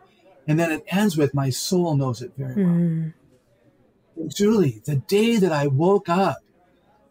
And 0.47 0.59
then 0.59 0.71
it 0.71 0.83
ends 0.87 1.17
with, 1.17 1.33
my 1.33 1.49
soul 1.49 1.97
knows 1.97 2.21
it 2.21 2.33
very 2.37 2.63
well. 2.63 2.75
Mm. 2.75 3.13
Juli, 4.27 4.81
the 4.85 4.97
day 4.97 5.37
that 5.37 5.51
I 5.51 5.65
woke 5.65 6.09
up 6.09 6.42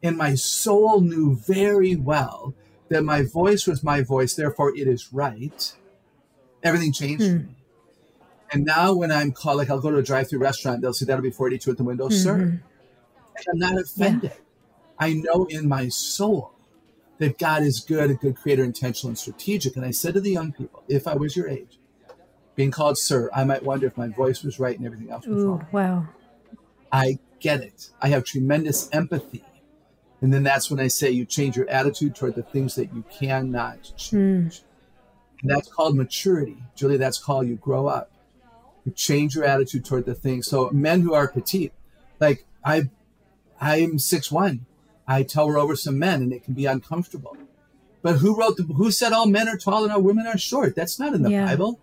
and 0.03 0.16
my 0.16 0.34
soul 0.34 1.00
knew 1.00 1.36
very 1.36 1.96
well 1.96 2.55
that 2.88 3.05
my 3.05 3.22
voice 3.22 3.66
was 3.66 3.82
my 3.82 4.03
voice, 4.03 4.34
therefore 4.34 4.76
it 4.76 4.86
is 4.86 5.12
right, 5.12 5.74
everything 6.62 6.92
changed 6.92 7.24
mm. 7.24 7.48
And 8.53 8.66
now 8.66 8.92
when 8.92 9.11
I'm 9.11 9.32
called, 9.32 9.57
like 9.57 9.70
I'll 9.70 9.80
go 9.80 9.90
to 9.90 9.96
a 9.96 10.03
drive 10.03 10.28
through 10.28 10.40
restaurant, 10.40 10.82
they'll 10.82 10.92
say 10.92 11.07
that'll 11.07 11.22
be 11.22 11.30
42 11.30 11.70
at 11.70 11.76
the 11.78 11.84
window, 11.84 12.09
mm-hmm. 12.09 12.16
sir. 12.16 12.62
I'm 13.50 13.59
not 13.59 13.78
offended. 13.78 14.30
Yeah. 14.32 14.38
I 14.98 15.14
know 15.14 15.46
in 15.46 15.68
my 15.68 15.88
soul 15.88 16.53
that 17.18 17.38
God 17.38 17.62
is 17.62 17.80
good, 17.80 18.11
a 18.11 18.14
good 18.14 18.36
creator, 18.36 18.62
intentional, 18.62 19.09
and 19.09 19.18
strategic. 19.18 19.76
And 19.76 19.84
I 19.84 19.90
said 19.90 20.14
to 20.14 20.20
the 20.20 20.30
young 20.30 20.53
people, 20.53 20.84
if 20.86 21.09
I 21.09 21.14
was 21.14 21.34
your 21.34 21.48
age, 21.48 21.78
being 22.55 22.70
called 22.70 22.98
sir, 22.98 23.30
I 23.34 23.44
might 23.44 23.62
wonder 23.62 23.86
if 23.86 23.96
my 23.96 24.09
voice 24.09 24.42
was 24.42 24.61
right 24.61 24.76
and 24.76 24.84
everything 24.84 25.11
else 25.11 25.26
was 25.26 25.42
Ooh, 25.42 25.48
wrong. 25.48 25.66
Wow. 25.72 26.07
I 26.92 27.18
get 27.40 27.62
it. 27.62 27.88
I 28.03 28.09
have 28.09 28.24
tremendous 28.24 28.90
empathy. 28.92 29.44
And 30.23 30.33
then 30.33 30.45
that's 30.45 30.70
when 30.70 30.79
I 30.79 30.87
say 30.87 31.11
you 31.11 31.25
change 31.25 31.57
your 31.57 31.68
attitude 31.68 32.14
toward 32.14 32.37
the 32.37 32.45
things 32.45 32.77
that 32.77 32.95
you 32.95 33.05
cannot 33.11 33.93
change. 33.97 34.61
Mm. 34.61 34.62
And 35.43 35.51
that's 35.51 35.68
called 35.68 35.97
maturity. 35.97 36.62
Juli, 36.77 36.97
that's 36.97 37.18
called 37.18 37.49
you 37.49 37.57
grow 37.57 37.89
up. 37.89 38.12
You 38.85 38.93
change 38.93 39.35
your 39.35 39.45
attitude 39.45 39.85
toward 39.85 40.07
the 40.07 40.14
things. 40.14 40.47
So 40.47 40.70
men 40.70 41.01
who 41.01 41.12
are 41.12 41.27
petite, 41.27 41.73
like 42.20 42.47
I 42.64 42.85
I'm 43.61 43.99
six 43.99 44.31
one. 44.31 44.66
I 45.09 45.25
tower 45.25 45.59
over 45.59 45.75
some 45.75 45.99
men 45.99 46.23
and 46.23 46.33
it 46.33 46.45
can 46.45 46.55
be 46.55 46.66
uncomfortable. 46.66 47.37
But 48.01 48.18
who 48.18 48.39
wrote 48.39 48.57
the 48.57 48.62
who 48.62 48.93
said 48.93 49.12
all 49.12 49.27
men 49.27 49.49
are 49.49 49.57
tall 49.57 49.83
and 49.83 49.93
all 49.93 50.03
women 50.03 50.29
are 50.29 50.39
short? 50.39 50.77
That's 50.77 51.01
not 51.01 51.14
in 51.14 51.23
the 51.23 51.31
yeah. 51.31 51.47
Bible. 51.47 51.81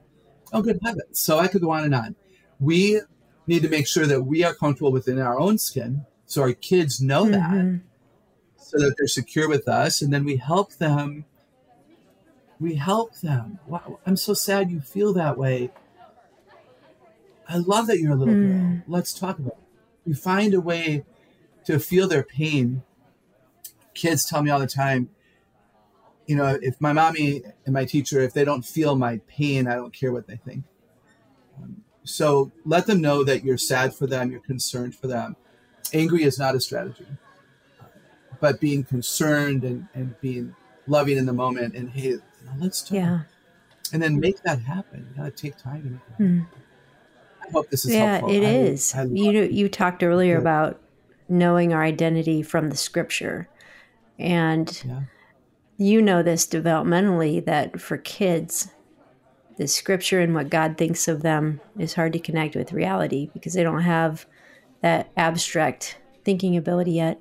Oh 0.54 0.62
good 0.62 0.80
heavens. 0.82 1.20
So 1.20 1.40
I 1.40 1.48
could 1.48 1.62
go 1.62 1.72
on 1.72 1.84
and 1.84 1.94
on. 1.94 2.16
We 2.58 3.02
need 3.48 3.64
to 3.64 3.70
make 3.70 3.88
sure 3.88 4.06
that 4.06 4.22
we 4.22 4.46
are 4.46 4.54
comfortable 4.54 4.94
within 4.94 5.20
our 5.20 5.38
own 5.38 5.58
skin. 5.58 6.06
So 6.26 6.42
our 6.42 6.54
kids 6.54 7.02
know 7.02 7.26
mm-hmm. 7.26 7.32
that. 7.34 7.82
So 8.70 8.78
that 8.80 8.95
they're 8.97 9.07
secure 9.07 9.49
with 9.49 9.67
us. 9.67 10.01
And 10.01 10.13
then 10.13 10.24
we 10.24 10.38
help 10.38 10.74
them. 10.74 11.26
We 12.59 12.76
help 12.76 13.15
them. 13.20 13.59
Wow, 13.67 13.99
I'm 14.05 14.17
so 14.17 14.34
sad 14.34 14.70
you 14.70 14.80
feel 14.80 15.13
that 15.13 15.38
way. 15.38 15.72
I 17.47 17.57
love 17.57 17.88
that 17.88 17.99
you're 17.99 18.11
a 18.11 18.15
little 18.15 18.34
mm. 18.34 18.76
girl. 18.76 18.84
Let's 18.88 19.13
talk 19.13 19.39
about 19.39 19.53
it. 19.53 19.63
We 20.05 20.13
find 20.13 20.53
a 20.53 20.61
way 20.61 21.03
to 21.65 21.80
feel 21.80 22.07
their 22.07 22.24
pain 22.24 22.84
kids 23.99 24.26
tell 24.26 24.41
me 24.41 24.49
all 24.49 24.59
the 24.59 24.67
time, 24.67 25.09
you 26.26 26.36
know, 26.36 26.57
if 26.61 26.80
my 26.80 26.93
mommy 26.93 27.43
and 27.65 27.74
my 27.74 27.86
teacher, 27.86 28.22
if 28.22 28.34
they 28.34 28.45
don't 28.45 28.63
feel 28.63 28.95
my 28.95 29.20
pain, 29.28 29.67
I 29.67 29.76
don't 29.76 29.93
care 29.93 30.11
what 30.11 30.28
they 30.28 30.38
think. 30.38 30.63
Um, 31.61 31.84
so 32.03 32.51
let 32.65 32.88
them 32.88 33.01
know 33.01 33.24
that 33.24 33.43
you're 33.43 33.57
sad 33.57 33.93
for 33.93 34.07
them, 34.07 34.32
you're 34.32 34.39
concerned 34.39 34.95
for 34.95 35.07
them. 35.07 35.36
Angry 35.93 36.24
is 36.24 36.39
not 36.39 36.55
a 36.55 36.59
strategy, 36.59 37.05
but 38.40 38.60
being 38.60 38.84
concerned 38.84 39.64
and, 39.64 39.88
and 39.94 40.20
being 40.22 40.56
loving 40.88 41.18
in 41.18 41.26
the 41.26 41.34
moment 41.34 41.76
and 41.76 41.90
hey, 41.90 42.10
you 42.10 42.22
know, 42.46 42.52
let's 42.60 42.82
talk. 42.82 42.92
Yeah. 42.92 43.20
And 43.92 44.02
then 44.02 44.20
make 44.20 44.42
that 44.44 44.60
happen. 44.62 45.08
You 45.10 45.18
gotta 45.18 45.32
take 45.32 45.58
time 45.58 45.84
to 45.84 45.90
make 45.90 46.08
that 46.18 46.20
mm. 46.20 46.48
I 47.48 47.52
hope 47.52 47.70
this 47.70 47.86
is 47.86 47.94
yeah, 47.94 48.18
helpful. 48.18 48.32
it 48.32 48.46
I, 48.46 48.52
is. 48.52 48.94
I 48.94 49.04
you 49.06 49.32
know, 49.34 49.42
you 49.42 49.70
talked 49.70 50.04
earlier 50.04 50.36
yeah. 50.36 50.42
about 50.42 50.80
knowing 51.28 51.74
our 51.74 51.84
identity 51.84 52.42
from 52.42 52.70
the 52.70 52.78
scripture 52.78 53.48
and 54.20 54.84
yeah. 54.86 55.02
you 55.78 56.02
know 56.02 56.22
this 56.22 56.46
developmentally 56.46 57.44
that 57.46 57.80
for 57.80 57.98
kids, 57.98 58.70
the 59.58 59.68
scripture 59.68 60.20
and 60.20 60.34
what 60.34 60.50
God 60.50 60.78
thinks 60.78 61.08
of 61.08 61.22
them 61.22 61.62
is 61.78 61.94
hard 61.94 62.14
to 62.14 62.20
connect 62.20 62.56
with 62.56 62.74
reality 62.74 63.30
because 63.34 63.54
they 63.54 63.64
don't 63.64 63.82
have 63.82 64.26
that 64.82 65.10
abstract 65.18 65.98
thinking 66.24 66.56
ability 66.58 66.92
yet. 66.92 67.20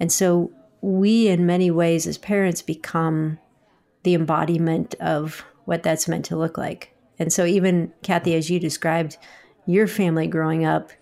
And 0.00 0.12
so 0.12 0.52
we, 0.80 1.28
in 1.28 1.46
many 1.46 1.70
ways, 1.70 2.06
as 2.06 2.18
parents, 2.18 2.62
become 2.62 3.38
the 4.04 4.14
embodiment 4.14 4.94
of 5.00 5.44
what 5.64 5.82
that's 5.82 6.08
meant 6.08 6.24
to 6.26 6.36
look 6.36 6.56
like. 6.56 6.94
And 7.18 7.32
so, 7.32 7.44
even 7.44 7.92
Kathy, 8.02 8.34
as 8.34 8.48
you 8.48 8.60
described 8.60 9.18
your 9.66 9.86
family 9.86 10.26
growing 10.26 10.64
up, 10.64 10.92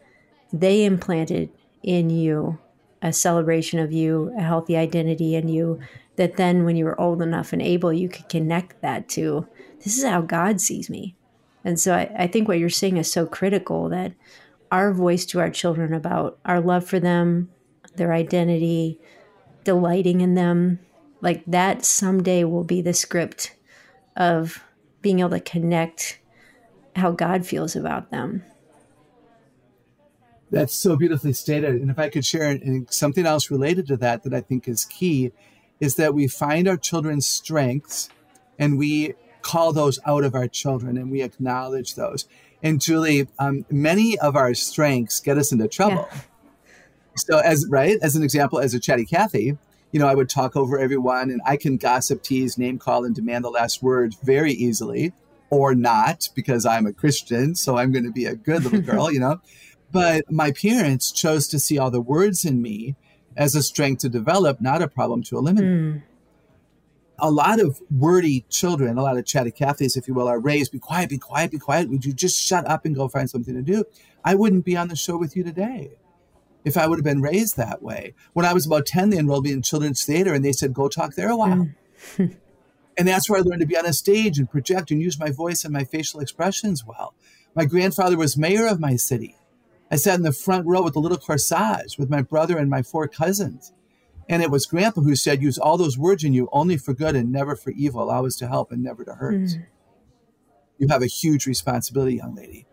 they 0.52 0.84
implanted 0.84 1.50
in 1.82 2.10
you 2.10 2.58
a 3.02 3.12
celebration 3.12 3.78
of 3.78 3.92
you, 3.92 4.32
a 4.36 4.42
healthy 4.42 4.76
identity 4.76 5.34
in 5.34 5.48
you, 5.48 5.78
that 6.16 6.36
then 6.36 6.64
when 6.64 6.76
you 6.76 6.84
were 6.84 7.00
old 7.00 7.20
enough 7.20 7.52
and 7.52 7.60
able, 7.60 7.92
you 7.92 8.08
could 8.08 8.28
connect 8.28 8.80
that 8.80 9.08
to 9.10 9.46
this 9.84 9.98
is 9.98 10.04
how 10.04 10.22
God 10.22 10.60
sees 10.60 10.88
me. 10.88 11.14
And 11.64 11.78
so 11.78 11.94
I, 11.94 12.10
I 12.18 12.26
think 12.26 12.48
what 12.48 12.58
you're 12.58 12.70
saying 12.70 12.96
is 12.96 13.12
so 13.12 13.26
critical 13.26 13.88
that 13.90 14.12
our 14.70 14.92
voice 14.92 15.24
to 15.26 15.40
our 15.40 15.50
children 15.50 15.92
about 15.92 16.38
our 16.44 16.60
love 16.60 16.86
for 16.86 16.98
them, 16.98 17.50
their 17.96 18.12
identity, 18.12 19.00
delighting 19.64 20.20
in 20.20 20.34
them, 20.34 20.78
like 21.20 21.44
that 21.46 21.84
someday 21.84 22.44
will 22.44 22.64
be 22.64 22.80
the 22.80 22.94
script 22.94 23.56
of 24.16 24.62
being 25.02 25.20
able 25.20 25.30
to 25.30 25.40
connect 25.40 26.18
how 26.94 27.10
God 27.10 27.46
feels 27.46 27.76
about 27.76 28.10
them. 28.10 28.44
That's 30.50 30.74
so 30.74 30.96
beautifully 30.96 31.32
stated. 31.32 31.74
And 31.74 31.90
if 31.90 31.98
I 31.98 32.08
could 32.08 32.24
share 32.24 32.58
something 32.90 33.26
else 33.26 33.50
related 33.50 33.86
to 33.88 33.96
that 33.98 34.22
that 34.22 34.32
I 34.32 34.40
think 34.40 34.68
is 34.68 34.84
key, 34.84 35.32
is 35.80 35.96
that 35.96 36.14
we 36.14 36.28
find 36.28 36.68
our 36.68 36.76
children's 36.76 37.26
strengths 37.26 38.08
and 38.58 38.78
we 38.78 39.14
call 39.42 39.72
those 39.72 39.98
out 40.06 40.24
of 40.24 40.34
our 40.34 40.48
children 40.48 40.96
and 40.96 41.10
we 41.10 41.22
acknowledge 41.22 41.94
those. 41.94 42.26
And 42.62 42.80
Juli, 42.80 43.28
um, 43.38 43.64
many 43.70 44.18
of 44.18 44.34
our 44.34 44.54
strengths 44.54 45.20
get 45.20 45.36
us 45.36 45.52
into 45.52 45.68
trouble. 45.68 46.08
Yeah. 46.10 46.20
So, 47.16 47.38
as 47.38 47.66
right 47.68 47.98
as 48.02 48.14
an 48.14 48.22
example, 48.22 48.58
as 48.58 48.74
a 48.74 48.80
chatty 48.80 49.06
Cathy, 49.06 49.56
you 49.92 50.00
know, 50.00 50.06
I 50.06 50.14
would 50.14 50.28
talk 50.28 50.56
over 50.56 50.78
everyone, 50.78 51.30
and 51.30 51.40
I 51.46 51.56
can 51.56 51.76
gossip, 51.76 52.22
tease, 52.22 52.58
name 52.58 52.78
call, 52.78 53.04
and 53.04 53.14
demand 53.14 53.44
the 53.44 53.50
last 53.50 53.82
word 53.82 54.14
very 54.22 54.52
easily, 54.52 55.12
or 55.48 55.74
not 55.74 56.28
because 56.34 56.66
I'm 56.66 56.86
a 56.86 56.92
Christian, 56.92 57.54
so 57.54 57.78
I'm 57.78 57.92
going 57.92 58.04
to 58.04 58.12
be 58.12 58.26
a 58.26 58.34
good 58.34 58.64
little 58.64 58.80
girl, 58.92 59.10
you 59.10 59.20
know. 59.20 59.40
But 59.92 60.30
my 60.30 60.50
parents 60.50 61.10
chose 61.12 61.48
to 61.48 61.58
see 61.58 61.78
all 61.78 61.90
the 61.90 62.00
words 62.00 62.44
in 62.44 62.60
me 62.60 62.96
as 63.36 63.54
a 63.54 63.62
strength 63.62 64.00
to 64.00 64.08
develop, 64.08 64.60
not 64.60 64.82
a 64.82 64.88
problem 64.88 65.22
to 65.24 65.38
eliminate. 65.38 65.70
Mm. 65.70 66.02
A 67.18 67.30
lot 67.30 67.60
of 67.60 67.80
wordy 67.90 68.44
children, 68.50 68.98
a 68.98 69.02
lot 69.02 69.16
of 69.16 69.24
chatty 69.24 69.50
Cathys, 69.50 69.96
if 69.96 70.06
you 70.06 70.12
will, 70.12 70.28
are 70.28 70.38
raised, 70.38 70.72
be 70.72 70.78
quiet, 70.78 71.08
be 71.08 71.16
quiet, 71.16 71.50
be 71.50 71.58
quiet. 71.58 71.88
Would 71.88 72.04
you 72.04 72.12
just 72.12 72.38
shut 72.38 72.66
up 72.66 72.84
and 72.84 72.94
go 72.94 73.08
find 73.08 73.30
something 73.30 73.54
to 73.54 73.62
do? 73.62 73.84
I 74.22 74.34
wouldn't 74.34 74.66
be 74.66 74.76
on 74.76 74.88
the 74.88 74.96
show 74.96 75.16
with 75.16 75.34
you 75.34 75.42
today 75.42 75.92
if 76.66 76.76
I 76.76 76.88
would 76.88 76.98
have 76.98 77.04
been 77.04 77.22
raised 77.22 77.56
that 77.56 77.80
way. 77.80 78.12
When 78.32 78.44
I 78.44 78.52
was 78.52 78.66
about 78.66 78.86
10, 78.86 79.10
they 79.10 79.18
enrolled 79.18 79.44
me 79.44 79.52
in 79.52 79.62
children's 79.62 80.04
theater 80.04 80.34
and 80.34 80.44
they 80.44 80.50
said, 80.50 80.74
go 80.74 80.88
talk 80.88 81.14
there 81.14 81.30
a 81.30 81.36
while. 81.36 81.68
Mm. 82.16 82.36
and 82.98 83.08
that's 83.08 83.30
where 83.30 83.38
I 83.38 83.42
learned 83.42 83.60
to 83.60 83.68
be 83.68 83.78
on 83.78 83.86
a 83.86 83.92
stage 83.92 84.36
and 84.36 84.50
project 84.50 84.90
and 84.90 85.00
use 85.00 85.18
my 85.18 85.30
voice 85.30 85.64
and 85.64 85.72
my 85.72 85.84
facial 85.84 86.18
expressions 86.18 86.84
well. 86.84 87.14
My 87.54 87.66
grandfather 87.66 88.18
was 88.18 88.36
mayor 88.36 88.66
of 88.66 88.80
my 88.80 88.96
city. 88.96 89.36
I 89.92 89.96
sat 89.96 90.16
in 90.16 90.22
the 90.22 90.32
front 90.32 90.66
row 90.66 90.82
with 90.82 90.94
the 90.94 91.00
little 91.00 91.18
corsage 91.18 91.98
with 92.00 92.10
my 92.10 92.20
brother 92.20 92.58
and 92.58 92.68
my 92.68 92.82
four 92.82 93.06
cousins. 93.06 93.72
And 94.28 94.42
it 94.42 94.50
was 94.50 94.66
Grandpa 94.66 95.02
who 95.02 95.14
said, 95.14 95.40
use 95.40 95.58
all 95.58 95.78
those 95.78 95.96
words 95.96 96.24
in 96.24 96.32
you 96.32 96.48
only 96.50 96.78
for 96.78 96.94
good 96.94 97.14
and 97.14 97.30
never 97.30 97.54
for 97.54 97.70
evil, 97.70 98.10
always 98.10 98.34
to 98.38 98.48
help 98.48 98.72
and 98.72 98.82
never 98.82 99.04
to 99.04 99.14
hurt. 99.14 99.34
Mm. 99.34 99.66
You 100.78 100.88
have 100.88 101.02
a 101.02 101.06
huge 101.06 101.46
responsibility, 101.46 102.16
young 102.16 102.34
lady. 102.34 102.66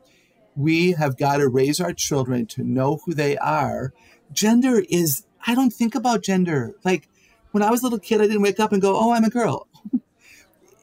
We 0.56 0.94
have 0.94 1.18
got 1.18 1.38
to 1.38 1.48
raise 1.48 1.80
our 1.80 1.94
children 1.94 2.46
to 2.48 2.64
know 2.64 3.00
who 3.06 3.14
they 3.14 3.38
are. 3.38 3.94
Gender 4.32 4.84
is, 4.90 5.26
I 5.46 5.56
don't 5.56 5.72
think 5.72 5.96
about 5.96 6.24
gender. 6.24 6.76
Like 6.84 7.10
when 7.52 7.64
I 7.64 7.72
was 7.72 7.82
a 7.82 7.86
little 7.86 8.00
kid, 8.00 8.22
I 8.22 8.28
didn't 8.28 8.42
wake 8.42 8.60
up 8.60 8.72
and 8.72 8.82
go, 8.82 8.96
oh, 8.98 9.14
I'm 9.14 9.24
a 9.24 9.30
girl. 9.30 9.68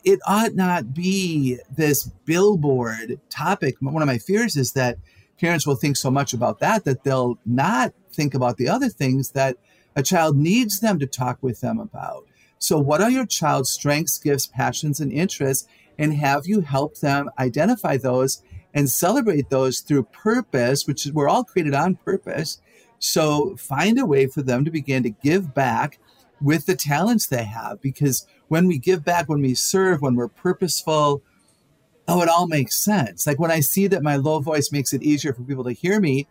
it 0.05 0.21
ought 0.27 0.55
not 0.55 0.95
be 0.95 1.59
this 1.75 2.05
billboard 2.25 3.21
topic. 3.29 3.77
One 3.81 4.03
of 4.03 4.09
my 4.09 4.19
fears 4.19 4.57
is 4.57 4.73
that 4.73 4.99
parents 5.39 5.67
will 5.67 5.77
think 5.77 5.97
so 5.97 6.11
much 6.11 6.33
about 6.33 6.59
that 6.61 6.85
that 6.85 7.05
they'll 7.05 7.39
not 7.47 7.95
think 8.13 8.35
about 8.35 8.57
the 8.57 8.69
other 8.69 8.89
things 8.89 9.31
that 9.33 9.57
a 9.97 10.03
child 10.03 10.37
needs 10.37 10.81
them 10.81 10.99
to 10.99 11.07
talk 11.07 11.39
with 11.43 11.61
them 11.61 11.79
about. 11.79 12.27
So, 12.59 12.79
what 12.79 13.01
are 13.01 13.11
your 13.11 13.27
child's 13.27 13.71
strengths, 13.71 14.19
gifts, 14.19 14.47
passions, 14.47 15.01
and 15.01 15.11
interests? 15.11 15.67
and 16.01 16.15
have 16.15 16.47
you 16.47 16.63
helped 16.63 17.03
them 17.03 17.29
identify 17.39 17.99
those 17.99 18.43
and 18.75 18.91
celebrate 18.91 19.51
those 19.51 19.81
through 19.81 20.05
purpose, 20.05 20.87
which 20.87 21.07
is 21.07 21.13
we're 21.13 21.29
all 21.29 21.45
created 21.45 21.75
on 21.75 21.97
purpose. 21.97 22.61
So 22.99 23.57
find 23.57 23.99
a 23.99 24.07
way 24.07 24.27
for 24.27 24.43
them 24.43 24.65
to 24.65 24.71
begin 24.71 25.03
to 25.03 25.11
give 25.11 25.55
back 25.55 25.99
with 26.41 26.67
the 26.67 26.77
talents 26.77 27.27
they 27.27 27.45
have. 27.45 27.81
Because 27.81 28.27
when 28.49 28.67
we 28.67 28.79
give 28.79 29.05
back, 29.05 29.29
when 29.29 29.41
we 29.41 29.55
serve, 29.55 30.03
when 30.03 30.15
we're 30.15 30.29
purposeful, 30.29 31.23
oh, 32.09 32.23
it 32.23 32.29
all 32.29 32.47
makes 32.47 32.77
sense. 32.77 33.27
Like 33.27 33.39
when 33.39 33.51
I 33.51 33.61
see 33.61 33.87
that 33.87 34.03
my 34.03 34.17
low 34.17 34.41
voice 34.41 34.71
makes 34.73 34.93
it 34.93 35.03
easier 35.03 35.33
for 35.33 35.43
people 35.43 35.65
to 35.65 35.73
hear 35.73 36.01
me, 36.01 36.27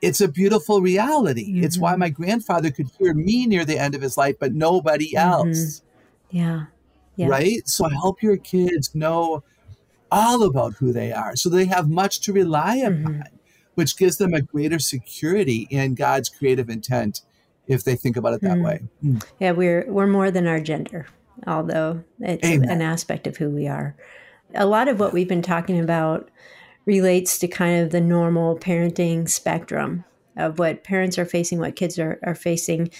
it's 0.00 0.20
a 0.20 0.28
beautiful 0.28 0.80
reality. 0.80 1.52
Mm-hmm. 1.52 1.64
It's 1.64 1.78
why 1.78 1.92
mm-hmm. 1.92 2.00
my 2.00 2.08
grandfather 2.10 2.70
could 2.70 2.88
hear 2.98 3.14
me 3.14 3.46
near 3.46 3.64
the 3.64 3.78
end 3.78 3.94
of 3.94 4.02
his 4.02 4.16
life, 4.16 4.36
but 4.38 4.54
nobody 4.54 5.12
mm-hmm. 5.12 5.28
else. 5.28 5.58
Mm-hmm. 5.58 6.36
Yeah. 6.36 6.64
yeah. 7.16 7.26
Right? 7.26 7.66
So 7.66 7.88
help 7.88 8.22
your 8.22 8.36
kids 8.36 8.94
know 8.94 9.42
all 10.10 10.42
about 10.42 10.74
who 10.74 10.92
they 10.92 11.12
are 11.12 11.36
so 11.36 11.48
they 11.48 11.66
have 11.66 11.88
much 11.88 12.20
to 12.20 12.32
rely 12.32 12.78
mm-hmm. 12.78 13.02
upon, 13.02 13.14
mm-hmm. 13.14 13.36
which 13.74 13.96
gives 13.96 14.16
them 14.16 14.34
a 14.34 14.40
greater 14.40 14.78
security 14.78 15.66
in 15.70 15.94
God's 15.94 16.28
creative 16.28 16.70
intent 16.70 17.22
if 17.66 17.84
they 17.84 17.96
think 17.96 18.16
about 18.16 18.32
it 18.32 18.40
that 18.40 18.58
way. 18.58 18.80
Mm. 19.04 19.24
Yeah, 19.38 19.52
we're 19.52 19.84
we're 19.88 20.06
more 20.06 20.30
than 20.30 20.46
our 20.46 20.60
gender, 20.60 21.06
although 21.46 22.02
it's 22.20 22.46
Amen. 22.46 22.68
an 22.68 22.82
aspect 22.82 23.26
of 23.26 23.36
who 23.36 23.50
we 23.50 23.68
are. 23.68 23.94
A 24.54 24.66
lot 24.66 24.88
of 24.88 24.98
what 24.98 25.12
we've 25.12 25.28
been 25.28 25.42
talking 25.42 25.78
about 25.78 26.30
relates 26.86 27.38
to 27.38 27.46
kind 27.46 27.82
of 27.82 27.90
the 27.90 28.00
normal 28.00 28.58
parenting 28.58 29.28
spectrum 29.28 30.04
of 30.38 30.58
what 30.58 30.84
parents 30.84 31.18
are 31.18 31.26
facing, 31.26 31.58
what 31.58 31.76
kids 31.76 31.98
are, 31.98 32.18
are 32.22 32.34
facing. 32.34 32.90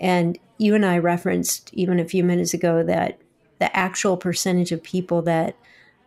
And 0.00 0.38
you 0.56 0.74
and 0.74 0.86
I 0.86 0.96
referenced 0.96 1.70
even 1.74 2.00
a 2.00 2.08
few 2.08 2.24
minutes 2.24 2.54
ago 2.54 2.82
that 2.84 3.20
the 3.58 3.74
actual 3.76 4.16
percentage 4.16 4.72
of 4.72 4.82
people 4.82 5.20
that 5.22 5.56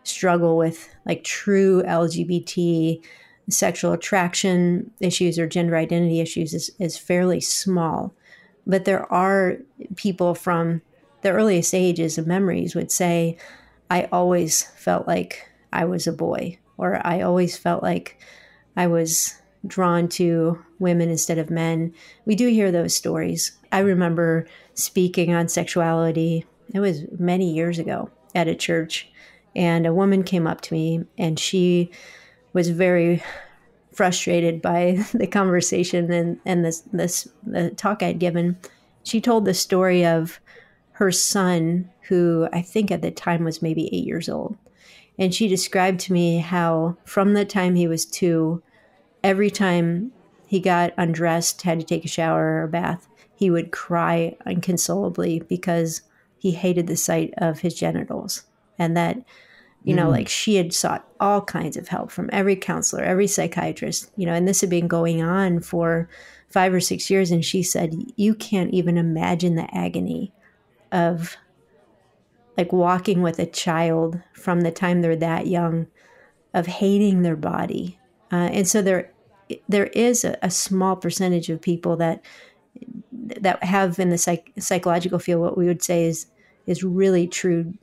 struggle 0.09 0.57
with 0.57 0.89
like 1.05 1.23
true 1.23 1.83
LGBT 1.83 3.01
sexual 3.49 3.93
attraction 3.93 4.91
issues 4.99 5.39
or 5.39 5.47
gender 5.47 5.75
identity 5.75 6.19
issues 6.19 6.53
is, 6.53 6.71
is 6.79 6.97
fairly 6.97 7.41
small. 7.41 8.13
But 8.67 8.85
there 8.85 9.11
are 9.11 9.57
people 9.95 10.35
from 10.35 10.81
the 11.21 11.31
earliest 11.31 11.73
ages 11.73 12.17
of 12.17 12.27
memories 12.27 12.75
would 12.75 12.91
say, 12.91 13.37
I 13.89 14.07
always 14.11 14.63
felt 14.63 15.07
like 15.07 15.49
I 15.73 15.85
was 15.85 16.07
a 16.07 16.13
boy 16.13 16.59
or 16.77 17.05
I 17.05 17.21
always 17.21 17.57
felt 17.57 17.83
like 17.83 18.19
I 18.77 18.87
was 18.87 19.35
drawn 19.65 20.07
to 20.07 20.63
women 20.79 21.09
instead 21.09 21.37
of 21.37 21.49
men. 21.49 21.93
We 22.25 22.35
do 22.35 22.47
hear 22.47 22.71
those 22.71 22.95
stories. 22.95 23.57
I 23.71 23.79
remember 23.79 24.47
speaking 24.73 25.33
on 25.33 25.49
sexuality, 25.49 26.45
it 26.73 26.79
was 26.79 27.03
many 27.17 27.51
years 27.51 27.79
ago 27.79 28.09
at 28.33 28.47
a 28.47 28.55
church, 28.55 29.08
and 29.55 29.85
a 29.85 29.93
woman 29.93 30.23
came 30.23 30.47
up 30.47 30.61
to 30.61 30.73
me 30.73 31.05
and 31.17 31.39
she 31.39 31.91
was 32.53 32.69
very 32.69 33.23
frustrated 33.93 34.61
by 34.61 35.03
the 35.13 35.27
conversation 35.27 36.11
and, 36.11 36.39
and 36.45 36.65
this, 36.65 36.81
this 36.93 37.27
the 37.43 37.71
talk 37.71 38.01
I'd 38.01 38.19
given. 38.19 38.57
She 39.03 39.21
told 39.21 39.45
the 39.45 39.53
story 39.53 40.05
of 40.05 40.39
her 40.93 41.11
son, 41.11 41.89
who 42.09 42.49
I 42.51 42.61
think 42.61 42.91
at 42.91 43.01
the 43.01 43.11
time 43.11 43.43
was 43.43 43.61
maybe 43.61 43.87
eight 43.93 44.05
years 44.05 44.27
old 44.27 44.57
and 45.19 45.35
she 45.35 45.49
described 45.49 45.99
to 45.99 46.13
me 46.13 46.37
how, 46.37 46.95
from 47.03 47.33
the 47.33 47.43
time 47.43 47.75
he 47.75 47.89
was 47.89 48.05
two, 48.05 48.63
every 49.21 49.51
time 49.51 50.13
he 50.47 50.61
got 50.61 50.93
undressed, 50.97 51.61
had 51.63 51.81
to 51.81 51.85
take 51.85 52.05
a 52.05 52.07
shower 52.07 52.61
or 52.61 52.63
a 52.63 52.67
bath, 52.69 53.05
he 53.35 53.51
would 53.51 53.71
cry 53.71 54.37
inconsolably 54.45 55.41
because 55.41 56.01
he 56.37 56.51
hated 56.51 56.87
the 56.87 56.95
sight 56.95 57.33
of 57.37 57.59
his 57.59 57.75
genitals. 57.75 58.43
And 58.79 58.97
that, 58.97 59.17
you 59.83 59.93
know, 59.93 60.07
mm. 60.07 60.11
like 60.11 60.29
she 60.29 60.55
had 60.55 60.73
sought 60.73 61.07
all 61.19 61.41
kinds 61.41 61.77
of 61.77 61.89
help 61.89 62.11
from 62.11 62.29
every 62.33 62.55
counselor, 62.55 63.03
every 63.03 63.27
psychiatrist, 63.27 64.09
you 64.15 64.25
know, 64.25 64.33
and 64.33 64.47
this 64.47 64.61
had 64.61 64.69
been 64.69 64.87
going 64.87 65.21
on 65.21 65.59
for 65.59 66.09
five 66.49 66.73
or 66.73 66.79
six 66.79 67.09
years. 67.09 67.29
And 67.29 67.45
she 67.45 67.61
said, 67.61 67.93
You 68.15 68.33
can't 68.33 68.73
even 68.73 68.97
imagine 68.97 69.55
the 69.55 69.73
agony 69.75 70.33
of 70.91 71.37
like 72.57 72.73
walking 72.73 73.21
with 73.21 73.39
a 73.39 73.45
child 73.45 74.19
from 74.33 74.61
the 74.61 74.71
time 74.71 75.01
they're 75.01 75.15
that 75.15 75.47
young 75.47 75.87
of 76.53 76.67
hating 76.67 77.21
their 77.21 77.35
body. 77.35 77.99
Uh, 78.31 78.49
and 78.51 78.67
so 78.67 78.81
there 78.81 79.11
there 79.67 79.87
is 79.87 80.23
a, 80.23 80.37
a, 80.43 80.51
small 80.51 80.95
percentage 80.95 81.49
of 81.49 81.61
people 81.61 81.95
that 81.95 82.21
that 83.23 83.63
have 83.63 83.97
in 83.97 84.09
the 84.09 84.17
psych, 84.17 84.51
psychological 84.59 85.17
field 85.17 85.41
what 85.41 85.57
we 85.57 85.65
would 85.65 85.81
say 85.81 86.05
is 86.05 86.27
is 86.67 86.83
really 86.83 87.27
true 87.27 87.73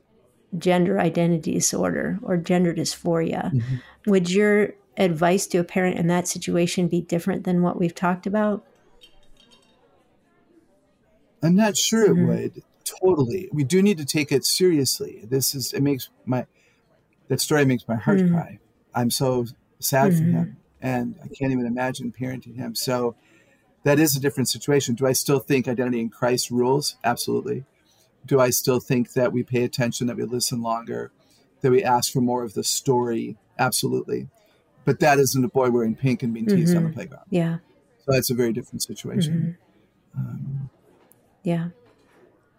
gender 0.59 0.99
identity 0.99 1.53
disorder 1.53 2.19
or 2.21 2.37
gender 2.37 2.73
dysphoria. 2.73 3.53
Mm-hmm. 3.53 3.75
Would 4.11 4.29
your 4.31 4.73
advice 4.97 5.47
to 5.47 5.59
a 5.59 5.63
parent 5.63 5.97
in 5.97 6.07
that 6.07 6.27
situation 6.27 6.87
be 6.87 7.01
different 7.01 7.43
than 7.43 7.61
what 7.61 7.79
we've 7.79 7.95
talked 7.95 8.25
about? 8.25 8.65
I'm 11.43 11.55
not 11.55 11.77
sure 11.77 12.09
mm-hmm. 12.09 12.29
it 12.29 12.53
would 12.55 12.63
totally. 12.83 13.49
We 13.51 13.63
do 13.63 13.81
need 13.81 13.97
to 13.97 14.05
take 14.05 14.31
it 14.31 14.45
seriously. 14.45 15.21
This 15.23 15.53
is 15.53 15.73
it 15.73 15.81
makes 15.81 16.09
my 16.25 16.45
that 17.27 17.41
story 17.41 17.65
makes 17.65 17.87
my 17.87 17.95
heart 17.95 18.19
mm. 18.19 18.31
cry. 18.31 18.59
I'm 18.95 19.11
so 19.11 19.45
sad 19.79 20.11
mm. 20.11 20.17
for 20.17 20.23
him, 20.23 20.45
mm-hmm. 20.45 20.87
and 20.87 21.15
I 21.23 21.27
can't 21.27 21.51
even 21.51 21.65
imagine 21.65 22.13
parenting 22.17 22.55
him. 22.55 22.73
So 22.73 23.15
that 23.83 23.99
is 23.99 24.15
a 24.15 24.19
different 24.19 24.49
situation. 24.49 24.95
Do 24.95 25.05
I 25.05 25.13
still 25.13 25.39
think 25.39 25.67
identity 25.67 25.99
in 25.99 26.09
Christ 26.09 26.49
rules? 26.49 26.97
Absolutely. 27.03 27.65
Do 28.27 28.39
I 28.39 28.51
still 28.51 28.79
think 28.79 29.13
that 29.13 29.33
we 29.33 29.41
pay 29.41 29.63
attention, 29.63 30.07
that 30.07 30.17
we 30.17 30.23
listen 30.23 30.61
longer, 30.61 31.11
that 31.61 31.71
we 31.71 31.83
ask 31.83 32.13
for 32.13 32.21
more 32.21 32.43
of 32.43 32.53
the 32.53 32.63
story? 32.63 33.37
Absolutely. 33.57 34.27
But 34.85 34.99
that 34.99 35.17
isn't 35.17 35.43
a 35.43 35.49
boy 35.49 35.69
wearing 35.69 35.95
pink 35.95 36.23
and 36.23 36.33
being 36.33 36.45
teased 36.45 36.69
mm-hmm. 36.69 36.77
on 36.77 36.83
the 36.83 36.89
mm-hmm. 36.89 36.95
playground. 36.95 37.25
Yeah. 37.29 37.57
So 38.05 38.11
that's 38.11 38.29
a 38.29 38.35
very 38.35 38.53
different 38.53 38.83
situation. 38.83 39.57
Mm-hmm. 40.15 40.19
Um, 40.19 40.69
yeah. 41.43 41.67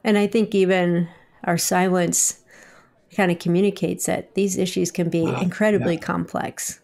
And 0.04 0.18
I 0.18 0.26
think 0.26 0.54
even 0.54 1.08
our 1.44 1.58
silence 1.58 2.42
kind 3.14 3.30
of 3.30 3.38
communicates 3.38 4.06
that 4.06 4.34
these 4.34 4.58
issues 4.58 4.90
can 4.90 5.08
be 5.08 5.24
incredibly 5.24 5.94
yeah. 5.94 6.00
complex. 6.00 6.80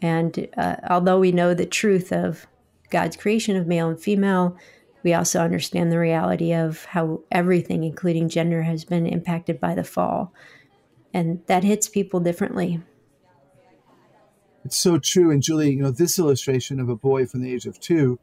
And 0.00 0.48
uh, 0.56 0.76
although 0.90 1.20
we 1.20 1.30
know 1.30 1.54
the 1.54 1.66
truth 1.66 2.12
of 2.12 2.46
God's 2.90 3.16
creation 3.16 3.56
of 3.56 3.66
male 3.66 3.88
and 3.88 4.00
female, 4.00 4.56
we 5.02 5.14
also 5.14 5.40
understand 5.40 5.90
the 5.90 5.98
reality 5.98 6.52
of 6.52 6.84
how 6.86 7.22
everything, 7.30 7.84
including 7.84 8.28
gender, 8.28 8.62
has 8.62 8.84
been 8.84 9.06
impacted 9.06 9.60
by 9.60 9.74
the 9.74 9.84
fall. 9.84 10.32
And 11.14 11.42
that 11.46 11.64
hits 11.64 11.88
people 11.88 12.20
differently. 12.20 12.80
It's 14.64 14.76
so 14.76 14.98
true. 14.98 15.30
And 15.30 15.42
Juli, 15.42 15.72
you 15.72 15.82
know, 15.82 15.90
this 15.90 16.18
illustration 16.18 16.80
of 16.80 16.88
a 16.88 16.96
boy 16.96 17.26
from 17.26 17.42
the 17.42 17.52
age 17.52 17.66
of 17.66 17.80
two 17.80 18.18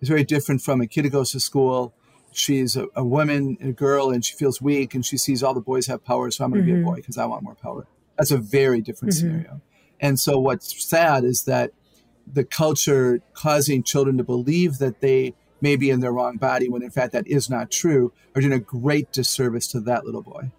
is 0.00 0.08
very 0.08 0.24
different 0.24 0.62
from 0.62 0.80
a 0.80 0.86
kid 0.86 1.04
who 1.04 1.10
goes 1.10 1.32
to 1.32 1.40
school 1.40 1.94
she's 2.32 2.76
a, 2.76 2.86
a, 2.96 3.04
woman, 3.04 3.56
a 3.60 3.72
girl, 3.72 4.10
and 4.10 4.24
she 4.24 4.34
feels 4.34 4.60
weak, 4.60 4.94
and 4.94 5.04
she 5.04 5.16
sees 5.16 5.42
all 5.42 5.54
the 5.54 5.60
boys 5.60 5.86
have 5.86 6.04
power, 6.04 6.30
so 6.30 6.44
I'm 6.44 6.50
going 6.50 6.64
to 6.64 6.70
mm-hmm. 6.70 6.76
be 6.76 6.80
a 6.80 6.84
mm-hmm. 6.84 6.94
boy 6.94 6.96
because 6.96 7.18
I 7.18 7.26
want 7.26 7.42
more 7.42 7.54
power. 7.54 7.86
That's 8.18 8.30
a 8.30 8.38
very 8.38 8.80
different 8.80 9.14
mm-hmm. 9.14 9.28
scenario. 9.28 9.60
And 10.00 10.18
so, 10.18 10.38
what's 10.38 10.84
sad 10.84 11.24
is 11.24 11.44
that 11.44 11.72
the 12.26 12.44
culture 12.44 13.20
causing 13.34 13.82
children 13.82 14.16
to 14.18 14.24
believe 14.24 14.78
that 14.78 15.00
they 15.00 15.34
may 15.62 15.76
be 15.76 15.90
in 15.90 16.00
their 16.00 16.12
wrong 16.12 16.36
body 16.36 16.68
when 16.68 16.82
in 16.82 16.90
fact 16.90 17.12
that 17.12 17.26
is 17.26 17.48
not 17.48 17.70
true 17.70 18.12
are 18.34 18.40
doing 18.40 18.52
a 18.52 18.58
great 18.58 19.12
disservice 19.12 19.66
to 19.68 19.80
that 19.80 20.04
little 20.04 20.22
boy 20.22 20.50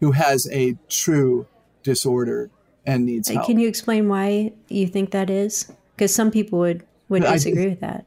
who 0.00 0.12
has 0.12 0.48
a 0.50 0.76
true 0.88 1.46
disorder 1.82 2.50
and 2.86 3.04
needs 3.04 3.28
help. 3.28 3.46
Can 3.46 3.58
you 3.58 3.68
explain 3.68 4.08
why 4.08 4.52
you 4.68 4.86
think 4.86 5.10
that 5.10 5.28
is? 5.28 5.72
Because 5.94 6.14
some 6.14 6.30
people 6.30 6.58
would 6.60 6.86
would 7.08 7.22
disagree 7.22 7.68
with 7.68 7.80
that. 7.80 8.06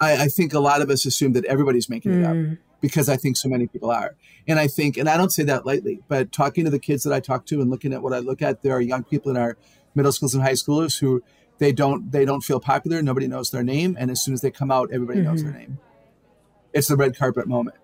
I, 0.00 0.24
I, 0.24 0.28
think 0.28 0.52
a 0.54 0.60
lot 0.60 0.80
of 0.80 0.90
us 0.90 1.06
assume 1.06 1.32
that 1.32 1.44
everybody's 1.46 1.88
making 1.88 2.12
it 2.12 2.24
mm. 2.24 2.52
up 2.52 2.58
because 2.80 3.08
I 3.08 3.16
think 3.16 3.36
so 3.36 3.48
many 3.48 3.66
people 3.66 3.90
are. 3.90 4.14
And 4.46 4.58
I 4.58 4.68
think, 4.68 4.96
and 4.96 5.08
I 5.08 5.16
don't 5.16 5.30
say 5.30 5.42
that 5.44 5.66
lightly, 5.66 6.00
but 6.06 6.30
talking 6.30 6.64
to 6.64 6.70
the 6.70 6.78
kids 6.78 7.02
that 7.02 7.12
I 7.12 7.18
talk 7.18 7.46
to 7.46 7.60
and 7.60 7.70
looking 7.70 7.92
at 7.92 8.02
what 8.02 8.12
I 8.12 8.18
look 8.18 8.40
at, 8.42 8.62
there 8.62 8.72
are 8.74 8.80
young 8.80 9.02
people 9.02 9.30
in 9.30 9.36
our 9.36 9.56
middle 9.94 10.12
schools 10.12 10.34
and 10.34 10.42
high 10.42 10.52
schoolers 10.52 11.00
who 11.00 11.22
they 11.58 11.72
don't 11.72 12.10
they 12.10 12.24
don't 12.24 12.42
feel 12.42 12.60
popular. 12.60 13.02
Nobody 13.02 13.26
knows 13.26 13.50
their 13.50 13.62
name, 13.62 13.96
and 13.98 14.10
as 14.10 14.22
soon 14.22 14.34
as 14.34 14.40
they 14.40 14.50
come 14.50 14.70
out, 14.70 14.90
everybody 14.92 15.20
mm-hmm. 15.20 15.28
knows 15.28 15.42
their 15.42 15.52
mm-hmm. 15.52 15.60
name. 15.60 15.78
It's 16.72 16.88
the 16.88 16.96
red 16.96 17.16
carpet 17.16 17.46
moment, 17.46 17.76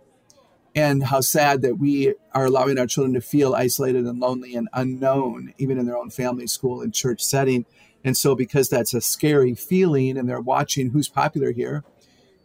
and 0.74 1.04
how 1.04 1.20
sad 1.20 1.62
that 1.62 1.78
we 1.78 2.14
are 2.32 2.46
allowing 2.46 2.78
our 2.78 2.86
children 2.86 3.14
to 3.14 3.20
feel 3.20 3.54
isolated 3.54 4.04
and 4.04 4.20
lonely 4.20 4.54
and 4.54 4.68
unknown, 4.72 5.54
even 5.58 5.78
in 5.78 5.86
their 5.86 5.96
own 5.96 6.10
family, 6.10 6.46
school, 6.46 6.80
and 6.80 6.94
church 6.94 7.22
setting. 7.22 7.66
And 8.04 8.16
so, 8.16 8.34
because 8.34 8.68
that's 8.68 8.92
a 8.92 9.00
scary 9.00 9.54
feeling, 9.54 10.18
and 10.18 10.28
they're 10.28 10.40
watching 10.40 10.90
who's 10.90 11.08
popular 11.08 11.52
here, 11.52 11.84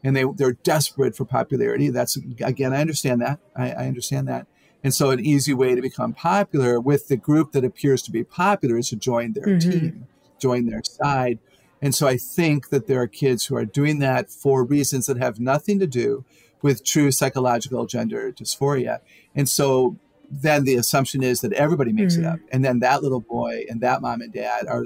and 0.04 0.16
they 0.16 0.24
they're 0.36 0.54
desperate 0.54 1.16
for 1.16 1.26
popularity. 1.26 1.90
That's 1.90 2.16
again, 2.16 2.74
I 2.74 2.82
understand 2.82 3.22
that. 3.22 3.40
I, 3.56 3.72
I, 3.72 3.88
understand 3.88 4.28
that. 4.30 4.48
And 4.84 4.94
so, 4.94 5.10
an 5.12 5.20
easy 5.20 5.54
way 5.54 5.76
to 5.76 5.82
become 5.82 6.14
popular 6.14 6.80
with 6.80 7.10
the 7.10 7.18
group 7.18 7.52
that 7.52 7.66
appears 7.66 8.02
to 8.04 8.12
be 8.12 8.24
popular 8.24 8.78
is 8.78 8.90
to 8.90 8.96
join 8.96 9.34
their 9.34 9.48
mm-hmm. 9.48 9.70
team, 9.70 10.08
join 10.40 10.66
their 10.66 10.84
side. 10.84 11.40
And 11.82 11.96
so, 11.96 12.08
I 12.08 12.18
think 12.18 12.70
that 12.70 12.88
there 12.88 13.02
are 13.02 13.08
kids 13.08 13.46
who 13.46 13.56
are 13.56 13.66
doing 13.66 14.00
that 14.00 14.30
for 14.30 14.64
reasons 14.64 15.06
that 15.06 15.18
have 15.18 15.40
nothing 15.40 15.80
to 15.80 15.88
do 15.88 16.26
with 16.62 16.84
true 16.84 17.12
psychological 17.12 17.86
gender 17.86 18.32
dysphoria. 18.32 19.00
And 19.34 19.48
so, 19.48 19.98
then 20.30 20.64
the 20.66 20.76
assumption 20.76 21.24
is 21.24 21.42
that 21.42 21.54
everybody 21.54 21.94
makes 21.94 22.16
mm-hmm. 22.16 22.26
it 22.26 22.28
up. 22.28 22.40
And 22.52 22.64
then 22.64 22.80
that 22.80 23.02
little 23.02 23.22
boy 23.22 23.66
and 23.70 23.82
that 23.82 24.02
mom 24.02 24.22
and 24.22 24.34
dad 24.34 24.68
are 24.68 24.86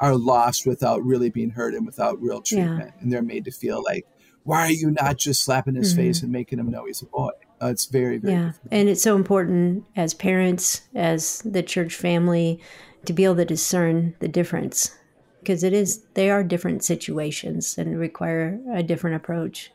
are 0.00 0.16
lost 0.16 0.66
without 0.66 1.04
really 1.04 1.30
being 1.30 1.50
heard 1.50 1.74
and 1.74 1.86
without 1.86 2.20
real 2.20 2.42
treatment. 2.42 2.92
Yeah. 2.96 3.00
And 3.00 3.12
they're 3.12 3.22
made 3.22 3.44
to 3.44 3.52
feel 3.52 3.82
like, 3.84 4.04
why 4.42 4.62
are 4.62 4.70
you 4.72 4.90
not 4.90 5.16
just 5.16 5.44
slapping 5.44 5.76
his 5.76 5.92
mm-hmm. 5.92 6.02
face 6.02 6.22
and 6.22 6.32
making 6.32 6.58
him 6.58 6.70
know 6.72 6.86
he's 6.86 7.02
a 7.02 7.06
boy? 7.06 7.30
Uh, 7.62 7.68
it's 7.68 7.86
very, 7.86 8.18
very 8.18 8.34
yeah. 8.34 8.52
And 8.72 8.88
it's 8.88 9.02
so 9.02 9.14
important 9.14 9.84
as 9.94 10.12
parents, 10.14 10.82
as 10.96 11.40
the 11.42 11.62
church 11.62 11.94
family, 11.94 12.60
to 13.04 13.12
be 13.12 13.24
able 13.24 13.36
to 13.36 13.44
discern 13.44 14.14
the 14.20 14.28
difference 14.28 14.96
because 15.40 15.64
it 15.64 15.72
is 15.72 16.04
they 16.14 16.30
are 16.30 16.44
different 16.44 16.84
situations 16.84 17.76
and 17.76 17.98
require 17.98 18.60
a 18.72 18.82
different 18.82 19.16
approach. 19.16 19.72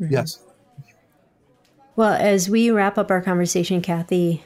Mm-hmm. 0.00 0.12
Yes. 0.12 0.40
Well, 1.96 2.14
as 2.14 2.48
we 2.48 2.70
wrap 2.70 2.96
up 2.96 3.10
our 3.10 3.20
conversation, 3.20 3.82
Kathy, 3.82 4.42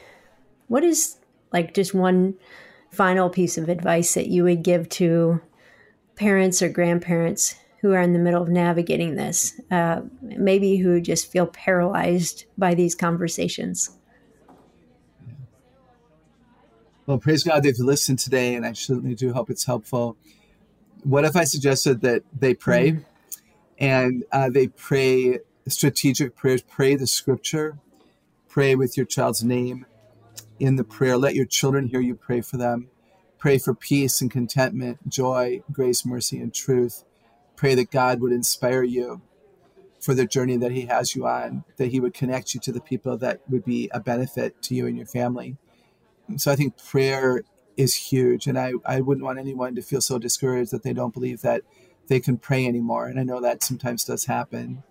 what 0.67 0.83
is 0.83 1.17
like 1.53 1.73
just 1.73 1.93
one 1.93 2.35
final 2.91 3.29
piece 3.29 3.57
of 3.57 3.69
advice 3.69 4.13
that 4.15 4.27
you 4.27 4.43
would 4.43 4.63
give 4.63 4.89
to 4.89 5.41
parents 6.15 6.61
or 6.61 6.69
grandparents 6.69 7.55
who 7.81 7.93
are 7.93 8.01
in 8.01 8.13
the 8.13 8.19
middle 8.19 8.41
of 8.41 8.49
navigating 8.49 9.15
this, 9.15 9.59
uh, 9.69 10.01
maybe 10.21 10.77
who 10.77 10.99
just 10.99 11.31
feel 11.31 11.45
paralyzed 11.45 12.45
by 12.57 12.73
these 12.73 12.95
conversations? 12.95 13.91
Well, 17.05 17.19
praise 17.19 17.43
God 17.43 17.61
they've 17.61 17.77
listened 17.77 18.19
today, 18.19 18.55
and 18.55 18.65
I 18.65 18.73
certainly 18.73 19.13
do 19.13 19.33
hope 19.33 19.49
it's 19.49 19.65
helpful. 19.65 20.17
What 21.03 21.23
if 21.23 21.35
I 21.35 21.43
suggested 21.43 22.01
that 22.01 22.23
they 22.37 22.55
pray 22.55 22.91
mm-hmm. 22.91 23.03
and 23.77 24.23
uh, 24.31 24.49
they 24.49 24.67
pray 24.67 25.39
strategic 25.67 26.35
prayers, 26.35 26.63
pray 26.63 26.95
the 26.95 27.05
scripture, 27.05 27.77
pray 28.47 28.73
with 28.73 28.97
your 28.97 29.05
child's 29.05 29.43
name, 29.43 29.85
in 30.59 30.77
the 30.77 30.83
prayer. 30.83 31.17
Let 31.17 31.35
your 31.35 31.45
children 31.45 31.87
hear 31.87 31.99
you 31.99 32.15
pray 32.15 32.41
for 32.41 32.57
them. 32.57 32.89
Pray 33.37 33.57
for 33.57 33.75
peace 33.75 34.21
and 34.21 34.31
contentment, 34.31 35.07
joy, 35.07 35.61
grace, 35.71 36.05
mercy, 36.05 36.39
and 36.39 36.53
truth. 36.53 37.03
Pray 37.55 37.75
that 37.75 37.91
God 37.91 38.21
would 38.21 38.31
inspire 38.31 38.83
you 38.83 39.21
for 39.99 40.13
the 40.13 40.25
journey 40.25 40.57
that 40.57 40.71
He 40.71 40.87
has 40.87 41.15
you 41.15 41.27
on, 41.27 41.65
that 41.77 41.87
He 41.91 41.99
would 41.99 42.13
connect 42.13 42.53
you 42.53 42.59
to 42.61 42.71
the 42.71 42.81
people 42.81 43.17
that 43.17 43.41
would 43.49 43.63
be 43.63 43.89
a 43.93 43.99
benefit 43.99 44.61
to 44.63 44.75
you 44.75 44.87
and 44.87 44.97
your 44.97 45.05
family. 45.05 45.57
So 46.37 46.51
I 46.51 46.55
think 46.55 46.77
prayer 46.83 47.43
is 47.77 47.95
huge. 47.95 48.47
And 48.47 48.57
I, 48.57 48.73
I 48.85 49.01
wouldn't 49.01 49.25
want 49.25 49.39
anyone 49.39 49.75
to 49.75 49.81
feel 49.81 50.01
so 50.01 50.17
discouraged 50.17 50.71
that 50.71 50.83
they 50.83 50.93
don't 50.93 51.13
believe 51.13 51.41
that 51.41 51.61
they 52.07 52.19
can 52.19 52.37
pray 52.37 52.65
anymore. 52.65 53.07
And 53.07 53.19
I 53.19 53.23
know 53.23 53.41
that 53.41 53.63
sometimes 53.63 54.03
does 54.03 54.25
happen. 54.25 54.83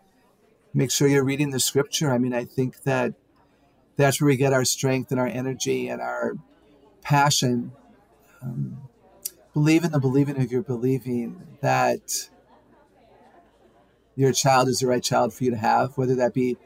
Make 0.72 0.90
sure 0.90 1.08
you're 1.08 1.24
reading 1.24 1.50
the 1.50 1.60
scripture. 1.60 2.12
I 2.12 2.18
mean, 2.18 2.34
I 2.34 2.44
think 2.44 2.82
that 2.82 3.14
that's 3.96 4.20
where 4.20 4.26
we 4.26 4.36
get 4.36 4.52
our 4.52 4.64
strength 4.64 5.10
and 5.10 5.20
our 5.20 5.26
energy 5.26 5.88
and 5.88 6.00
our 6.00 6.34
passion. 7.02 7.72
Um, 8.42 8.88
believe 9.52 9.84
in 9.84 9.92
the 9.92 10.00
believing 10.00 10.40
of 10.40 10.50
your 10.50 10.62
believing 10.62 11.58
that 11.60 12.28
your 14.16 14.32
child 14.32 14.68
is 14.68 14.80
the 14.80 14.86
right 14.86 15.02
child 15.02 15.32
for 15.32 15.44
you 15.44 15.50
to 15.50 15.56
have, 15.56 15.96
whether 15.96 16.14
that 16.16 16.34
be 16.34 16.56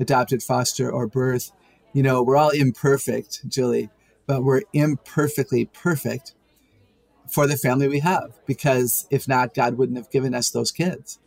adopted, 0.00 0.42
foster, 0.42 0.90
or 0.90 1.06
birth. 1.06 1.52
You 1.92 2.02
know, 2.02 2.22
we're 2.22 2.36
all 2.36 2.50
imperfect, 2.50 3.48
Juli, 3.48 3.90
but 4.28 4.44
we're 4.44 4.62
imperfectly 4.74 5.64
perfect 5.64 6.34
for 7.28 7.46
the 7.46 7.56
family 7.56 7.88
we 7.88 8.00
have 8.00 8.38
because 8.46 9.08
if 9.10 9.26
not, 9.26 9.54
God 9.54 9.78
wouldn't 9.78 9.96
have 9.96 10.10
given 10.10 10.34
us 10.34 10.50
those 10.50 10.70
kids. 10.70 11.18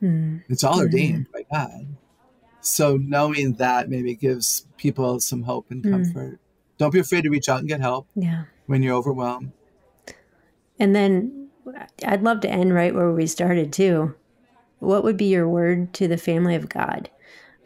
Mm. 0.00 0.44
It's 0.48 0.62
all 0.62 0.76
mm. 0.76 0.82
ordained 0.82 1.26
by 1.32 1.44
God. 1.50 1.96
So 2.60 2.98
knowing 2.98 3.54
that 3.54 3.88
maybe 3.88 4.14
gives 4.14 4.66
people 4.76 5.20
some 5.20 5.42
hope 5.42 5.70
and 5.70 5.82
hmm. 5.82 5.90
comfort. 5.90 6.34
Mm. 6.34 6.38
Don't 6.76 6.92
be 6.92 6.98
afraid 6.98 7.22
to 7.22 7.30
reach 7.30 7.48
out 7.48 7.60
and 7.60 7.68
get 7.68 7.80
help. 7.80 8.06
Yeah. 8.14 8.44
When 8.66 8.82
you're 8.82 8.94
overwhelmed. 8.94 9.52
And 10.78 10.94
then 10.94 11.48
I'd 12.04 12.22
love 12.22 12.40
to 12.42 12.50
end 12.50 12.74
right 12.74 12.94
where 12.94 13.10
we 13.10 13.26
started 13.26 13.72
too. 13.72 14.14
What 14.78 15.04
would 15.04 15.16
be 15.16 15.26
your 15.26 15.48
word 15.48 15.94
to 15.94 16.06
the 16.06 16.18
family 16.18 16.54
of 16.54 16.68
God 16.68 17.08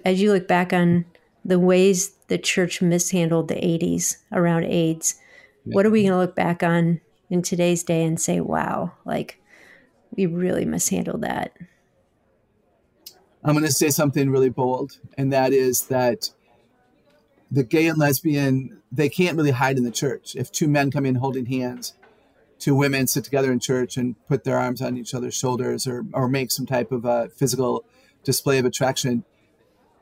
as 0.04 0.22
you 0.22 0.32
look 0.32 0.46
back 0.46 0.72
on 0.72 1.04
the 1.44 1.58
ways 1.58 2.13
the 2.28 2.38
church 2.38 2.80
mishandled 2.80 3.48
the 3.48 3.54
80s 3.54 4.16
around 4.32 4.64
AIDS? 4.64 5.20
Yeah. 5.64 5.74
What 5.74 5.86
are 5.86 5.90
we 5.90 6.02
going 6.02 6.12
to 6.12 6.18
look 6.18 6.34
back 6.34 6.62
on 6.62 7.00
in 7.30 7.42
today's 7.42 7.82
day 7.82 8.04
and 8.04 8.20
say, 8.20 8.40
wow, 8.40 8.92
like 9.04 9.40
we 10.16 10.26
really 10.26 10.64
mishandled 10.64 11.22
that? 11.22 11.56
I'm 13.44 13.54
going 13.54 13.66
to 13.66 13.72
say 13.72 13.90
something 13.90 14.30
really 14.30 14.48
bold, 14.48 14.98
and 15.18 15.32
that 15.32 15.52
is 15.52 15.88
that 15.88 16.30
the 17.50 17.62
gay 17.62 17.86
and 17.86 17.98
lesbian 17.98 18.80
they 18.90 19.08
can't 19.08 19.36
really 19.36 19.50
hide 19.50 19.76
in 19.76 19.84
the 19.84 19.90
church. 19.90 20.34
If 20.36 20.50
two 20.50 20.68
men 20.68 20.90
come 20.90 21.04
in 21.04 21.16
holding 21.16 21.46
hands, 21.46 21.94
two 22.58 22.74
women 22.74 23.06
sit 23.06 23.24
together 23.24 23.52
in 23.52 23.58
church 23.58 23.96
and 23.96 24.14
put 24.26 24.44
their 24.44 24.56
arms 24.56 24.80
on 24.80 24.96
each 24.96 25.14
other's 25.14 25.34
shoulders 25.34 25.86
or 25.86 26.06
or 26.12 26.28
make 26.28 26.50
some 26.50 26.64
type 26.64 26.90
of 26.90 27.04
a 27.04 27.28
physical 27.28 27.84
display 28.22 28.58
of 28.58 28.64
attraction, 28.64 29.24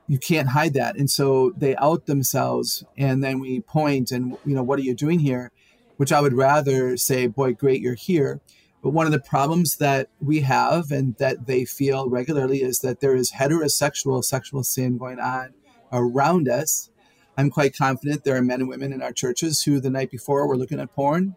you 0.06 0.18
can't 0.18 0.48
hide 0.48 0.74
that. 0.74 0.96
And 0.96 1.10
so 1.10 1.52
they 1.56 1.76
out 1.76 2.06
themselves, 2.06 2.84
and 2.96 3.22
then 3.22 3.38
we 3.38 3.60
point 3.60 4.10
and 4.10 4.36
you 4.44 4.54
know 4.54 4.62
what 4.62 4.78
are 4.78 4.82
you 4.82 4.94
doing 4.94 5.20
here? 5.20 5.50
Which 5.96 6.12
I 6.12 6.20
would 6.20 6.34
rather 6.34 6.96
say, 6.96 7.26
boy, 7.26 7.52
great, 7.54 7.80
you're 7.80 7.94
here 7.94 8.40
but 8.82 8.90
one 8.90 9.06
of 9.06 9.12
the 9.12 9.20
problems 9.20 9.76
that 9.76 10.08
we 10.20 10.40
have 10.40 10.90
and 10.90 11.16
that 11.18 11.46
they 11.46 11.64
feel 11.64 12.10
regularly 12.10 12.62
is 12.62 12.80
that 12.80 13.00
there 13.00 13.14
is 13.14 13.32
heterosexual 13.32 14.24
sexual 14.24 14.64
sin 14.64 14.98
going 14.98 15.20
on 15.20 15.54
around 15.92 16.48
us. 16.48 16.90
I'm 17.38 17.48
quite 17.48 17.76
confident 17.76 18.24
there 18.24 18.36
are 18.36 18.42
men 18.42 18.60
and 18.60 18.68
women 18.68 18.92
in 18.92 19.00
our 19.00 19.12
churches 19.12 19.62
who 19.62 19.78
the 19.78 19.88
night 19.88 20.10
before 20.10 20.46
were 20.48 20.56
looking 20.56 20.80
at 20.80 20.92
porn 20.92 21.36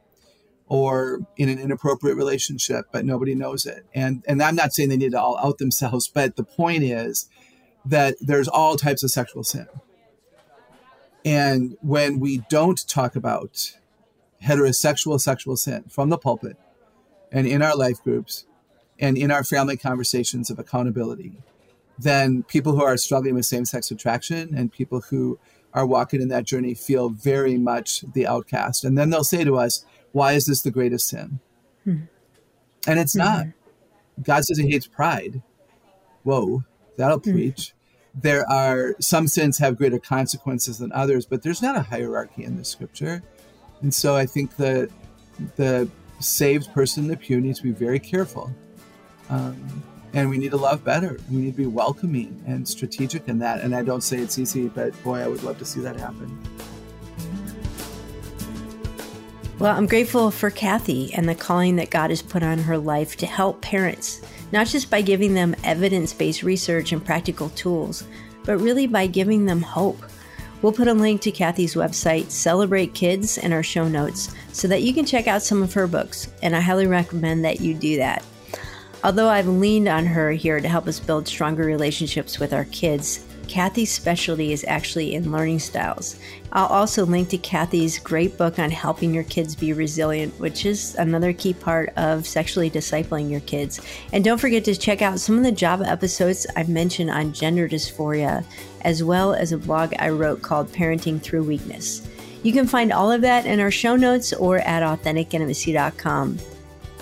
or 0.68 1.20
in 1.38 1.48
an 1.48 1.60
inappropriate 1.60 2.18
relationship, 2.18 2.86
but 2.92 3.06
nobody 3.06 3.36
knows 3.36 3.68
it. 3.68 3.86
And 3.94 4.24
and 4.28 4.42
I'm 4.42 4.56
not 4.56 4.74
saying 4.74 4.90
they 4.90 4.98
need 4.98 5.12
to 5.12 5.22
all 5.22 5.38
out 5.38 5.60
themselves, 5.60 6.08
but 6.14 6.36
the 6.36 6.44
point 6.44 6.84
is 6.84 7.30
that 7.86 8.16
there's 8.20 8.48
all 8.48 8.76
types 8.76 9.04
of 9.04 9.12
sexual 9.12 9.44
sin. 9.44 9.68
And 11.24 11.78
when 11.82 12.20
we 12.20 12.44
don't 12.50 12.88
talk 12.88 13.16
about 13.16 13.76
heterosexual 14.44 15.20
sexual 15.20 15.58
sin 15.58 15.86
from 15.90 16.10
the 16.10 16.18
pulpit, 16.18 16.58
and 17.32 17.48
in 17.48 17.62
our 17.62 17.76
life 17.76 18.02
groups 18.04 18.46
and 19.00 19.18
in 19.18 19.32
our 19.32 19.44
family 19.44 19.76
conversations 19.76 20.50
of 20.50 20.60
accountability, 20.60 21.38
then 21.98 22.44
people 22.44 22.74
who 22.74 22.84
are 22.84 22.98
struggling 22.98 23.36
with 23.36 23.46
same 23.46 23.66
sex 23.66 23.92
attraction 23.92 24.54
and 24.56 24.72
people 24.72 25.02
who 25.02 25.40
are 25.74 25.86
walking 25.86 26.22
in 26.22 26.30
that 26.30 26.46
journey 26.46 26.74
feel 26.74 27.10
very 27.10 27.58
much 27.58 28.02
the 28.14 28.26
outcast. 28.26 28.86
And 28.86 28.98
then 28.98 29.10
they'll 29.10 29.24
say 29.24 29.44
to 29.44 29.58
us, 29.58 29.86
Why 30.14 30.34
is 30.34 30.46
this 30.46 30.62
the 30.62 30.72
greatest 30.72 31.10
sin? 31.10 31.40
Hmm. 31.84 32.04
And 32.88 33.00
it's 33.00 33.16
mm-hmm. 33.16 33.28
not. 33.28 33.48
God 34.24 34.46
says 34.46 34.58
he 34.58 34.72
hates 34.72 34.88
pride. 34.88 35.42
Whoa, 36.24 36.64
that'll 36.98 37.20
mm-hmm. 37.20 37.34
preach. 37.34 37.74
There 38.22 38.50
are 38.50 38.96
some 39.00 39.28
sins 39.28 39.58
have 39.58 39.78
greater 39.78 40.00
consequences 40.00 40.78
than 40.78 40.92
others, 40.94 41.26
but 41.26 41.44
there's 41.44 41.62
not 41.62 41.76
a 41.76 41.82
hierarchy 41.82 42.44
in 42.44 42.58
the 42.58 42.64
scripture. 42.64 43.22
And 43.82 43.94
so 43.94 44.16
I 44.16 44.26
think 44.26 44.56
that 44.56 44.90
the 45.58 45.90
saved 46.20 46.74
person 46.74 47.04
in 47.04 47.10
the 47.10 47.18
pew 47.18 47.42
needs 47.42 47.60
to 47.60 47.64
be 47.64 47.72
very 47.72 48.00
careful. 48.00 48.52
Um, 49.30 49.84
and 50.14 50.30
we 50.30 50.38
need 50.38 50.52
to 50.52 50.58
love 50.58 50.82
better. 50.84 51.20
We 51.30 51.38
need 51.38 51.52
to 51.52 51.58
be 51.58 51.66
welcoming 51.66 52.42
and 52.48 52.66
strategic 52.66 53.28
in 53.28 53.40
that. 53.40 53.60
And 53.62 53.76
I 53.76 53.84
don't 53.84 54.02
say 54.02 54.18
it's 54.18 54.40
easy, 54.40 54.70
but 54.70 54.92
boy, 55.04 55.20
I 55.20 55.28
would 55.28 55.44
love 55.44 55.60
to 55.60 55.66
see 55.66 55.82
that 55.82 56.00
happen. 56.00 56.40
Well, 59.60 59.76
I'm 59.76 59.88
grateful 59.88 60.32
for 60.32 60.50
Kathy 60.50 61.14
and 61.14 61.28
the 61.28 61.36
calling 61.36 61.78
that 61.78 61.90
God 61.90 62.12
has 62.12 62.22
put 62.22 62.44
on 62.44 62.60
her 62.60 62.78
life 62.78 63.18
to 63.18 63.26
help 63.26 63.62
parents, 63.62 64.22
not 64.52 64.68
just 64.68 64.90
by 64.90 65.02
giving 65.02 65.34
them 65.34 65.56
evidence 65.64 66.14
based 66.14 66.44
research 66.44 66.92
and 66.92 67.06
practical 67.06 67.50
tools, 67.50 68.06
but 68.44 68.58
really 68.58 68.88
by 68.88 69.08
giving 69.08 69.46
them 69.46 69.62
hope 69.62 70.02
We'll 70.66 70.74
put 70.74 70.88
a 70.88 70.94
link 70.96 71.22
to 71.22 71.32
Kathy's 71.32 71.76
website, 71.76 72.32
Celebrate 72.32 72.96
Kids, 72.96 73.38
in 73.38 73.54
our 73.54 73.62
show 73.62 73.88
notes 73.88 74.34
so 74.52 74.68
that 74.68 74.82
you 74.82 74.96
can 74.96 75.06
check 75.06 75.28
out 75.28 75.44
some 75.44 75.62
of 75.62 75.74
her 75.74 75.86
books, 75.86 76.30
and 76.42 76.56
I 76.56 76.60
highly 76.60 76.88
recommend 76.88 77.46
that 77.46 77.62
you 77.62 77.76
do 77.76 77.98
that. 77.98 78.26
Although 79.04 79.30
I've 79.30 79.48
leaned 79.48 79.88
on 79.88 80.08
her 80.08 80.32
here 80.32 80.60
to 80.60 80.68
help 80.68 80.88
us 80.88 81.00
build 81.00 81.28
stronger 81.28 81.66
relationships 81.66 82.40
with 82.40 82.52
our 82.52 82.66
kids, 82.66 83.26
Kathy's 83.48 83.92
specialty 83.92 84.54
is 84.54 84.66
actually 84.68 85.14
in 85.14 85.32
learning 85.32 85.60
styles. 85.60 86.18
I'll 86.52 86.68
also 86.68 87.06
link 87.06 87.30
to 87.30 87.38
Kathy's 87.38 88.00
great 88.00 88.38
book 88.38 88.60
on 88.60 88.72
helping 88.72 89.14
your 89.14 89.24
kids 89.26 89.56
be 89.56 89.74
resilient, 89.74 90.40
which 90.40 90.66
is 90.66 90.96
another 90.96 91.34
key 91.34 91.54
part 91.54 91.90
of 91.98 92.26
sexually 92.26 92.70
discipling 92.70 93.30
your 93.30 93.42
kids. 93.42 93.82
And 94.14 94.24
don't 94.24 94.38
forget 94.38 94.64
to 94.66 94.76
check 94.76 95.02
out 95.02 95.20
some 95.20 95.38
of 95.38 95.44
the 95.44 95.52
Java 95.52 95.86
episodes 95.86 96.48
I've 96.56 96.70
mentioned 96.70 97.10
on 97.10 97.34
gender 97.34 97.68
dysphoria, 97.68 98.46
as 98.82 99.04
well 99.04 99.34
as 99.34 99.52
a 99.52 99.58
blog 99.58 99.94
I 100.00 100.10
wrote 100.10 100.42
called 100.42 100.72
Parenting 100.72 101.22
Through 101.22 101.44
Weakness. 101.44 102.08
You 102.44 102.54
can 102.54 102.68
find 102.68 102.94
all 102.94 103.12
of 103.12 103.22
that 103.22 103.46
in 103.46 103.60
our 103.60 103.72
show 103.72 103.96
notes 103.96 104.32
or 104.32 104.60
at 104.60 104.84
authenticintimacy.com. 104.84 106.38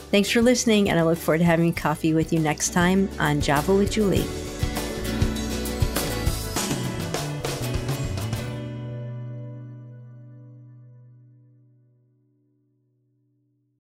Thanks 0.10 0.30
for 0.30 0.42
listening, 0.42 0.90
and 0.90 1.00
I 1.00 1.04
look 1.04 1.18
forward 1.18 1.40
to 1.40 1.44
having 1.44 1.74
coffee 1.74 2.14
with 2.14 2.32
you 2.32 2.40
next 2.40 2.70
time 2.70 3.10
on 3.20 3.42
Java 3.42 3.76
with 3.76 3.92
Juli. 3.92 4.24